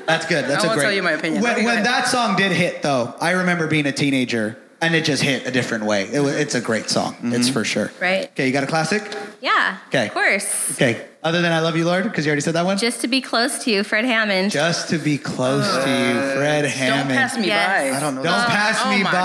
that's 0.05 0.25
good. 0.25 0.45
That's 0.45 0.63
I 0.63 0.67
a 0.67 0.69
won't 0.69 0.79
great. 0.79 0.85
tell 0.85 0.93
you 0.93 1.03
my 1.03 1.11
opinion. 1.11 1.43
When, 1.43 1.51
Okay, 1.51 1.61
go 1.61 1.67
when 1.67 1.75
ahead. 1.79 1.85
that 1.85 2.07
song 2.07 2.35
did 2.37 2.51
hit, 2.53 2.81
though, 2.81 3.13
I 3.19 3.31
remember 3.31 3.67
being 3.67 3.85
a 3.85 3.91
teenager, 3.91 4.57
and 4.81 4.95
it 4.95 5.03
just 5.03 5.21
hit 5.21 5.45
a 5.45 5.51
different 5.51 5.83
way. 5.85 6.09
It, 6.11 6.21
wa- 6.21 6.29
it's 6.29 6.55
a 6.55 6.61
great 6.61 6.89
song. 6.89 7.15
It's 7.21 7.45
mm-hmm. 7.47 7.53
for 7.53 7.65
sure. 7.65 7.91
Right. 7.99 8.25
Okay, 8.31 8.47
you 8.47 8.53
got 8.53 8.63
a 8.63 8.67
classic. 8.67 9.03
Yeah. 9.41 9.77
Okay. 9.89 10.07
Of 10.07 10.13
course. 10.13 10.71
Okay. 10.73 11.05
Other 11.21 11.41
than 11.41 11.51
I 11.51 11.59
love 11.59 11.75
you, 11.75 11.83
Lord, 11.83 12.03
because 12.05 12.25
you 12.25 12.29
already 12.29 12.41
said 12.41 12.53
that 12.55 12.63
one. 12.65 12.77
Just 12.77 13.01
to 13.01 13.07
be 13.09 13.19
close 13.19 13.61
to 13.65 13.71
you, 13.71 13.83
Fred 13.83 14.05
Hammond. 14.05 14.51
Just 14.51 14.87
to 14.89 14.97
be 14.97 15.17
close 15.17 15.67
to 15.83 15.89
you, 15.89 16.17
uh, 16.17 16.35
Fred 16.35 16.63
Hammond. 16.63 17.09
Don't 17.09 17.17
pass 17.17 17.37
me 17.37 17.47
Yes. 17.47 17.91
by. 17.91 17.97
I 17.97 17.99
don't 17.99 18.15
know. 18.15 18.23
Don't 18.23 18.45
pass 18.47 18.79
Oh 18.85 18.89
me 18.89 19.03
my 19.03 19.11
by, 19.11 19.19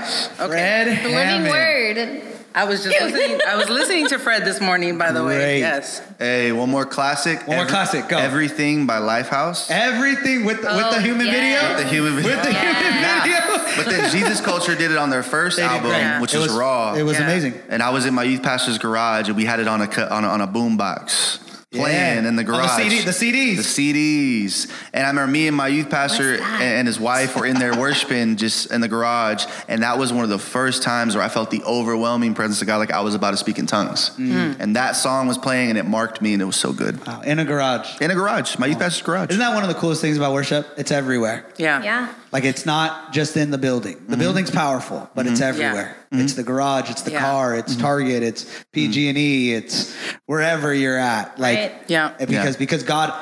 gosh. 0.00 0.26
Okay. 0.38 0.46
Fred 0.46 1.04
the 1.04 1.08
living 1.08 1.50
word. 1.50 2.22
I 2.54 2.64
was 2.64 2.84
just 2.84 3.00
listening. 3.00 3.40
I 3.48 3.56
was 3.56 3.68
listening 3.70 4.08
to 4.08 4.18
Fred 4.18 4.44
this 4.44 4.60
morning. 4.60 4.98
By 4.98 5.10
the 5.12 5.22
Great. 5.22 5.36
way, 5.38 5.58
yes. 5.60 6.02
Hey, 6.18 6.52
one 6.52 6.68
more 6.70 6.84
classic. 6.84 7.46
One 7.46 7.56
more 7.56 7.66
classic, 7.66 8.08
go. 8.08 8.18
Everything 8.18 8.86
by 8.86 8.98
Lifehouse. 8.98 9.70
Everything 9.70 10.44
with 10.44 10.60
the, 10.60 10.68
with 10.68 10.90
the 10.90 10.96
Oh, 10.96 11.00
human 11.00 11.26
yes. 11.26 11.34
video. 11.34 11.68
With 11.74 11.84
the 11.84 11.88
human 11.90 12.14
video. 12.16 12.30
With 12.36 12.44
the 12.44 12.52
Yeah. 12.52 13.22
human 13.22 13.22
video. 13.22 13.76
But 13.76 13.86
then 13.90 14.10
Jesus 14.10 14.40
Culture 14.40 14.74
did 14.74 14.90
it 14.90 14.98
on 14.98 15.08
their 15.08 15.22
first 15.22 15.56
They 15.56 15.62
album, 15.62 15.90
great. 15.90 16.20
which 16.20 16.34
it 16.34 16.38
was, 16.38 16.52
raw. 16.52 16.94
It 16.94 17.04
was 17.04 17.18
Yeah. 17.18 17.24
amazing. 17.24 17.54
and 17.70 17.82
I 17.82 17.88
was 17.90 18.04
in 18.04 18.12
my 18.14 18.22
youth 18.24 18.42
pastor's 18.42 18.76
garage, 18.78 19.28
and 19.28 19.36
we 19.36 19.44
had 19.46 19.58
it 19.60 19.68
on 19.68 19.80
a 19.80 20.08
on 20.10 20.24
a, 20.24 20.28
on 20.28 20.40
a 20.42 20.46
boom 20.46 20.76
box 20.76 21.38
playing 21.72 21.96
Yeah. 21.96 22.18
in 22.18 22.22
the 22.24 22.28
On 22.30 22.36
the 22.36 22.44
garage. 22.44 22.82
CD 22.82 23.00
the 23.02 23.10
CDs. 23.12 23.56
The 23.56 23.62
CDs. 23.62 24.70
And 24.92 25.04
I 25.04 25.08
remember 25.08 25.30
me 25.32 25.48
and 25.48 25.56
my 25.56 25.68
youth 25.68 25.90
pastor 25.90 26.34
and, 26.34 26.62
and 26.62 26.86
his 26.86 27.00
wife 27.00 27.34
were 27.36 27.46
in 27.46 27.58
there 27.58 27.74
worshiping 27.76 28.36
just 28.36 28.70
in 28.70 28.80
the 28.80 28.88
garage. 28.88 29.46
And 29.68 29.82
that 29.82 29.98
was 29.98 30.12
one 30.12 30.24
of 30.24 30.30
the 30.30 30.38
first 30.38 30.82
times 30.82 31.14
where 31.16 31.24
I 31.24 31.28
felt 31.28 31.50
the 31.50 31.62
overwhelming 31.64 32.34
presence 32.34 32.60
of 32.60 32.66
God, 32.66 32.76
like 32.76 32.90
I 32.92 33.00
was 33.00 33.14
about 33.14 33.30
to 33.32 33.36
speak 33.36 33.58
in 33.58 33.66
tongues. 33.66 34.10
Mm. 34.18 34.60
And 34.60 34.76
that 34.76 34.92
song 34.96 35.26
was 35.28 35.38
playing, 35.38 35.70
and 35.70 35.78
it 35.78 35.84
marked 35.86 36.20
me, 36.22 36.32
and 36.34 36.42
it 36.42 36.46
was 36.46 36.56
so 36.56 36.72
good. 36.72 37.04
Wow, 37.06 37.22
in 37.22 37.38
a 37.38 37.44
garage. 37.44 38.00
In 38.00 38.10
a 38.10 38.14
garage, 38.14 38.58
my 38.58 38.66
youth 38.66 38.78
pastor's 38.78 39.02
garage. 39.02 39.30
Isn't 39.30 39.40
that 39.40 39.54
one 39.54 39.62
of 39.64 39.68
the 39.68 39.74
coolest 39.74 40.00
things 40.00 40.16
about 40.16 40.32
worship? 40.32 40.66
It's 40.76 40.90
everywhere. 40.92 41.44
Yeah. 41.56 41.82
Yeah. 41.82 42.14
Like 42.32 42.44
it's 42.44 42.64
not 42.64 43.12
just 43.12 43.36
in 43.36 43.50
the 43.50 43.58
building. 43.58 43.96
Mm-hmm. 43.96 44.10
The 44.10 44.16
building's 44.16 44.50
powerful, 44.50 45.10
but 45.14 45.26
it's 45.26 45.40
everywhere. 45.42 45.96
It's 46.10 46.32
the 46.34 46.42
garage, 46.42 46.90
it's 46.90 47.02
the 47.02 47.12
Yeah. 47.12 47.20
car, 47.20 47.54
it's 47.54 47.72
Mm-hmm. 47.74 47.82
Target, 47.82 48.22
it's 48.22 48.46
PG 48.72 49.08
and 49.10 49.18
E, 49.18 49.52
it's 49.54 49.94
wherever 50.26 50.72
you're 50.74 50.96
at. 50.98 51.38
Like 51.38 51.58
Right. 51.58 51.72
Yeah. 51.88 52.12
because 52.18 52.54
Yeah. 52.54 52.58
because 52.58 52.82
God 52.84 53.12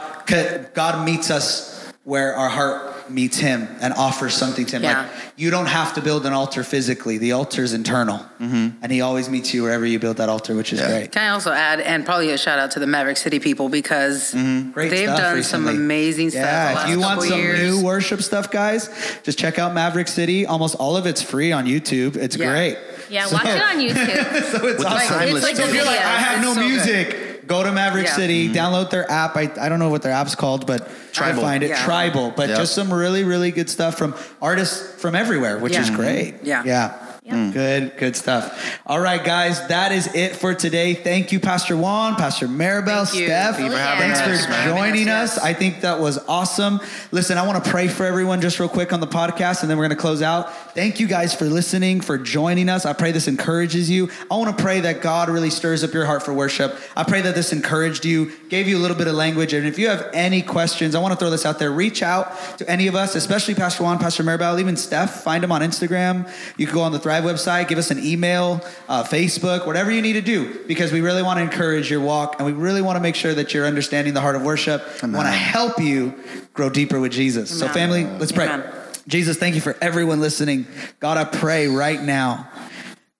God 0.75 1.05
meets 1.05 1.31
us 1.31 1.93
where 2.05 2.35
our 2.37 2.49
heart 2.49 2.90
meets 3.11 3.39
Him 3.39 3.69
and 3.81 3.93
offers 3.95 4.35
something 4.35 4.67
to 4.67 4.77
Him. 4.77 4.83
Yeah. 4.85 5.03
Like 5.03 5.11
you 5.37 5.51
don't 5.51 5.67
have 5.67 5.95
to 5.95 6.01
build 6.01 6.27
an 6.27 6.33
altar 6.33 6.63
physically. 6.65 7.19
The 7.19 7.33
altar 7.33 7.63
is 7.63 7.73
internal, 7.75 8.25
and 8.39 8.91
He 8.93 9.01
always 9.01 9.29
meets 9.29 9.53
you 9.55 9.63
wherever 9.63 9.85
you 9.87 9.99
build 9.99 10.17
that 10.19 10.29
altar, 10.29 10.55
which 10.55 10.73
is 10.73 10.81
Mm-hmm. 10.81 10.91
Yeah. 10.91 10.99
great. 11.01 11.13
Can 11.13 11.23
I 11.23 11.29
also 11.31 11.53
add, 11.53 11.81
and 11.81 12.05
probably 12.05 12.31
a 12.31 12.39
shout 12.39 12.59
out 12.59 12.71
to 12.73 12.79
the 12.79 12.87
Maverick 12.87 13.17
City 13.17 13.39
people 13.41 13.69
because 13.69 14.33
Great 14.33 14.91
they've 14.91 15.09
stuff 15.09 15.19
done 15.19 15.43
some 15.43 15.67
amazing 15.69 16.31
stuff. 16.31 16.43
the 16.43 16.49
Yeah, 16.49 16.85
if 16.85 16.89
you 16.91 17.01
want 17.01 17.23
some 17.23 17.39
years. 17.39 17.61
new 17.61 17.85
worship 17.85 18.23
stuff, 18.23 18.51
guys, 18.51 18.89
just 19.23 19.39
check 19.39 19.59
out 19.59 19.75
Maverick 19.75 20.09
City. 20.09 20.47
Almost 20.47 20.75
all 20.77 20.97
of 20.97 21.07
it's 21.07 21.23
free 21.23 21.53
on 21.53 21.67
YouTube. 21.67 22.17
It's 22.17 22.37
Yeah. 22.37 22.51
great. 22.51 22.79
Yeah. 23.09 23.27
So- 23.27 23.35
Watch 23.37 23.47
it 23.47 23.63
on 23.63 23.77
YouTube. 23.85 24.51
so 24.51 24.67
it's 24.67 24.79
With 24.79 24.87
awesome. 24.87 25.09
timeless 25.19 25.35
It's 25.37 25.43
like 25.45 25.57
so 25.57 25.65
if 25.65 25.75
you're 25.75 25.85
like. 25.85 25.99
I 25.99 26.03
have 26.03 26.39
It's 26.39 26.47
no 26.47 26.55
so 26.55 26.61
good. 26.69 27.30
Music, 27.51 27.65
go 27.65 27.69
to 27.69 27.73
Maverick 27.75 28.07
Yeah. 28.07 28.17
City, 28.17 28.49
Mm-hmm. 28.49 28.55
download 28.57 28.91
their 28.91 29.11
app. 29.11 29.37
I, 29.37 29.51
I 29.61 29.69
don't 29.69 29.79
know 29.79 29.91
what 29.91 30.03
their 30.03 30.13
app's 30.13 30.35
called, 30.35 30.67
but 30.67 30.89
try 31.13 31.33
to 31.33 31.41
find 31.41 31.63
it. 31.63 31.71
Yeah. 31.71 31.77
Tribl, 31.85 32.35
but 32.37 32.49
Yep. 32.49 32.59
just 32.59 32.75
some 32.75 32.93
really, 32.93 33.25
really 33.25 33.51
good 33.51 33.69
stuff 33.69 33.97
from 33.99 34.15
artists 34.41 35.01
from 35.01 35.15
everywhere, 35.15 35.59
which 35.59 35.73
Yeah. 35.75 35.83
is 35.83 35.91
great. 35.91 36.35
Yeah. 36.43 36.63
Yeah. 36.65 36.93
Yeah. 37.23 37.35
Mm. 37.35 37.53
Good, 37.53 37.97
good 37.99 38.17
stuff. 38.17 38.81
All 38.87 38.99
right, 38.99 39.23
guys, 39.23 39.69
that 39.69 39.93
is 39.93 40.15
it 40.15 40.37
for 40.37 40.55
today. 40.55 40.95
Thank 40.95 41.33
you, 41.33 41.39
Pastor 41.39 41.77
Juan, 41.77 42.17
Pastor 42.17 42.49
Maribel, 42.49 43.07
Thank 43.07 43.21
you. 43.21 43.27
Steph. 43.27 43.57
Thank 43.57 43.67
you 43.67 43.73
for 43.73 43.77
Thanks 43.77 44.21
us, 44.21 44.45
for 44.47 44.51
man. 44.51 44.69
joining 44.69 45.09
us. 45.11 45.37
us. 45.37 45.45
I 45.45 45.53
think 45.53 45.83
that 45.83 46.01
was 46.01 46.17
awesome. 46.29 46.81
Listen, 47.13 47.37
I 47.37 47.47
want 47.47 47.63
to 47.63 47.71
pray 47.71 47.89
for 47.89 48.07
everyone 48.07 48.41
just 48.41 48.59
real 48.59 48.71
quick 48.71 48.95
on 48.95 49.01
the 49.01 49.07
podcast, 49.07 49.61
and 49.61 49.71
then 49.71 49.77
we're 49.77 49.85
going 49.85 49.97
to 49.97 50.01
close 50.01 50.23
out. 50.23 50.51
Thank 50.75 50.99
you 50.99 51.07
guys 51.07 51.35
for 51.35 51.45
listening, 51.45 52.01
for 52.01 52.17
joining 52.17 52.71
us. 52.71 52.87
I 52.87 52.95
pray 52.95 53.13
this 53.13 53.29
encourages 53.29 53.91
you. 53.91 54.09
I 54.31 54.37
want 54.37 54.57
to 54.57 54.63
pray 54.63 54.81
that 54.81 55.03
God 55.03 55.29
really 55.29 55.51
stirs 55.51 55.85
up 55.85 55.93
your 55.93 56.07
heart 56.07 56.23
for 56.23 56.33
worship. 56.33 56.75
I 56.97 57.05
pray 57.05 57.21
that 57.21 57.35
this 57.35 57.53
encouraged 57.53 58.07
you, 58.07 58.33
gave 58.49 58.67
you 58.67 58.79
a 58.79 58.81
little 58.81 58.97
bit 58.97 59.09
of 59.09 59.15
language. 59.15 59.53
And 59.53 59.67
if 59.67 59.79
you 59.79 59.89
have 59.89 60.09
any 60.15 60.41
questions, 60.41 60.95
I 60.95 61.01
want 61.01 61.13
to 61.13 61.19
throw 61.19 61.29
this 61.29 61.45
out 61.45 61.59
there. 61.59 61.71
Reach 61.71 62.03
out 62.03 62.35
to 62.57 62.71
any 62.71 62.87
of 62.87 62.95
us, 62.95 63.15
especially 63.15 63.55
Pastor 63.55 63.83
Juan, 63.83 63.99
Pastor 63.99 64.23
Maribel, 64.25 64.59
even 64.59 64.75
Steph. 64.75 65.23
Find 65.23 65.43
them 65.45 65.53
on 65.53 65.61
Instagram. 65.61 66.33
You 66.57 66.65
can 66.65 66.75
go 66.75 66.81
on 66.81 66.93
the 66.93 66.99
Thrive 67.11 67.20
website, 67.25 67.69
give 67.69 67.79
us 67.79 67.91
an 67.91 67.99
email, 68.05 68.61
uh, 68.89 69.05
Facebook, 69.05 69.67
whatever 69.67 69.91
you 69.91 70.03
need 70.03 70.15
to 70.15 70.21
do, 70.21 70.65
because 70.67 70.93
we 70.93 71.01
really 71.01 71.23
want 71.23 71.39
to 71.39 71.43
encourage 71.43 71.91
your 71.91 72.01
walk 72.01 72.37
and 72.39 72.47
we 72.47 72.53
really 72.53 72.83
want 72.83 72.97
to 72.97 73.01
make 73.01 73.15
sure 73.15 73.35
that 73.35 73.55
you're 73.55 73.67
understanding 73.67 74.15
the 74.15 74.21
heart 74.21 74.37
of 74.37 74.43
worship. 74.43 74.83
We 75.03 75.11
want 75.11 75.27
to 75.27 75.33
help 75.33 75.81
you 75.81 76.15
grow 76.53 76.71
deeper 76.71 77.01
with 77.01 77.13
Jesus. 77.13 77.57
So, 77.59 77.69
family, 77.69 78.05
let's 78.05 78.33
pray. 78.33 78.49
Amen. 78.49 78.73
Jesus, 79.09 79.37
thank 79.37 79.55
you 79.55 79.61
for 79.61 79.77
everyone 79.81 80.21
listening. 80.21 80.67
God, 81.01 81.17
I 81.17 81.25
pray 81.25 81.67
right 81.67 82.01
now, 82.01 82.49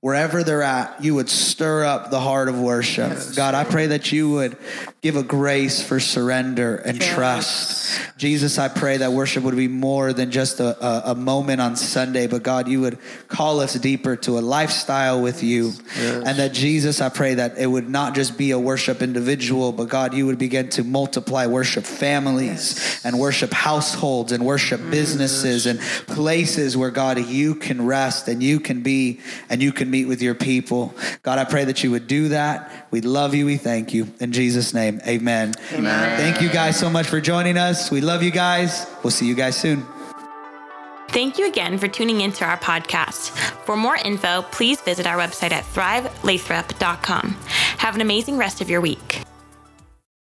wherever 0.01 0.45
they're 0.45 0.63
at, 0.63 1.03
you 1.03 1.15
would 1.15 1.29
stir 1.29 1.85
up 1.85 2.11
the 2.11 2.21
heart 2.21 2.49
of 2.49 2.61
worship. 2.61 3.19
God, 3.35 3.55
I 3.55 3.65
pray 3.65 3.89
that 3.89 4.13
you 4.13 4.31
would 4.31 4.57
give 5.03 5.17
a 5.17 5.23
grace 5.23 5.83
for 5.83 5.99
surrender 5.99 6.77
and 6.77 7.01
Yes. 7.01 7.15
trust. 7.15 8.01
Jesus, 8.19 8.59
I 8.59 8.69
pray 8.69 8.99
that 8.99 9.15
worship 9.15 9.45
would 9.45 9.57
be 9.57 9.67
more 9.67 10.13
than 10.13 10.31
just 10.31 10.61
a, 10.61 10.77
a, 10.85 11.13
a 11.13 11.15
moment 11.15 11.63
on 11.63 11.75
Sunday, 11.75 12.27
but 12.27 12.43
God, 12.43 12.69
you 12.69 12.83
would 12.83 12.99
call 13.29 13.61
us 13.61 13.73
deeper 13.75 14.15
to 14.17 14.39
a 14.39 14.41
lifestyle 14.41 15.23
with 15.23 15.43
you. 15.43 15.73
And 15.97 16.39
that 16.39 16.53
Jesus, 16.53 17.01
I 17.01 17.09
pray 17.09 17.33
that 17.35 17.57
it 17.57 17.67
would 17.67 17.89
not 17.89 18.15
just 18.15 18.37
be 18.37 18.51
a 18.51 18.59
worship 18.59 19.01
individual, 19.01 19.73
but 19.73 19.89
God, 19.89 20.13
you 20.13 20.27
would 20.27 20.39
begin 20.39 20.69
to 20.71 20.85
multiply 20.85 21.47
worship 21.47 21.85
families 21.85 23.01
and 23.03 23.19
worship 23.19 23.55
households 23.55 24.33
and 24.33 24.45
worship 24.45 24.81
mm. 24.83 24.91
businesses 24.91 25.65
and 25.65 25.81
places 26.09 26.77
where 26.77 26.91
God, 26.91 27.19
you 27.19 27.55
can 27.55 27.87
rest 27.87 28.29
and 28.29 28.43
you 28.43 28.61
can 28.61 28.83
be 28.83 29.21
and 29.49 29.63
you 29.63 29.73
can 29.73 29.91
meet 29.91 30.05
with 30.05 30.21
your 30.21 30.35
people. 30.35 30.95
God, 31.23 31.39
I 31.39 31.45
pray 31.45 31.65
that 31.65 31.83
you 31.83 31.91
would 31.93 32.07
do 32.07 32.29
that. 32.29 32.89
We 32.91 33.01
love 33.01 33.35
you. 33.35 33.47
We 33.47 33.57
thank 33.57 33.95
you. 33.95 34.09
In 34.21 34.33
Jesus' 34.33 34.75
name, 34.75 34.90
amen. 35.07 35.55
Amen. 35.73 36.17
Thank 36.19 36.43
you 36.43 36.49
guys 36.49 36.79
so 36.79 36.91
much 36.91 37.07
for 37.07 37.21
joining 37.21 37.57
us. 37.57 37.91
We 37.91 38.01
love 38.01 38.23
you 38.23 38.31
guys. 38.31 38.87
We'll 39.03 39.11
see 39.11 39.27
you 39.27 39.35
guys 39.35 39.57
soon. 39.57 39.87
Thank 41.11 41.39
you 41.39 41.49
again 41.49 41.77
for 41.77 41.89
tuning 41.89 42.21
into 42.21 42.45
our 42.45 42.57
podcast. 42.57 43.31
For 43.65 43.77
more 43.77 43.97
info, 43.97 44.43
please 44.53 44.81
visit 44.81 45.07
our 45.07 45.17
website 45.17 45.51
at 45.51 45.65
thrivelathrop.com. 45.65 47.37
Have 47.79 47.95
an 47.97 48.01
amazing 48.01 48.37
rest 48.37 48.61
of 48.61 48.71
your 48.71 48.81
week. 48.81 49.23